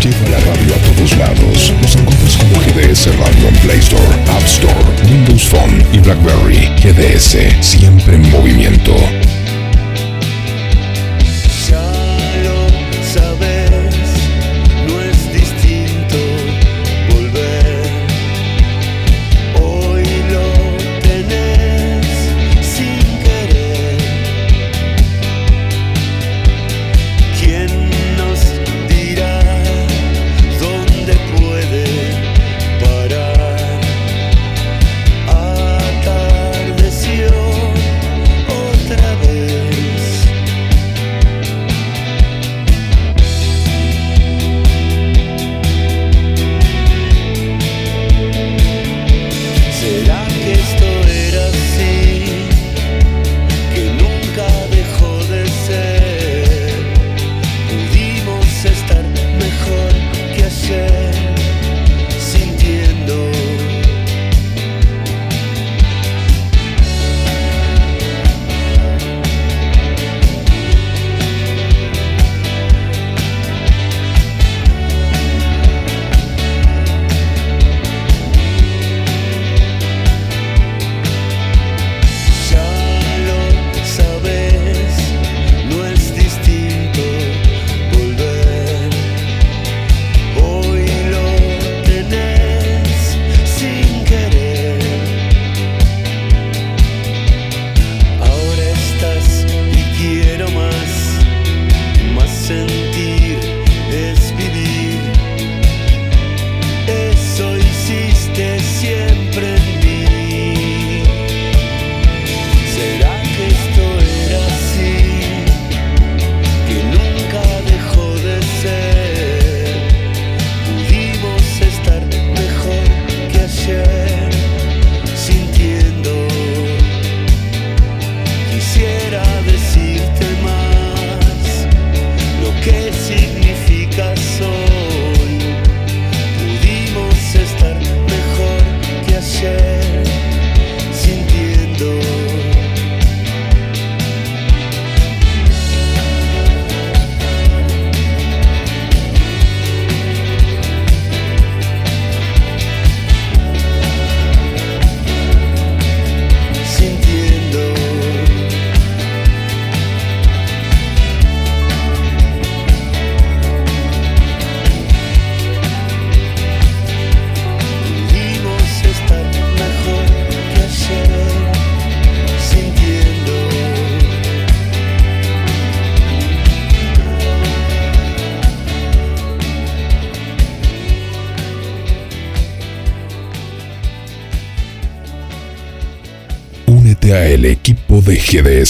Lleva 0.03 0.29
la 0.31 0.39
radio 0.39 0.75
a 0.75 0.97
todos 0.97 1.19
lados. 1.19 1.94
Como 2.39 2.61
GDS 2.61 3.07
Radio 3.19 3.49
Play 3.63 3.79
Store, 3.79 4.15
App 4.29 4.43
Store, 4.45 4.85
Windows 5.11 5.45
Phone 5.49 5.85
y 5.93 5.99
BlackBerry. 5.99 6.71
GDS, 6.81 7.37
siempre 7.61 8.17
en 8.17 8.31
movimiento. 8.31 8.95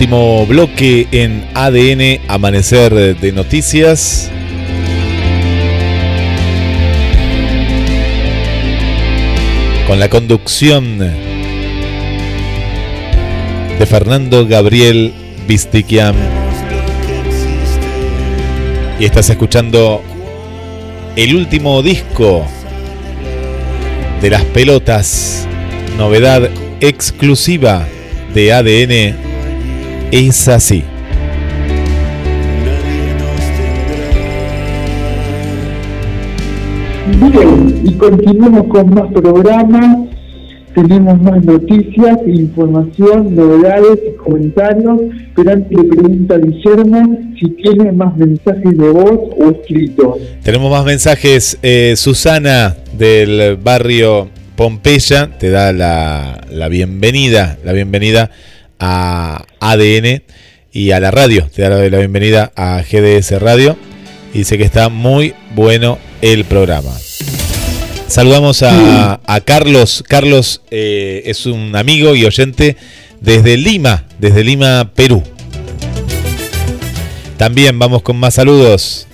Último 0.00 0.46
bloque 0.46 1.08
en 1.12 1.44
ADN 1.52 2.22
Amanecer 2.26 3.18
de 3.18 3.32
Noticias. 3.32 4.30
Con 9.86 10.00
la 10.00 10.08
conducción 10.08 10.98
de 10.98 11.12
Fernando 13.84 14.46
Gabriel 14.46 15.12
Vistiquiam. 15.46 16.16
Y 18.98 19.04
estás 19.04 19.28
escuchando 19.28 20.02
el 21.14 21.36
último 21.36 21.82
disco 21.82 22.46
de 24.22 24.30
las 24.30 24.46
pelotas, 24.46 25.46
novedad 25.98 26.48
exclusiva 26.80 27.86
de 28.32 28.54
ADN 28.54 29.29
es 30.10 30.48
así. 30.48 30.84
Bien, 37.18 37.82
y 37.84 37.92
continuamos 37.94 38.66
con 38.68 38.94
más 38.94 39.12
programas, 39.12 40.08
tenemos 40.74 41.20
más 41.20 41.44
noticias, 41.44 42.18
información, 42.26 43.34
novedades 43.34 43.98
y 44.08 44.16
comentarios, 44.16 45.00
pero 45.34 45.50
antes 45.50 45.76
le 45.76 45.84
pregunto 45.84 46.34
a 46.34 46.38
Guillermo 46.38 47.18
si 47.38 47.50
tiene 47.50 47.92
más 47.92 48.16
mensajes 48.16 48.76
de 48.76 48.90
voz 48.90 49.30
o 49.38 49.50
escritos. 49.50 50.18
Tenemos 50.42 50.70
más 50.70 50.84
mensajes, 50.84 51.58
eh, 51.62 51.94
Susana 51.96 52.76
del 52.96 53.56
barrio 53.56 54.28
Pompeya 54.60 55.38
te 55.38 55.48
da 55.48 55.72
la, 55.72 56.46
la 56.50 56.68
bienvenida, 56.68 57.56
la 57.64 57.72
bienvenida 57.72 58.30
a 58.80 59.44
ADN 59.60 60.22
y 60.72 60.90
a 60.90 61.00
la 61.00 61.10
radio. 61.10 61.48
Te 61.54 61.62
da 61.62 61.68
la 61.68 61.98
bienvenida 61.98 62.52
a 62.56 62.82
GDS 62.82 63.40
Radio. 63.40 63.76
Y 64.32 64.38
dice 64.38 64.58
que 64.58 64.64
está 64.64 64.88
muy 64.88 65.34
bueno 65.54 65.98
el 66.22 66.44
programa. 66.44 66.92
Saludamos 68.06 68.62
a, 68.62 69.20
Carlos. 69.44 70.02
Carlos 70.08 70.62
eh, 70.70 71.22
es 71.26 71.46
un 71.46 71.76
amigo 71.76 72.14
y 72.14 72.24
oyente 72.24 72.76
desde 73.20 73.56
Lima, 73.56 74.04
desde 74.18 74.42
Lima, 74.42 74.90
Perú. 74.94 75.22
También 77.36 77.78
vamos 77.78 78.02
con 78.02 78.16
más 78.16 78.34
saludos. 78.34 79.06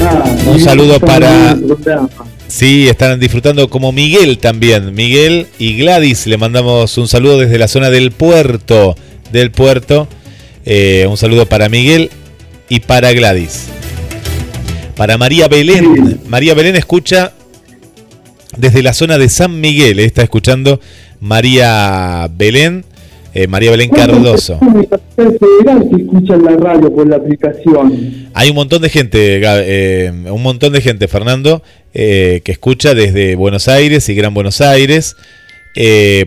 Ah, 0.00 0.24
un 0.46 0.60
saludo 0.60 0.98
para 0.98 1.56
Sí, 2.52 2.86
están 2.86 3.18
disfrutando 3.18 3.70
como 3.70 3.92
Miguel 3.92 4.36
también. 4.36 4.94
Miguel 4.94 5.46
y 5.58 5.78
Gladys, 5.78 6.26
le 6.26 6.36
mandamos 6.36 6.98
un 6.98 7.08
saludo 7.08 7.38
desde 7.38 7.56
la 7.56 7.66
zona 7.66 7.88
del 7.88 8.10
puerto. 8.12 8.94
Del 9.32 9.50
puerto. 9.50 10.06
Eh, 10.66 11.06
un 11.08 11.16
saludo 11.16 11.46
para 11.46 11.70
Miguel 11.70 12.10
y 12.68 12.80
para 12.80 13.10
Gladys. 13.14 13.68
Para 14.96 15.16
María 15.16 15.48
Belén. 15.48 16.20
María 16.26 16.52
Belén 16.52 16.76
escucha 16.76 17.32
desde 18.58 18.82
la 18.82 18.92
zona 18.92 19.16
de 19.16 19.30
San 19.30 19.58
Miguel. 19.58 19.98
Está 19.98 20.22
escuchando 20.22 20.78
María 21.20 22.28
Belén 22.36 22.84
eh, 23.34 23.46
María 23.46 23.70
Belén 23.70 23.90
Cardoso. 23.90 24.58
escuchan 25.16 26.44
la 26.44 26.56
radio 26.56 26.94
por 26.94 27.08
la 27.08 27.16
aplicación? 27.16 28.28
Hay 28.34 28.50
un 28.50 28.56
montón 28.56 28.82
de 28.82 28.90
gente, 28.90 29.40
eh, 29.42 30.12
un 30.30 30.42
montón 30.42 30.72
de 30.72 30.80
gente, 30.80 31.08
Fernando, 31.08 31.62
eh, 31.94 32.42
que 32.44 32.52
escucha 32.52 32.94
desde 32.94 33.34
Buenos 33.34 33.68
Aires 33.68 34.08
y 34.08 34.14
Gran 34.14 34.34
Buenos 34.34 34.60
Aires. 34.60 35.16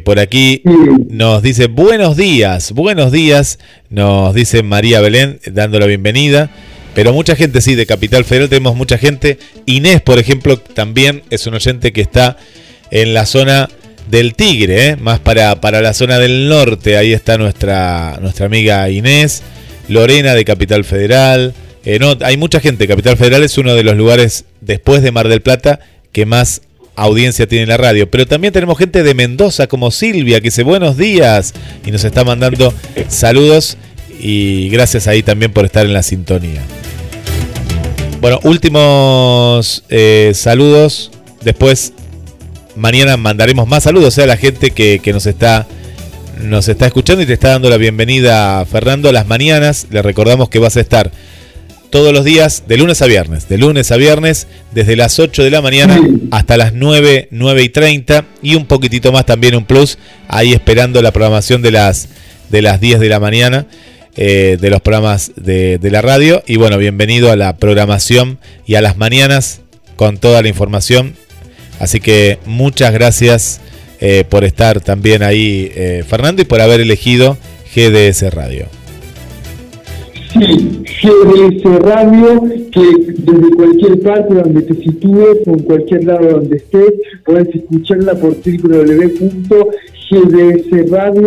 por 0.04 0.18
aquí 0.20 0.64
nos 1.10 1.44
dice 1.44 1.68
buenos 1.68 2.18
días, 2.18 2.72
buenos 2.72 3.12
días, 3.12 3.60
nos 3.92 4.34
dice 4.34 4.64
María 4.64 5.02
Belén 5.02 5.40
dando 5.52 5.80
la 5.80 5.86
bienvenida. 5.86 6.50
Pero 6.96 7.12
mucha 7.12 7.36
gente, 7.36 7.60
sí, 7.60 7.76
de 7.76 7.86
Capital 7.86 8.24
Federal 8.24 8.48
tenemos 8.48 8.76
mucha 8.76 8.98
gente. 8.98 9.38
Inés, 9.66 10.02
por 10.02 10.18
ejemplo, 10.18 10.58
también 10.58 11.24
es 11.30 11.46
un 11.46 11.54
oyente 11.54 11.92
que 11.92 12.00
está 12.00 12.38
en 12.90 13.14
la 13.14 13.26
zona 13.26 13.70
del 14.10 14.36
Tigre, 14.36 14.90
¿eh? 14.90 14.96
más 14.98 15.20
para, 15.20 15.60
para 15.62 15.82
la 15.82 15.94
zona 15.94 16.20
del 16.20 16.48
norte. 16.48 16.98
Ahí 16.98 17.14
está 17.14 17.38
nuestra, 17.38 18.18
nuestra 18.22 18.46
amiga 18.46 18.90
Inés. 18.90 19.44
Lorena 19.88 20.34
de 20.34 20.46
Capital 20.46 20.84
Federal. 20.84 21.54
Eh, 21.86 22.00
no, 22.00 22.18
hay 22.22 22.38
mucha 22.38 22.60
gente. 22.60 22.88
Capital 22.88 23.18
Federal 23.18 23.44
es 23.44 23.58
uno 23.58 23.76
de 23.76 23.84
los 23.84 23.96
lugares, 23.96 24.46
después 24.62 25.02
de 25.04 25.12
Mar 25.12 25.28
del 25.28 25.42
Plata, 25.42 25.80
que 26.12 26.26
más 26.26 26.62
audiencia 26.96 27.48
tiene 27.48 27.66
la 27.68 27.78
radio. 27.78 28.10
Pero 28.10 28.26
también 28.26 28.54
tenemos 28.54 28.78
gente 28.78 29.04
de 29.04 29.14
Mendoza 29.14 29.68
como 29.68 29.92
Silvia, 29.92 30.40
que 30.40 30.46
dice 30.46 30.64
buenos 30.64 30.98
días 30.98 31.54
y 31.86 31.92
nos 31.92 32.04
está 32.04 32.24
mandando 32.24 32.74
saludos. 33.08 33.78
Y 34.20 34.70
gracias 34.70 35.08
ahí 35.08 35.22
también 35.22 35.52
por 35.52 35.66
estar 35.66 35.86
en 35.86 35.94
la 35.94 36.02
sintonía. 36.02 36.62
Bueno, 38.22 38.40
últimos 38.44 39.84
eh, 39.90 40.32
saludos. 40.34 41.12
Después, 41.44 41.94
mañana 42.76 43.18
mandaremos 43.18 43.68
más 43.68 43.84
saludos 43.84 44.18
a 44.20 44.26
la 44.26 44.38
gente 44.38 44.72
que, 44.72 45.02
nos 45.14 45.26
está 45.26 45.68
nos 46.42 46.68
está 46.68 46.86
escuchando 46.86 47.24
y 47.24 47.26
te 47.26 47.34
está 47.34 47.50
dando 47.50 47.70
la 47.70 47.78
bienvenida, 47.78 48.66
Fernando, 48.66 49.12
las 49.12 49.26
mañanas. 49.26 49.88
Le 49.90 50.02
recordamos 50.02 50.50
que 50.50 50.60
vas 50.60 50.76
a 50.76 50.82
estar 50.82 51.12
todos 51.90 52.12
los 52.12 52.26
días, 52.26 52.64
de 52.68 52.78
lunes 52.78 53.02
a 53.02 53.06
viernes, 53.06 53.48
de 53.48 53.58
lunes 53.58 53.92
a 53.92 53.96
viernes, 53.96 54.48
desde 54.74 54.98
las 54.98 55.18
8 55.18 55.44
de 55.44 55.50
la 55.50 55.62
mañana 55.62 55.98
hasta 56.32 56.58
las 56.58 56.74
9, 56.74 57.30
9 57.32 57.64
y 57.64 57.70
30, 57.70 58.26
y 58.42 58.56
un 58.56 58.66
poquitito 58.66 59.14
más 59.14 59.26
también 59.26 59.56
un 59.56 59.64
plus, 59.64 59.98
ahí 60.28 60.52
esperando 60.52 61.02
la 61.02 61.12
programación 61.12 61.62
de 61.62 61.72
las, 61.72 62.10
de 62.50 62.62
las 62.62 62.82
10 62.82 63.00
de 63.00 63.10
la 63.10 63.20
mañana. 63.20 63.68
Eh, 64.18 64.58
de 64.62 64.70
los 64.70 64.80
programas 64.80 65.34
de, 65.36 65.78
la 65.82 66.02
radio. 66.02 66.42
Y 66.48 66.56
bueno, 66.56 66.78
bienvenido 66.78 67.32
a 67.32 67.36
la 67.36 67.58
programación 67.58 68.40
y 68.66 68.76
a 68.76 68.82
las 68.82 68.96
mañanas 68.96 69.60
con 69.98 70.20
toda 70.20 70.42
la 70.42 70.48
información. 70.48 71.16
Así 71.80 72.00
que 72.00 72.40
muchas 72.46 72.94
gracias 72.94 73.62
eh, 74.00 74.24
por 74.30 74.44
estar 74.44 74.82
también 74.82 75.24
ahí, 75.24 75.72
eh, 75.76 76.04
Fernando, 76.08 76.42
y 76.42 76.46
por 76.46 76.62
haber 76.62 76.82
elegido 76.82 77.38
GDS 77.76 78.34
Radio. 78.34 78.68
Sí, 80.34 80.84
GDS 81.02 81.64
Radio, 81.82 82.44
que 82.72 83.14
desde 83.18 83.56
cualquier 83.56 84.00
parte 84.02 84.34
donde 84.34 84.62
te 84.64 84.76
sitúes 84.76 85.38
o 85.48 85.52
en 85.52 85.60
cualquier 85.60 86.04
lado 86.04 86.30
donde 86.30 86.58
estés, 86.58 86.94
puedes 87.24 87.56
escucharla 87.56 88.16
por 88.16 88.36
www 88.36 89.70
gdsradio.com 90.10 91.24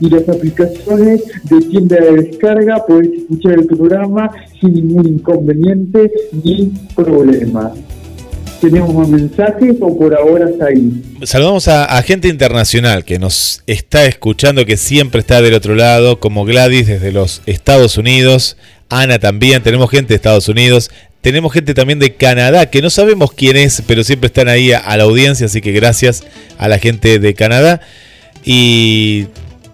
y 0.00 0.08
las 0.08 0.28
aplicaciones 0.28 1.24
de 1.44 1.60
tienda 1.60 1.96
de 1.96 2.22
descarga 2.22 2.84
podés 2.86 3.12
escuchar 3.12 3.52
el 3.54 3.66
programa 3.66 4.30
sin 4.60 4.74
ningún 4.74 5.06
inconveniente 5.06 6.10
ni 6.44 6.72
problema. 6.94 7.72
¿Tenemos 8.60 8.94
más 8.94 9.08
mensajes 9.08 9.76
o 9.80 9.98
por 9.98 10.14
ahora 10.14 10.48
está 10.48 10.66
ahí? 10.66 11.02
Saludamos 11.22 11.68
a, 11.68 12.02
gente 12.02 12.28
internacional 12.28 13.04
que 13.04 13.18
nos 13.18 13.62
está 13.66 14.06
escuchando, 14.06 14.64
que 14.64 14.76
siempre 14.76 15.20
está 15.20 15.42
del 15.42 15.54
otro 15.54 15.74
lado, 15.74 16.20
como 16.20 16.44
Gladys 16.44 16.86
desde 16.86 17.12
los 17.12 17.42
Estados 17.46 17.98
Unidos, 17.98 18.56
Ana 18.88 19.18
también, 19.18 19.62
tenemos 19.62 19.90
gente 19.90 20.08
de 20.08 20.16
Estados 20.16 20.48
Unidos, 20.48 20.90
tenemos 21.20 21.52
gente 21.52 21.74
también 21.74 21.98
de 21.98 22.14
Canadá, 22.14 22.70
que 22.70 22.80
no 22.80 22.88
sabemos 22.88 23.32
quién 23.32 23.56
es, 23.56 23.82
pero 23.86 24.04
siempre 24.04 24.28
están 24.28 24.48
ahí 24.48 24.72
a, 24.72 24.96
la 24.96 25.04
audiencia, 25.04 25.46
así 25.46 25.60
que 25.60 25.72
gracias 25.72 26.24
a 26.56 26.68
la 26.68 26.78
gente 26.78 27.18
de 27.18 27.34
Canadá. 27.34 27.80
Y 28.44 29.26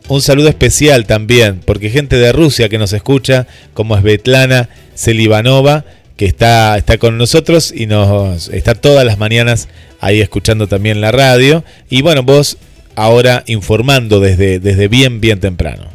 un 0.09 0.23
saludo 0.23 0.49
especial 0.49 1.05
también, 1.05 1.61
porque 1.65 1.91
gente 1.91 2.17
de 2.17 2.33
Rusia 2.33 2.71
que 2.71 2.79
nos 2.79 2.95
escucha, 2.95 3.47
como 3.75 3.97
es 3.97 4.03
Betlana 4.03 4.71
Selivanova, 4.95 5.85
que 6.23 6.29
está, 6.29 6.79
está 6.79 6.99
con 6.99 7.19
nosotros 7.19 7.75
y 7.77 7.87
nos 7.87 8.49
está 8.51 8.77
todas 8.77 9.05
las 9.05 9.19
mañanas 9.19 9.69
ahí 9.99 10.21
escuchando 10.21 10.69
también 10.69 11.01
la 11.01 11.11
radio. 11.11 11.65
Y 11.91 12.03
bueno, 12.03 12.23
vos 12.23 12.59
ahora 12.95 13.43
informando 13.49 14.21
desde, 14.21 14.61
desde 14.61 14.87
bien, 14.87 15.21
bien 15.21 15.41
temprano. 15.41 15.87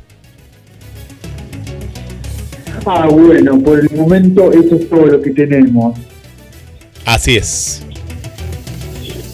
Ah, 2.85 3.07
bueno, 3.09 3.57
por 3.61 3.79
el 3.79 3.89
momento 3.91 4.51
eso 4.51 4.75
es 4.75 4.89
todo 4.89 5.05
lo 5.05 5.21
que 5.21 5.31
tenemos. 5.31 5.97
Así 7.05 7.37
es. 7.37 7.86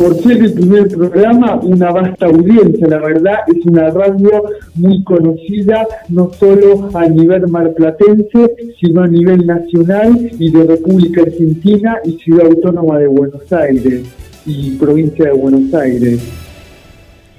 Por 0.04 0.22
ser 0.22 0.44
el 0.44 0.52
primer 0.52 0.90
programa, 0.90 1.56
una 1.64 1.90
vasta 1.90 2.26
audiencia, 2.26 2.88
la 2.90 2.98
verdad, 2.98 3.38
es 3.48 3.66
una 3.66 3.90
radio 3.90 4.44
muy 4.76 5.02
conocida, 5.06 5.88
no 6.10 6.30
solo 6.38 6.90
a 6.94 7.08
nivel 7.08 7.48
marplatense, 7.48 8.52
sino 8.82 9.04
a 9.04 9.08
nivel 9.08 9.46
nacional 9.48 10.30
y 10.38 10.52
de 10.52 10.64
República 10.66 11.22
Argentina 11.22 12.00
y 12.04 12.20
Ciudad 12.22 12.48
Autónoma 12.48 13.00
de 13.00 13.08
Buenos 13.08 13.50
Aires 13.54 14.02
y 14.46 14.72
provincia 14.72 15.24
de 15.24 15.32
Buenos 15.32 15.74
Aires. 15.74 16.20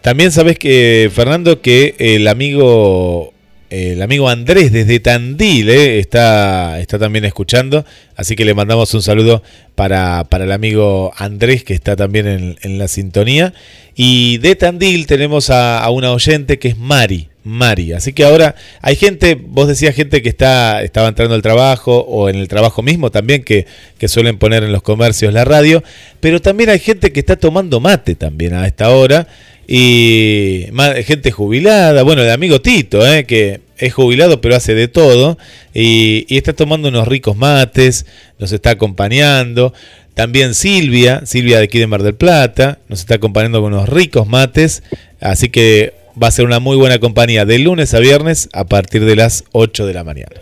También 0.00 0.30
sabes 0.30 0.58
que, 0.58 1.10
Fernando, 1.12 1.60
que 1.60 1.94
el 1.98 2.26
amigo 2.28 3.33
el 3.70 4.02
amigo 4.02 4.28
Andrés 4.28 4.72
desde 4.72 5.00
Tandil 5.00 5.68
eh, 5.68 5.98
está, 5.98 6.78
está 6.80 6.98
también 6.98 7.24
escuchando, 7.24 7.84
así 8.14 8.36
que 8.36 8.44
le 8.44 8.54
mandamos 8.54 8.92
un 8.94 9.02
saludo 9.02 9.42
para, 9.74 10.26
el 10.30 10.52
amigo 10.52 11.12
Andrés 11.16 11.64
que 11.64 11.74
está 11.74 11.96
también 11.96 12.56
en, 12.60 12.78
la 12.78 12.88
sintonía. 12.88 13.52
Y 13.96 14.38
de 14.38 14.54
Tandil 14.56 15.06
tenemos 15.06 15.50
a, 15.50 15.88
una 15.90 16.12
oyente 16.12 16.58
que 16.58 16.68
es 16.68 16.78
Mari, 16.78 17.28
Mari. 17.42 17.92
Así 17.92 18.12
que 18.12 18.24
ahora 18.24 18.54
hay 18.80 18.96
gente, 18.96 19.34
vos 19.34 19.66
decías 19.66 19.94
gente 19.94 20.22
que 20.22 20.28
está, 20.28 20.82
estaba 20.82 21.08
entrando 21.08 21.34
al 21.34 21.42
trabajo 21.42 21.98
o 22.00 22.28
en 22.28 22.36
el 22.36 22.48
trabajo 22.48 22.82
mismo 22.82 23.10
también, 23.10 23.42
que, 23.42 23.66
que 23.98 24.08
suelen 24.08 24.38
poner 24.38 24.62
en 24.62 24.72
los 24.72 24.82
comercios 24.82 25.32
la 25.32 25.44
radio, 25.44 25.82
pero 26.20 26.40
también 26.40 26.70
hay 26.70 26.78
gente 26.78 27.12
que 27.12 27.20
está 27.20 27.36
tomando 27.36 27.80
mate 27.80 28.14
también 28.14 28.54
a 28.54 28.66
esta 28.66 28.90
hora 28.90 29.26
y 29.66 30.66
gente 31.04 31.30
jubilada, 31.30 32.02
bueno, 32.02 32.22
el 32.22 32.30
amigo 32.30 32.60
Tito, 32.60 33.06
eh, 33.06 33.24
que 33.24 33.60
es 33.78 33.92
jubilado 33.92 34.40
pero 34.40 34.56
hace 34.56 34.74
de 34.74 34.88
todo 34.88 35.38
y, 35.72 36.26
está 36.28 36.52
tomando 36.52 36.88
unos 36.88 37.08
ricos 37.08 37.36
mates, 37.36 38.06
nos 38.38 38.52
está 38.52 38.70
acompañando. 38.70 39.72
También 40.14 40.54
Silvia, 40.54 41.22
Silvia 41.26 41.58
de 41.58 41.64
aquí 41.64 41.78
de 41.78 41.86
Mar 41.86 42.02
del 42.02 42.14
Plata, 42.14 42.78
nos 42.88 43.00
está 43.00 43.16
acompañando 43.16 43.60
con 43.60 43.74
unos 43.74 43.88
ricos 43.88 44.28
mates, 44.28 44.82
así 45.20 45.48
que 45.48 45.94
va 46.22 46.28
a 46.28 46.30
ser 46.30 46.44
una 46.44 46.60
muy 46.60 46.76
buena 46.76 47.00
compañía 47.00 47.44
de 47.44 47.58
lunes 47.58 47.94
a 47.94 47.98
viernes 47.98 48.48
a 48.52 48.64
partir 48.64 49.04
de 49.04 49.16
las 49.16 49.44
8 49.52 49.86
de 49.86 49.94
la 49.94 50.04
mañana. 50.04 50.36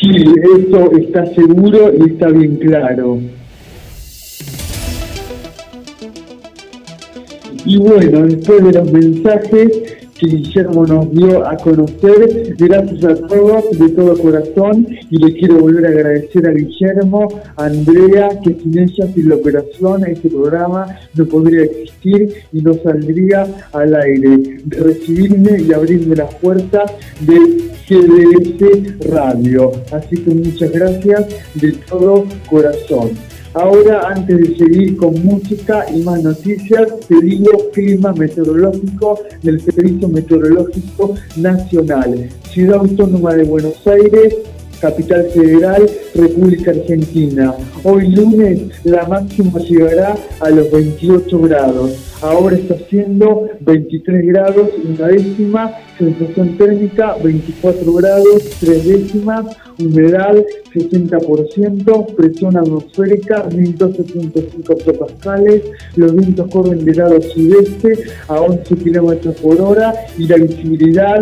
Sí, 0.00 0.08
eso 0.08 0.90
está 0.96 1.26
seguro 1.34 1.92
y 2.00 2.12
está 2.12 2.28
bien 2.30 2.56
claro. 2.56 3.20
Y 7.64 7.78
bueno, 7.78 8.26
después 8.26 8.64
de 8.64 8.72
los 8.72 8.92
mensajes 8.92 9.68
que 10.18 10.26
Guillermo 10.26 10.86
nos 10.86 11.10
dio 11.12 11.46
a 11.46 11.56
conocer, 11.56 12.54
gracias 12.58 13.04
a 13.04 13.14
todos 13.26 13.70
de 13.78 13.88
todo 13.90 14.18
corazón 14.18 14.86
y 15.10 15.16
le 15.16 15.32
quiero 15.34 15.60
volver 15.60 15.86
a 15.86 15.88
agradecer 15.88 16.46
a 16.46 16.52
Guillermo, 16.52 17.28
a 17.56 17.64
Andrea, 17.64 18.28
que 18.44 18.54
sin 18.54 18.78
ella, 18.78 19.06
sin 19.14 19.28
la 19.30 19.36
operación, 19.36 20.06
este 20.06 20.28
programa 20.28 20.86
no 21.14 21.24
podría 21.24 21.64
existir 21.64 22.34
y 22.52 22.60
no 22.60 22.74
saldría 22.74 23.46
al 23.72 23.94
aire, 23.94 24.60
de 24.64 24.76
recibirme 24.76 25.62
y 25.62 25.72
abrirme 25.72 26.16
las 26.16 26.34
puertas 26.34 26.92
de 27.20 27.70
GDS 27.88 29.10
Radio. 29.10 29.72
Así 29.90 30.16
que 30.16 30.30
muchas 30.30 30.70
gracias 30.70 31.26
de 31.54 31.72
todo 31.88 32.24
corazón. 32.48 33.10
Ahora, 33.54 34.08
antes 34.08 34.38
de 34.38 34.56
seguir 34.56 34.96
con 34.96 35.24
música 35.24 35.84
y 35.92 36.02
más 36.02 36.22
noticias, 36.22 37.00
te 37.08 37.20
digo 37.20 37.50
clima 37.72 38.12
meteorológico 38.12 39.18
del 39.42 39.60
Servicio 39.60 40.08
Meteorológico 40.08 41.16
Nacional. 41.36 42.28
Ciudad 42.52 42.78
Autónoma 42.78 43.34
de 43.34 43.42
Buenos 43.42 43.84
Aires, 43.88 44.36
Capital 44.80 45.28
Federal, 45.34 45.84
República 46.14 46.70
Argentina. 46.70 47.54
Hoy 47.82 48.06
lunes 48.08 48.70
la 48.84 49.06
máxima 49.08 49.58
llegará 49.58 50.16
a 50.38 50.50
los 50.50 50.70
28 50.70 51.40
grados. 51.40 52.09
Ahora 52.22 52.56
está 52.56 52.74
haciendo 52.74 53.48
23 53.60 54.26
grados, 54.26 54.68
una 54.84 55.08
décima, 55.08 55.72
sensación 55.98 56.56
térmica 56.56 57.16
24 57.22 57.92
grados, 57.94 58.50
tres 58.60 58.86
décimas, 58.86 59.46
humedad 59.78 60.34
60%, 60.74 62.14
presión 62.14 62.56
atmosférica 62.56 63.44
1275 63.44 64.72
hectopascales, 64.72 65.62
los 65.96 66.14
vientos 66.14 66.48
corren 66.50 66.84
de 66.84 66.94
lado 66.94 67.20
sudeste 67.20 68.04
a 68.28 68.40
11 68.40 68.74
kilómetros 68.76 69.34
por 69.36 69.60
hora 69.60 69.94
y 70.18 70.26
la 70.26 70.36
visibilidad 70.36 71.20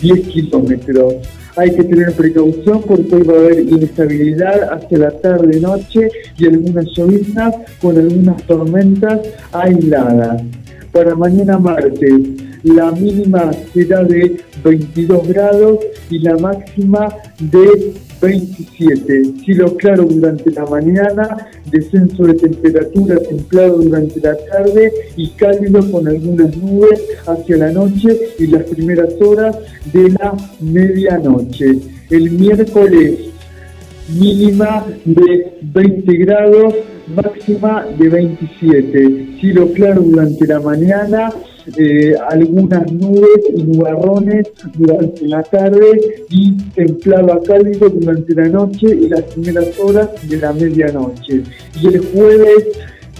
10 0.00 0.28
kilómetros 0.28 1.14
hay 1.56 1.74
que 1.74 1.84
tener 1.84 2.12
precaución 2.14 2.82
porque 2.86 3.14
hoy 3.16 3.22
va 3.22 3.34
a 3.34 3.38
haber 3.38 3.60
inestabilidad 3.60 4.72
hacia 4.72 4.98
la 4.98 5.10
tarde-noche 5.10 6.08
y 6.38 6.46
algunas 6.46 6.86
lloviznas 6.96 7.54
con 7.80 7.98
algunas 7.98 8.42
tormentas 8.44 9.20
aisladas. 9.52 10.42
Para 10.92 11.14
mañana 11.14 11.58
martes, 11.58 12.20
la 12.62 12.90
mínima 12.92 13.52
será 13.72 14.04
de 14.04 14.40
22 14.62 15.28
grados 15.28 15.78
y 16.10 16.18
la 16.18 16.36
máxima 16.36 17.08
de 17.38 17.94
27. 18.20 19.42
Cielo 19.44 19.76
claro 19.76 20.04
durante 20.04 20.50
la 20.50 20.66
mañana, 20.66 21.48
descenso 21.70 22.24
de 22.24 22.34
temperatura 22.34 23.16
templado 23.18 23.78
durante 23.78 24.20
la 24.20 24.36
tarde 24.36 24.92
y 25.16 25.28
cálido 25.30 25.80
con 25.90 26.06
algunas 26.06 26.56
nubes 26.56 27.00
hacia 27.26 27.56
la 27.56 27.72
noche 27.72 28.18
y 28.38 28.46
las 28.46 28.64
primeras 28.64 29.14
horas 29.20 29.56
de 29.92 30.10
la 30.10 30.34
medianoche. 30.60 31.78
El 32.10 32.30
miércoles 32.32 33.30
mínima 34.18 34.86
de 35.04 35.58
20 35.62 36.16
grados, 36.16 36.74
máxima 37.14 37.86
de 37.98 38.08
27. 38.08 39.38
Cielo 39.40 39.72
claro 39.72 40.02
durante 40.02 40.46
la 40.46 40.60
mañana, 40.60 41.30
eh, 41.76 42.14
algunas 42.28 42.90
nubes 42.92 43.40
y 43.54 43.62
nubarrones 43.62 44.50
durante 44.74 45.26
la 45.26 45.42
tarde 45.42 46.24
y 46.30 46.56
templado 46.74 47.42
cálido 47.42 47.88
durante 47.88 48.34
la 48.34 48.48
noche 48.48 48.86
y 48.86 49.08
las 49.08 49.22
primeras 49.22 49.78
horas 49.78 50.08
de 50.28 50.36
la 50.36 50.52
medianoche. 50.52 51.42
Y 51.80 51.86
el 51.86 52.00
jueves 52.00 52.66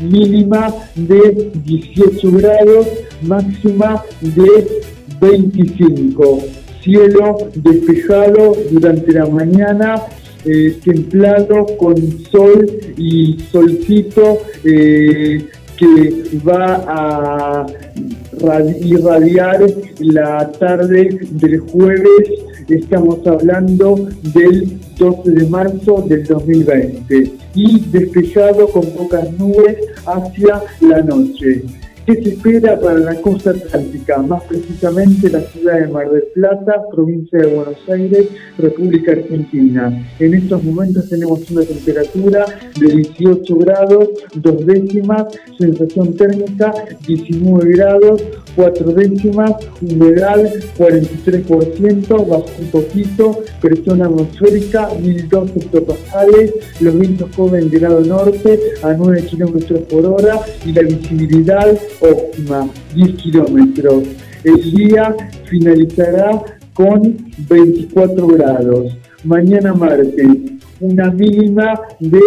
mínima 0.00 0.74
de 0.94 1.50
18 1.64 2.32
grados, 2.32 2.86
máxima 3.22 4.02
de 4.20 4.82
25. 5.20 6.38
Cielo 6.82 7.36
despejado 7.54 8.56
durante 8.70 9.12
la 9.12 9.26
mañana, 9.26 10.02
eh, 10.44 10.78
templado 10.82 11.66
con 11.76 11.96
sol 12.30 12.66
y 12.96 13.38
solcito 13.52 14.38
eh, 14.64 15.46
que 15.81 16.39
va 16.47 16.85
a 16.86 17.66
irradiar 18.85 19.61
la 20.01 20.52
tarde 20.52 21.19
del 21.31 21.61
jueves. 21.61 22.28
Estamos 22.69 23.27
hablando 23.27 24.09
del 24.35 24.78
12 24.98 25.31
de 25.31 25.47
marzo 25.48 26.05
del 26.07 26.24
2020 26.24 27.32
y 27.55 27.81
despejado 27.86 28.69
con 28.69 28.85
pocas 28.90 29.32
nubes 29.39 29.78
hacia 30.07 30.62
la 30.81 31.01
noche. 31.02 31.65
¿Qué 32.10 32.24
se 32.24 32.30
espera 32.30 32.76
para 32.80 32.98
la 32.98 33.14
costa 33.20 33.50
atlántica? 33.50 34.18
Más 34.18 34.42
precisamente 34.42 35.30
la 35.30 35.42
ciudad 35.42 35.78
de 35.78 35.86
Mar 35.86 36.10
del 36.10 36.24
Plata, 36.34 36.82
provincia 36.90 37.38
de 37.38 37.54
Buenos 37.54 37.88
Aires, 37.88 38.26
República 38.58 39.12
Argentina. 39.12 40.10
En 40.18 40.34
estos 40.34 40.60
momentos 40.64 41.08
tenemos 41.08 41.48
una 41.52 41.62
temperatura 41.62 42.46
de 42.80 42.86
18 42.88 43.56
grados, 43.58 44.08
dos 44.34 44.66
décimas, 44.66 45.26
sensación 45.56 46.16
térmica 46.16 46.74
19 47.06 47.70
grados, 47.76 48.24
cuatro 48.56 48.90
décimas, 48.90 49.52
humedad 49.80 50.42
43%, 50.78 52.08
bajo 52.26 52.46
un 52.58 52.70
poquito, 52.72 53.38
presión 53.60 54.02
atmosférica 54.02 54.88
1002 55.00 55.50
hectopascales, 55.54 56.54
los 56.80 56.98
vientos 56.98 57.30
corren 57.36 57.70
de 57.70 57.78
lado 57.78 58.00
norte 58.00 58.58
a 58.82 58.94
9 58.94 59.26
kilómetros 59.26 59.80
por 59.82 60.06
hora 60.06 60.40
y 60.66 60.72
la 60.72 60.82
visibilidad 60.82 61.78
óptima, 62.01 62.68
10 62.94 63.14
kilómetros. 63.16 64.05
El 64.44 64.74
día 64.74 65.14
finalizará 65.44 66.43
con 66.74 67.16
24 67.48 68.27
grados. 68.27 68.97
Mañana 69.24 69.74
martes, 69.74 70.27
una 70.81 71.10
mínima 71.10 71.78
de 72.01 72.20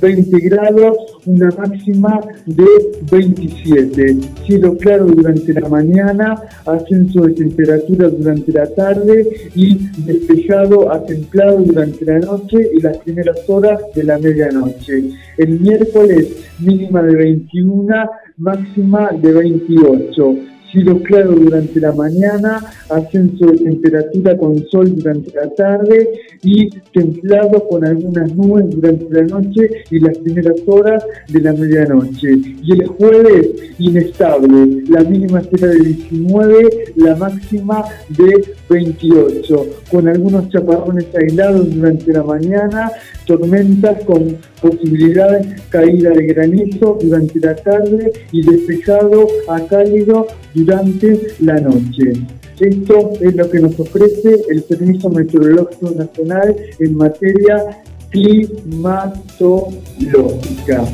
20 0.00 0.38
grados, 0.40 0.96
una 1.26 1.50
máxima 1.50 2.20
de 2.46 2.66
27. 3.10 4.18
Cielo 4.46 4.76
claro 4.76 5.06
durante 5.06 5.52
la 5.52 5.68
mañana, 5.68 6.40
ascenso 6.64 7.22
de 7.22 7.34
temperatura 7.34 8.08
durante 8.08 8.52
la 8.52 8.66
tarde 8.66 9.50
y 9.54 9.78
despejado 10.04 10.92
a 10.92 11.04
templado 11.04 11.58
durante 11.58 12.04
la 12.04 12.20
noche 12.20 12.70
y 12.74 12.80
las 12.80 12.98
primeras 12.98 13.38
horas 13.48 13.80
de 13.94 14.04
la 14.04 14.18
medianoche. 14.18 15.10
El 15.36 15.60
miércoles 15.60 16.36
mínima 16.60 17.02
de 17.02 17.16
21, 17.16 18.10
máxima 18.38 19.10
de 19.12 19.32
28 19.32 20.48
cielo 20.70 21.00
claro 21.02 21.32
durante 21.32 21.80
la 21.80 21.92
mañana, 21.92 22.60
ascenso 22.90 23.46
de 23.46 23.58
temperatura 23.58 24.36
con 24.36 24.58
sol 24.68 24.94
durante 24.96 25.32
la 25.32 25.48
tarde 25.54 26.08
y 26.42 26.68
templado 26.92 27.66
con 27.68 27.84
algunas 27.84 28.34
nubes 28.34 28.66
durante 28.70 29.06
la 29.10 29.22
noche 29.22 29.70
y 29.90 29.98
las 30.00 30.18
primeras 30.18 30.56
horas 30.66 31.04
de 31.28 31.40
la 31.40 31.52
medianoche. 31.52 32.36
Y 32.62 32.72
el 32.72 32.86
jueves 32.86 33.48
inestable, 33.78 34.82
la 34.88 35.02
mínima 35.04 35.42
será 35.42 35.68
de 35.68 35.80
19, 35.80 36.94
la 36.96 37.16
máxima 37.16 37.84
de 38.10 38.54
28, 38.68 39.66
con 39.90 40.08
algunos 40.08 40.48
chaparrones 40.50 41.06
aislados 41.14 41.74
durante 41.74 42.12
la 42.12 42.22
mañana, 42.22 42.90
tormentas 43.26 44.04
con 44.04 44.36
posibilidad 44.60 45.40
caída 45.70 46.10
de 46.10 46.26
granizo 46.26 46.98
durante 47.00 47.40
la 47.40 47.56
tarde 47.56 48.12
y 48.32 48.42
despejado 48.42 49.26
a 49.48 49.60
cálido 49.66 50.26
durante 50.54 51.28
la 51.40 51.58
noche. 51.60 52.12
Esto 52.60 53.12
es 53.20 53.34
lo 53.36 53.48
que 53.48 53.60
nos 53.60 53.78
ofrece 53.78 54.42
el 54.48 54.64
Servicio 54.64 55.08
Meteorológico 55.10 55.92
Nacional 55.92 56.56
en 56.80 56.96
materia 56.96 57.84
climatológica. 58.10 60.84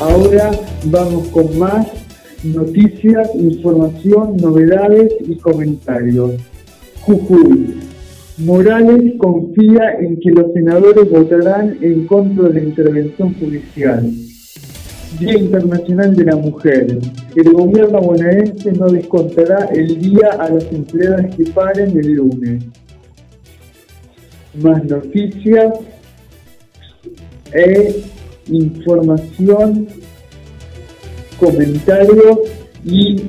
Ahora 0.00 0.50
vamos 0.86 1.28
con 1.28 1.56
más 1.58 1.86
noticias, 2.42 3.30
información, 3.36 4.36
novedades 4.38 5.12
y 5.20 5.36
comentarios. 5.36 6.32
Jujuy. 7.02 7.91
Morales 8.38 9.14
confía 9.18 9.98
en 10.00 10.18
que 10.20 10.30
los 10.30 10.52
senadores 10.54 11.10
votarán 11.10 11.76
en 11.82 12.06
contra 12.06 12.48
de 12.48 12.54
la 12.54 12.60
intervención 12.60 13.34
judicial. 13.34 14.10
Día 15.18 15.38
Internacional 15.38 16.16
de 16.16 16.24
la 16.24 16.36
Mujer. 16.36 16.98
El 17.36 17.52
gobierno 17.52 18.00
bonaerense 18.00 18.72
no 18.72 18.88
descontará 18.88 19.66
el 19.66 20.00
día 20.00 20.30
a 20.38 20.48
las 20.48 20.64
empleadas 20.72 21.36
que 21.36 21.44
paren 21.50 21.90
el 21.90 22.12
lunes. 22.14 22.64
Más 24.62 24.82
noticias 24.84 25.74
e 27.52 28.02
información, 28.48 29.88
comentarios 31.38 32.38
y 32.84 33.22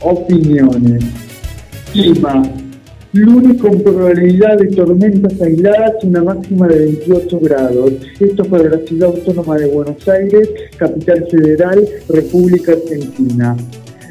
opiniones. 0.00 1.02
Clima. 1.92 2.42
Lunes 3.14 3.62
con 3.62 3.80
probabilidad 3.80 4.58
de 4.58 4.74
tormentas 4.74 5.40
aisladas, 5.40 6.02
una 6.02 6.24
máxima 6.24 6.66
de 6.66 6.80
28 6.80 7.38
grados. 7.42 7.92
Esto 8.18 8.44
para 8.44 8.64
la 8.64 8.78
ciudad 8.78 9.10
autónoma 9.10 9.56
de 9.56 9.66
Buenos 9.68 10.08
Aires, 10.08 10.50
capital 10.76 11.24
federal, 11.30 11.88
República 12.08 12.72
Argentina. 12.72 13.56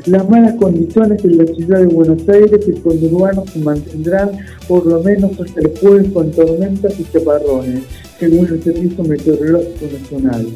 Las 0.06 0.30
malas 0.30 0.54
condiciones 0.54 1.22
en 1.26 1.38
la 1.38 1.46
ciudad 1.48 1.80
de 1.82 1.88
Buenos 1.88 2.30
Aires 2.30 2.66
y 2.66 2.70
el 2.70 2.82
conurbano 2.82 3.44
se 3.46 3.60
mantendrán 3.60 4.32
por 4.70 4.86
lo 4.86 5.04
menos 5.04 5.32
hasta 5.38 5.60
el 5.60 5.78
jueves 5.80 6.08
con 6.14 6.32
tormentas 6.32 6.98
y 6.98 7.04
chaparrones, 7.12 7.84
según 8.18 8.46
el 8.46 8.64
Servicio 8.64 9.04
Meteorológico 9.04 9.86
Nacional. 10.00 10.48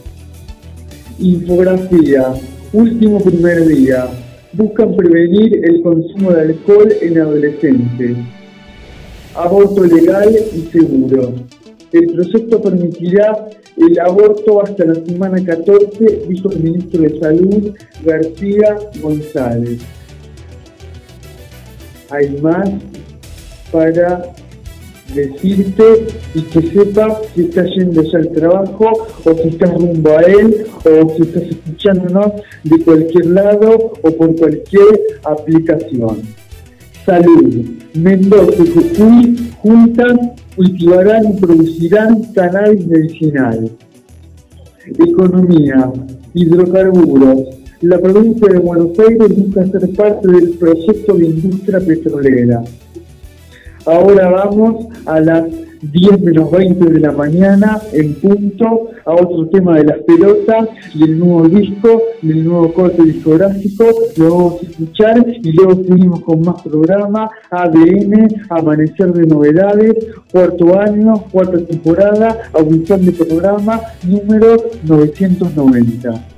Infografía. 1.19 2.33
Último 2.71 3.19
primer 3.19 3.67
día. 3.67 4.07
Buscan 4.53 4.95
prevenir 4.95 5.65
el 5.65 5.81
consumo 5.81 6.31
de 6.31 6.41
alcohol 6.41 6.93
en 7.01 7.17
adolescentes 7.17 8.17
aborto 9.37 9.83
legal 9.83 10.35
y 10.53 10.61
seguro. 10.71 11.33
El 11.91 12.07
proyecto 12.07 12.61
permitirá 12.61 13.47
el 13.77 13.99
aborto 13.99 14.61
hasta 14.63 14.85
la 14.85 14.95
semana 14.95 15.43
14, 15.43 16.23
dijo 16.27 16.51
el 16.51 16.59
ministro 16.59 17.01
de 17.01 17.19
Salud 17.19 17.73
García 18.03 18.77
González. 19.01 19.81
Hay 22.09 22.41
más 22.41 22.69
para 23.71 24.33
decirte 25.13 26.07
y 26.33 26.41
que 26.41 26.61
sepas 26.61 27.19
si 27.33 27.41
estás 27.41 27.69
yendo 27.75 28.03
ya 28.03 28.17
al 28.17 28.29
trabajo 28.29 29.07
o 29.23 29.33
si 29.35 29.49
estás 29.49 29.73
rumbo 29.73 30.17
a 30.17 30.21
él 30.21 30.65
o 30.83 31.15
si 31.15 31.21
estás 31.23 31.43
escuchándonos 31.43 32.33
de 32.63 32.83
cualquier 32.83 33.27
lado 33.27 33.93
o 34.01 34.11
por 34.11 34.35
cualquier 34.35 34.99
aplicación. 35.23 36.21
Salud. 37.07 37.65
Mendoza 37.93 38.61
y 38.61 38.67
Jujuy 38.67 39.51
juntan, 39.61 40.33
cultivarán 40.57 41.23
y 41.31 41.39
producirán 41.39 42.21
cannabis 42.33 42.85
medicinal. 42.85 43.71
Economía. 44.85 45.89
Hidrocarburos. 46.33 47.43
La 47.79 47.97
provincia 47.97 48.49
de 48.49 48.59
Buenos 48.59 48.99
Aires 48.99 49.37
busca 49.37 49.65
ser 49.67 49.89
parte 49.95 50.27
del 50.27 50.49
proyecto 50.57 51.13
de 51.13 51.25
industria 51.27 51.79
petrolera. 51.79 52.63
Ahora 53.85 54.29
vamos 54.29 54.87
a 55.05 55.21
las 55.21 55.45
10 55.81 56.21
menos 56.21 56.51
20 56.51 56.85
de 56.85 56.99
la 56.99 57.11
mañana 57.11 57.79
en 57.93 58.15
punto 58.15 58.89
a 59.05 59.13
otro 59.13 59.47
tema 59.47 59.77
de 59.77 59.85
las 59.85 59.99
pelotas 59.99 60.69
y 60.93 61.03
el 61.03 61.19
nuevo 61.19 61.47
disco, 61.47 62.01
del 62.21 62.45
nuevo 62.45 62.73
corte 62.73 63.03
discográfico, 63.03 63.85
lo 64.17 64.29
vamos 64.29 64.61
a 64.61 64.65
escuchar 64.65 65.25
y 65.27 65.51
luego 65.51 65.83
seguimos 65.83 66.21
con 66.21 66.41
más 66.41 66.61
programa, 66.61 67.29
ADN, 67.49 68.27
Amanecer 68.49 69.13
de 69.13 69.27
Novedades, 69.27 69.95
cuarto 70.31 70.79
año, 70.79 71.23
cuarta 71.31 71.57
temporada, 71.65 72.37
audición 72.53 73.05
de 73.05 73.11
programa 73.11 73.81
número 74.03 74.57
990. 74.83 76.36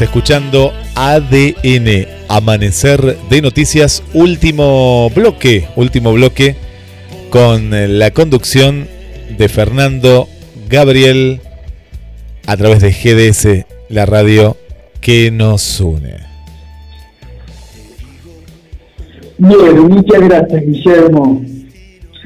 Escuchando 0.00 0.72
ADN, 0.94 2.06
Amanecer 2.28 3.16
de 3.28 3.42
Noticias, 3.42 4.04
último 4.14 5.10
bloque, 5.10 5.66
último 5.74 6.12
bloque 6.12 6.54
con 7.30 7.70
la 7.98 8.12
conducción 8.12 8.86
de 9.36 9.48
Fernando 9.48 10.28
Gabriel 10.68 11.40
a 12.46 12.56
través 12.56 12.80
de 12.80 12.92
GDS, 12.92 13.66
la 13.88 14.06
radio 14.06 14.56
que 15.00 15.32
nos 15.32 15.80
une. 15.80 16.18
Bueno, 19.38 19.88
muchas 19.88 20.20
gracias, 20.20 20.62
Guillermo. 20.64 21.42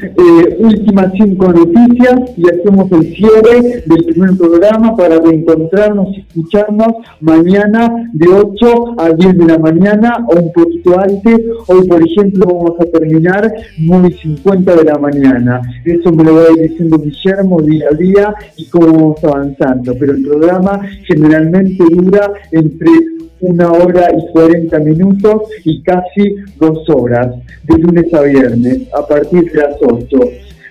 Eh, 0.01 0.57
últimas 0.59 1.13
cinco 1.13 1.53
noticias 1.53 2.21
y 2.37 2.49
hacemos 2.49 2.91
el 2.93 3.15
cierre 3.15 3.83
del 3.87 4.05
primer 4.07 4.37
programa 4.37 4.97
para 4.97 5.19
reencontrarnos 5.21 6.09
y 6.17 6.21
escucharnos 6.21 6.95
mañana 7.21 8.11
de 8.13 8.27
8 8.29 8.95
a 8.99 9.11
10 9.11 9.39
de 9.39 9.45
la 9.45 9.59
mañana 9.59 10.27
o 10.29 10.41
un 10.41 10.53
poquito 10.53 10.99
antes. 10.99 11.41
Hoy, 11.69 11.87
por 11.87 12.03
ejemplo, 12.03 12.47
vamos 12.47 12.81
a 12.81 12.85
terminar 12.87 13.53
9 13.79 14.09
y 14.09 14.29
50 14.29 14.77
de 14.77 14.85
la 14.85 14.99
mañana. 14.99 15.61
Eso 15.85 16.11
me 16.11 16.25
lo 16.25 16.37
va 16.37 16.43
a 16.43 16.53
ir 16.53 16.71
diciendo 16.71 16.99
Guillermo 16.99 17.61
día 17.61 17.87
a 17.91 17.95
día 17.95 18.35
y 18.57 18.67
cómo 18.67 18.87
vamos 18.87 19.25
avanzando. 19.25 19.95
Pero 19.99 20.13
el 20.13 20.23
programa 20.23 20.81
generalmente 21.07 21.85
dura 21.91 22.33
entre 22.51 22.91
una 23.43 23.71
hora 23.73 24.09
y 24.17 24.33
40 24.33 24.79
minutos 24.81 25.43
y 25.65 25.83
casi 25.83 26.37
dos 26.59 26.89
horas, 26.89 27.35
de 27.65 27.79
lunes 27.79 28.13
a 28.15 28.23
viernes, 28.23 28.83
a 28.95 29.07
partir 29.07 29.51
de 29.53 29.61
las 29.61 29.77
8 29.81 30.19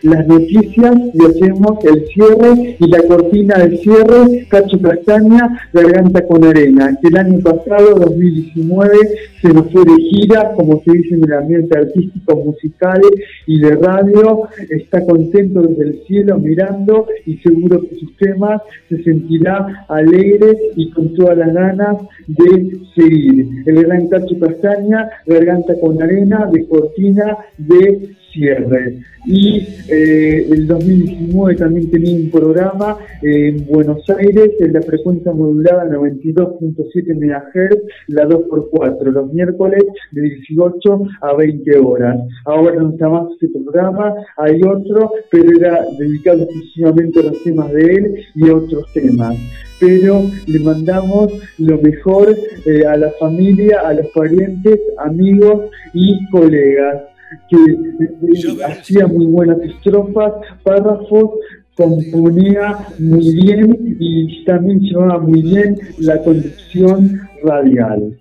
las 0.03 0.25
noticias 0.27 0.95
y 1.13 1.25
hacemos 1.25 1.83
el 1.85 2.07
cierre 2.07 2.75
y 2.79 2.87
la 2.87 3.03
cortina 3.03 3.57
del 3.59 3.77
cierre, 3.79 4.47
Cacho 4.49 4.81
Castaña, 4.81 5.61
Garganta 5.73 6.25
con 6.25 6.43
Arena, 6.43 6.97
que 7.01 7.07
el 7.07 7.17
año 7.17 7.39
pasado, 7.39 7.99
2019, 7.99 8.97
se 9.41 9.53
nos 9.53 9.71
fue 9.71 9.83
de 9.83 10.01
gira, 10.01 10.53
como 10.55 10.81
se 10.83 10.91
dice 10.91 11.15
en 11.15 11.23
el 11.23 11.33
ambiente 11.33 11.77
artístico, 11.77 12.35
musical 12.35 13.01
y 13.47 13.59
de 13.59 13.71
radio, 13.71 14.47
está 14.69 15.03
contento 15.05 15.61
desde 15.63 15.83
el 15.83 16.03
cielo 16.05 16.37
mirando 16.37 17.07
y 17.25 17.37
seguro 17.37 17.81
que 17.81 17.95
sus 17.95 18.15
temas 18.17 18.61
se 18.89 19.03
sentirá 19.03 19.85
alegre 19.89 20.57
y 20.75 20.91
con 20.91 21.13
todas 21.15 21.37
las 21.37 21.53
ganas 21.53 21.97
de 22.27 22.79
seguir. 22.95 23.47
El 23.65 23.83
gran 23.83 24.07
Cacho 24.07 24.39
Castaña, 24.39 25.09
Garganta 25.25 25.73
con 25.79 26.01
Arena, 26.01 26.49
de 26.51 26.67
cortina 26.67 27.37
de 27.57 28.15
cierre. 28.33 28.99
Y 29.25 29.67
eh, 29.87 30.47
el 30.49 30.67
2019 30.67 31.55
también 31.55 31.91
tenía 31.91 32.15
un 32.15 32.31
programa 32.31 32.97
en 33.21 33.65
Buenos 33.67 34.09
Aires 34.09 34.51
en 34.59 34.73
la 34.73 34.81
frecuencia 34.81 35.31
modulada 35.31 35.85
92.7 35.85 37.15
MHz, 37.15 37.77
la 38.07 38.27
2x4, 38.27 39.03
los 39.11 39.30
miércoles 39.33 39.83
de 40.11 40.21
18 40.21 41.01
a 41.21 41.33
20 41.33 41.79
horas. 41.79 42.17
Ahora 42.45 42.75
no 42.75 42.91
está 42.91 43.09
más 43.09 43.27
ese 43.39 43.49
programa, 43.49 44.13
hay 44.37 44.61
otro, 44.63 45.11
pero 45.29 45.57
era 45.57 45.85
dedicado 45.97 46.43
exclusivamente 46.43 47.19
a 47.19 47.23
los 47.23 47.43
temas 47.43 47.71
de 47.71 47.81
él 47.81 48.25
y 48.35 48.49
a 48.49 48.55
otros 48.55 48.91
temas 48.93 49.37
pero 49.81 50.21
le 50.45 50.59
mandamos 50.59 51.33
lo 51.57 51.81
mejor 51.81 52.37
eh, 52.67 52.85
a 52.85 52.95
la 52.95 53.09
familia, 53.19 53.81
a 53.83 53.93
los 53.93 54.05
parientes, 54.09 54.79
amigos 54.99 55.71
y 55.93 56.23
colegas 56.29 57.01
que 57.49 57.57
eh, 57.57 58.63
hacía 58.65 59.07
muy 59.07 59.25
buenas 59.25 59.59
estrofas, 59.61 60.33
párrafos, 60.63 61.31
componía 61.75 62.77
muy 62.99 63.33
bien 63.33 63.97
y 63.99 64.45
también 64.45 64.81
llevaba 64.81 65.19
muy 65.19 65.41
bien 65.41 65.77
la 65.99 66.21
conducción 66.21 67.21
radial. 67.43 68.15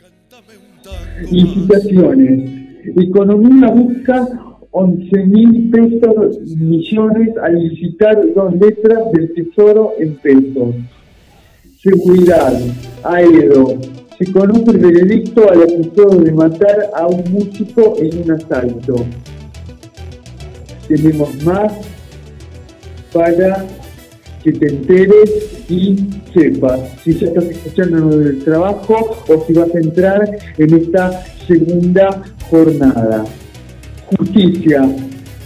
Y 1.30 1.46
citaciones. 1.46 2.50
Economía 2.96 3.68
busca 3.70 4.26
11 4.72 5.26
mil 5.26 5.70
pesos 5.70 6.38
millones 6.56 7.30
al 7.42 7.54
licitar 7.56 8.18
dos 8.34 8.54
letras 8.54 9.12
del 9.12 9.34
tesoro 9.34 9.92
en 9.98 10.14
pesos. 10.16 10.74
Seguridad, 11.82 12.52
aero, 13.02 13.78
se 14.18 14.32
conoce 14.32 14.70
el 14.70 14.78
veredicto 14.78 15.50
al 15.50 15.62
acusado 15.62 16.20
de 16.20 16.32
matar 16.32 16.90
a 16.94 17.06
un 17.06 17.24
músico 17.32 17.96
en 17.98 18.22
un 18.22 18.32
asalto. 18.32 18.96
Tenemos 20.86 21.42
más 21.42 21.72
para 23.12 23.66
que 24.42 24.52
te 24.52 24.68
enteres 24.68 25.64
y 25.68 25.96
sepas 26.32 26.80
si 27.04 27.14
ya 27.14 27.28
estás 27.28 27.44
escuchando 27.44 28.16
del 28.18 28.42
trabajo 28.42 29.18
o 29.28 29.44
si 29.46 29.52
vas 29.52 29.74
a 29.74 29.78
entrar 29.78 30.38
en 30.56 30.74
esta 30.74 31.24
segunda 31.46 32.22
jornada. 32.48 33.24
Justicia. 34.16 34.88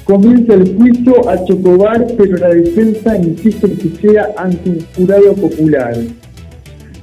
Comienza 0.04 0.54
el 0.54 0.76
juicio 0.76 1.28
a 1.28 1.42
Chocobar, 1.44 2.06
pero 2.18 2.36
la 2.36 2.50
defensa 2.50 3.16
insiste 3.16 3.66
en 3.66 3.76
que 3.78 4.00
sea 4.00 4.34
ante 4.36 4.70
un 4.70 4.80
jurado 4.94 5.34
popular. 5.34 5.96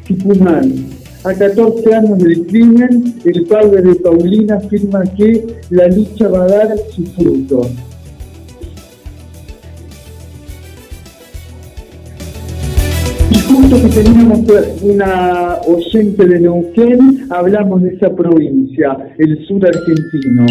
Tucumán. 0.07 1.01
A 1.23 1.33
14 1.33 1.93
años 1.93 2.17
del 2.19 2.45
crimen, 2.47 3.15
el 3.25 3.45
padre 3.45 3.81
de 3.81 3.95
Paulina 3.95 4.55
afirma 4.55 5.03
que 5.03 5.45
la 5.69 5.87
lucha 5.87 6.27
va 6.27 6.43
a 6.43 6.47
dar 6.47 6.77
su 6.95 7.05
fruto. 7.05 7.69
Teníamos 13.93 14.39
una 14.83 15.57
oyente 15.67 16.25
de 16.25 16.39
Neuquén, 16.39 17.27
hablamos 17.29 17.83
de 17.83 17.89
esa 17.89 18.15
provincia, 18.15 18.97
el 19.17 19.45
sur 19.45 19.65
argentino. 19.65 20.45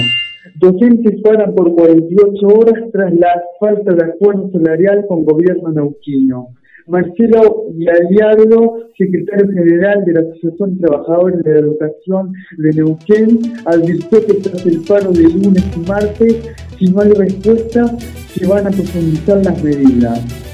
Docentes 0.56 1.20
paran 1.22 1.54
por 1.54 1.74
48 1.74 2.46
horas 2.48 2.84
tras 2.92 3.14
la 3.14 3.42
falta 3.58 3.94
de 3.94 4.04
acuerdo 4.04 4.50
salarial 4.52 5.06
con 5.08 5.24
gobierno 5.24 5.70
neuquino. 5.72 6.48
Marcelo 6.86 7.66
Galiardo, 7.74 8.88
secretario 8.98 9.48
general 9.52 10.04
de 10.04 10.12
la 10.12 10.20
Asociación 10.20 10.78
Trabajadores 10.78 11.42
de 11.42 11.54
la 11.54 11.60
Educación 11.60 12.32
de 12.58 12.70
Neuquén, 12.72 13.38
advirtió 13.64 14.26
que 14.26 14.34
tras 14.34 14.66
el 14.66 14.80
paro 14.86 15.12
de 15.12 15.22
lunes 15.22 15.64
y 15.76 15.88
martes, 15.88 16.50
si 16.78 16.86
no 16.86 17.00
hay 17.00 17.12
respuesta, 17.12 17.86
se 18.34 18.46
van 18.46 18.66
a 18.66 18.70
profundizar 18.70 19.42
las 19.44 19.62
medidas. 19.62 20.49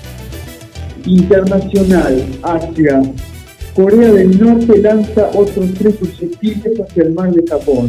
Internacional, 1.07 2.25
Asia. 2.43 3.03
Corea 3.75 4.13
del 4.13 4.39
Norte 4.41 4.79
lanza 4.79 5.29
otros 5.35 5.73
tres 5.79 5.95
proyectiles 5.97 6.81
hacia 6.81 7.03
el 7.05 7.13
mar 7.13 7.33
de 7.33 7.47
Japón. 7.47 7.89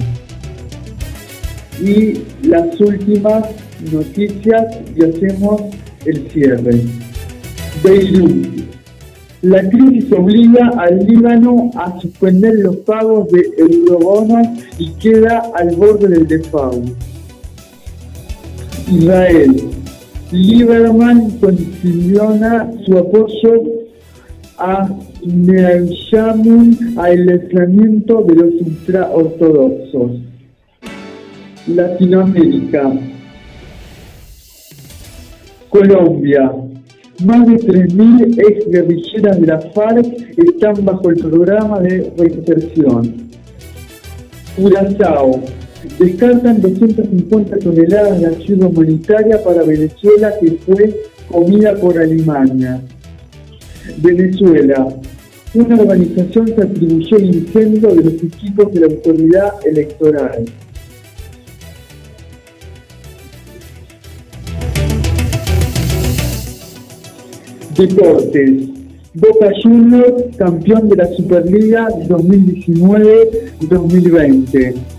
Y 1.81 2.21
las 2.47 2.79
últimas 2.79 3.45
noticias 3.91 4.77
y 4.95 5.03
hacemos 5.03 5.61
el 6.05 6.29
cierre. 6.31 6.81
Beirut. 7.83 8.67
La 9.43 9.69
crisis 9.69 10.11
obliga 10.11 10.71
al 10.77 11.05
Líbano 11.05 11.71
a 11.75 11.99
suspender 12.01 12.55
los 12.55 12.77
pagos 12.77 13.29
de 13.29 13.49
eurobonos 13.57 14.47
y 14.79 14.91
queda 14.93 15.43
al 15.55 15.75
borde 15.75 16.07
del 16.07 16.27
default. 16.27 16.89
Israel. 18.91 19.76
Lieberman 20.31 21.31
condiciona 21.39 22.69
su 22.85 22.97
apoyo 22.97 23.63
a 24.57 24.89
Neayamun 25.25 26.97
al 26.97 27.29
aislamiento 27.29 28.23
de 28.23 28.35
los 28.35 28.53
ultraortodoxos. 28.61 30.11
Latinoamérica. 31.67 32.91
Colombia. 35.69 36.51
Más 37.23 37.47
de 37.47 37.55
3.000 37.55 38.39
ex 38.47 38.69
guerrilleras 38.69 39.39
de 39.39 39.47
la 39.47 39.59
FARC 39.59 40.05
están 40.37 40.85
bajo 40.85 41.09
el 41.09 41.17
programa 41.17 41.79
de 41.79 42.11
reinserción. 42.17 43.29
Curazao. 44.55 45.41
Descartan 45.99 46.61
250 46.61 47.57
toneladas 47.57 48.19
de 48.19 48.27
ayuda 48.27 48.67
humanitaria 48.67 49.43
para 49.43 49.63
Venezuela 49.63 50.33
que 50.39 50.51
fue 50.65 50.95
comida 51.27 51.75
por 51.75 51.97
Alemania. 51.97 52.81
Venezuela. 53.97 54.87
Una 55.53 55.81
organización 55.81 56.47
se 56.47 56.61
atribuyó 56.61 57.17
el 57.17 57.35
incendio 57.35 57.89
de 57.89 58.03
los 58.03 58.13
equipos 58.13 58.73
de 58.73 58.79
la 58.81 58.87
autoridad 58.87 59.53
electoral. 59.65 60.45
Deportes. 67.77 68.69
Boca 69.13 69.51
Juniors, 69.63 70.35
campeón 70.37 70.89
de 70.89 70.95
la 70.95 71.07
Superliga 71.13 71.87
2019-2020. 72.07 74.96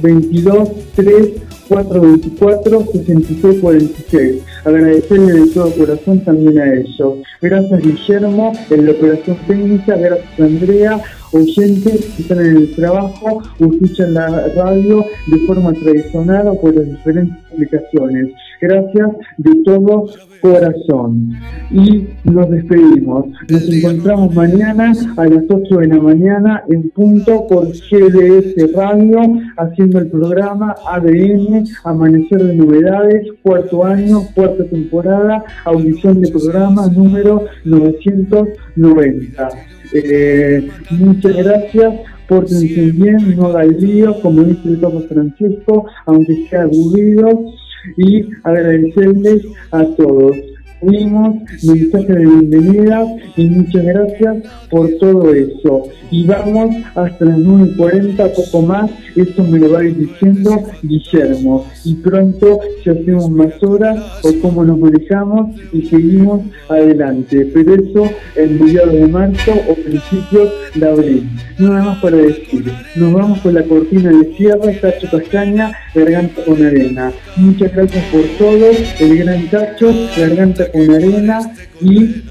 22 0.02 0.70
3 0.94 1.32
424 1.68 2.86
6646. 2.92 4.42
Agradecerle 4.64 5.32
de 5.32 5.46
todo 5.48 5.70
corazón 5.72 6.20
también 6.20 6.58
a 6.58 6.74
ellos. 6.74 7.18
Gracias 7.40 7.82
Guillermo 7.82 8.52
en 8.70 8.86
la 8.86 8.92
operación 8.92 9.36
técnica, 9.46 9.96
gracias 9.96 10.40
Andrea, 10.40 11.02
oyentes 11.34 12.06
que 12.16 12.22
están 12.22 12.40
en 12.40 12.56
el 12.56 12.74
trabajo 12.74 13.42
o 13.60 13.72
escuchan 13.72 14.14
la 14.14 14.48
radio 14.54 15.04
de 15.26 15.38
forma 15.46 15.72
tradicional 15.72 16.48
o 16.48 16.60
por 16.60 16.74
las 16.74 16.86
diferentes 16.86 17.36
aplicaciones. 17.52 18.28
Gracias 18.60 19.10
de 19.38 19.54
todo 19.64 20.06
corazón. 20.40 21.30
Y 21.70 22.08
nos 22.24 22.50
despedimos. 22.50 23.26
Nos 23.48 23.72
encontramos 23.72 24.34
mañana 24.34 24.92
a 25.16 25.24
las 25.24 25.44
8 25.48 25.78
de 25.78 25.86
la 25.88 25.96
mañana 25.96 26.62
en 26.68 26.90
punto 26.90 27.46
por 27.46 27.68
GDS 27.68 28.72
Radio, 28.74 29.20
haciendo 29.56 30.00
el 30.00 30.08
programa 30.08 30.74
ADN, 30.86 31.64
Amanecer 31.84 32.44
de 32.44 32.56
Novedades, 32.56 33.28
cuarto 33.42 33.84
año, 33.84 34.20
cuarta 34.34 34.64
temporada, 34.64 35.44
audición 35.64 36.20
de 36.20 36.30
programa 36.30 36.88
número 36.88 37.46
990. 37.64 39.73
Eh, 39.92 40.68
muchas 40.90 41.36
gracias, 41.36 41.94
pórtense 42.28 42.90
bien, 42.92 43.36
no 43.36 43.52
da 43.52 43.64
el 43.64 43.78
lío, 43.80 44.20
como 44.20 44.42
dice 44.42 44.68
el 44.68 44.78
Papa 44.78 45.00
Francisco, 45.08 45.86
aunque 46.06 46.46
sea 46.48 46.62
aburrido, 46.62 47.52
y 47.98 48.24
agradecerles 48.42 49.42
a 49.70 49.84
todos 49.96 50.36
fuimos, 50.84 51.36
mensaje 51.62 52.12
de 52.12 52.26
bienvenida 52.26 53.06
y 53.36 53.46
muchas 53.46 53.84
gracias 53.84 54.36
por 54.70 54.90
todo 55.00 55.32
eso. 55.32 55.88
Y 56.10 56.26
vamos 56.26 56.76
hasta 56.94 57.24
las 57.24 57.38
9.40, 57.38 58.32
poco 58.34 58.62
más, 58.62 58.90
eso 59.16 59.42
me 59.44 59.58
lo 59.58 59.72
va 59.72 59.80
a 59.80 59.84
ir 59.84 59.96
diciendo 59.96 60.62
Guillermo. 60.82 61.66
Y 61.84 61.94
pronto 61.94 62.60
si 62.82 62.90
hacemos 62.90 63.30
más 63.30 63.62
horas 63.62 64.00
o 64.22 64.32
cómo 64.40 64.64
nos 64.64 64.78
manejamos 64.78 65.56
y 65.72 65.82
seguimos 65.82 66.42
adelante. 66.68 67.50
Pero 67.52 67.74
eso 67.74 68.10
en 68.36 68.64
mediados 68.64 68.92
de 68.92 69.06
marzo 69.08 69.52
o 69.68 69.74
principios 69.74 70.52
de 70.74 70.88
abril. 70.88 71.30
Nada 71.58 71.82
más 71.82 71.98
para 71.98 72.16
decir, 72.16 72.64
nos 72.96 73.12
vamos 73.12 73.38
con 73.40 73.54
la 73.54 73.62
cortina 73.62 74.10
de 74.10 74.34
cierre, 74.36 74.74
Tacho 74.74 75.08
Castaña, 75.10 75.72
Garganta 75.94 76.44
con 76.44 76.64
Arena. 76.64 77.12
Muchas 77.36 77.72
gracias 77.72 78.04
por 78.06 78.22
todo, 78.38 78.70
el 79.00 79.18
gran 79.18 79.48
Tacho, 79.48 79.92
Garganta 80.16 80.66
con 80.74 80.90
Arena 80.90 81.38
y 81.80 82.24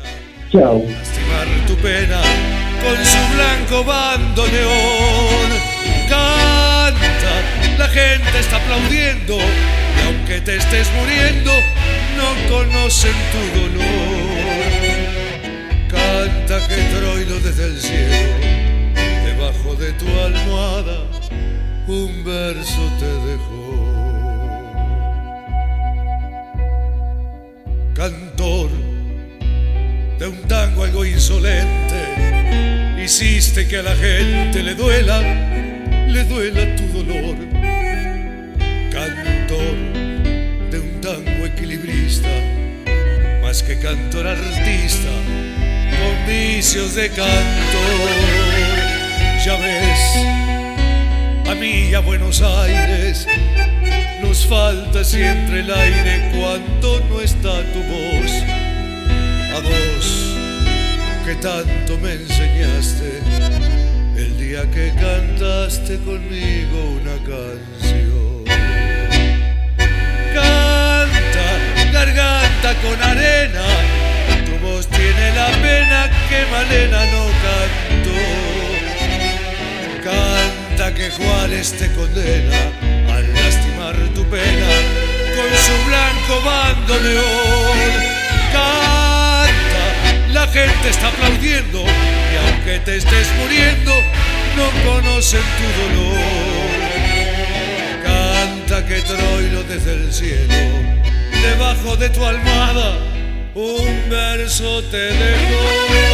chao. 0.52 0.84
Tu 1.66 1.76
pena 1.78 2.22
con 2.84 2.98
su 3.06 3.22
blanco 3.36 3.86
bandoneón. 3.86 5.50
Canta, 6.10 7.34
la 7.78 7.88
gente 7.88 8.40
está 8.40 8.58
aplaudiendo 8.58 9.38
y 9.38 10.08
aunque 10.08 10.42
te 10.42 10.58
estés 10.58 10.88
muriendo, 11.00 11.54
no 12.18 12.54
conocen 12.54 13.16
tu 13.32 13.60
dolor. 13.62 14.34
Canta 15.88 16.68
que 16.68 16.76
Troilo 16.96 17.40
desde 17.40 17.66
el 17.66 17.80
cielo, 17.80 18.28
debajo 19.26 19.76
de 19.76 19.94
tu 19.94 20.06
almohada, 20.20 20.98
un 21.88 22.26
verso 22.26 22.92
te 23.00 23.06
dejó. 23.06 23.63
Cantor 27.96 28.72
de 30.18 30.28
un 30.28 30.42
tango 30.48 30.84
algo 30.84 31.06
insolente, 31.06 33.04
hiciste 33.04 33.68
que 33.68 33.78
a 33.78 33.84
la 33.84 33.96
gente 33.96 34.64
le 34.64 34.74
duela, 34.74 35.22
le 36.08 36.24
duela 36.24 36.76
tu 36.76 36.88
dolor. 36.88 37.36
Cantor 38.92 39.76
de 40.72 40.80
un 40.80 41.02
tango 41.02 41.46
equilibrista, 41.46 42.30
más 43.44 43.62
que 43.62 43.78
cantor 43.78 44.26
artista, 44.26 45.12
con 45.92 46.28
vicios 46.28 46.96
de 46.96 47.10
cantor. 47.10 48.10
Ya 49.46 49.56
ves, 49.58 51.48
a 51.48 51.54
mí 51.54 51.94
a 51.94 52.00
Buenos 52.00 52.42
Aires 52.42 53.28
falta 54.46 55.04
siempre 55.04 55.60
el 55.60 55.72
aire 55.72 56.32
cuando 56.34 57.00
no 57.10 57.22
está 57.22 57.62
tu 57.74 57.80
voz. 57.84 58.32
A 59.56 59.60
dos 59.62 60.38
que 61.26 61.36
tanto 61.36 61.98
me 62.00 62.14
enseñaste 62.14 63.20
el 64.18 64.38
día 64.38 64.70
que 64.72 64.94
cantaste 65.00 65.98
conmigo 66.00 67.00
una 67.02 67.18
canción. 67.24 68.44
Canta, 70.34 71.48
garganta 71.92 72.76
con 72.82 73.02
arena, 73.02 73.66
tu 74.46 74.66
voz 74.66 74.88
tiene 74.88 75.36
la 75.36 75.50
pena 75.62 76.10
que 76.30 76.46
Malena 76.52 77.06
no 77.14 77.26
cantó. 77.46 78.22
Canta 80.04 80.94
que 80.94 81.10
Juárez 81.12 81.74
te 81.78 81.92
condena 81.94 83.03
tu 84.16 84.24
pena 84.26 84.68
con 85.36 85.50
su 85.66 85.76
blanco 85.88 86.42
bandoneón. 86.46 87.78
Canta, 88.52 89.86
la 90.32 90.48
gente 90.48 90.90
está 90.90 91.08
aplaudiendo 91.08 91.82
y 91.82 92.36
aunque 92.48 92.80
te 92.80 92.98
estés 92.98 93.28
muriendo, 93.40 93.94
no 94.56 94.66
conocen 94.90 95.42
tu 95.60 95.68
dolor. 95.82 96.18
Canta 98.04 98.86
que 98.86 99.02
Troilo 99.02 99.64
desde 99.64 99.94
el 99.94 100.14
cielo, 100.14 100.56
debajo 101.42 101.96
de 101.98 102.10
tu 102.10 102.24
almohada, 102.26 102.98
un 103.56 104.10
verso 104.10 104.84
te 104.92 104.98
dejó. 104.98 106.14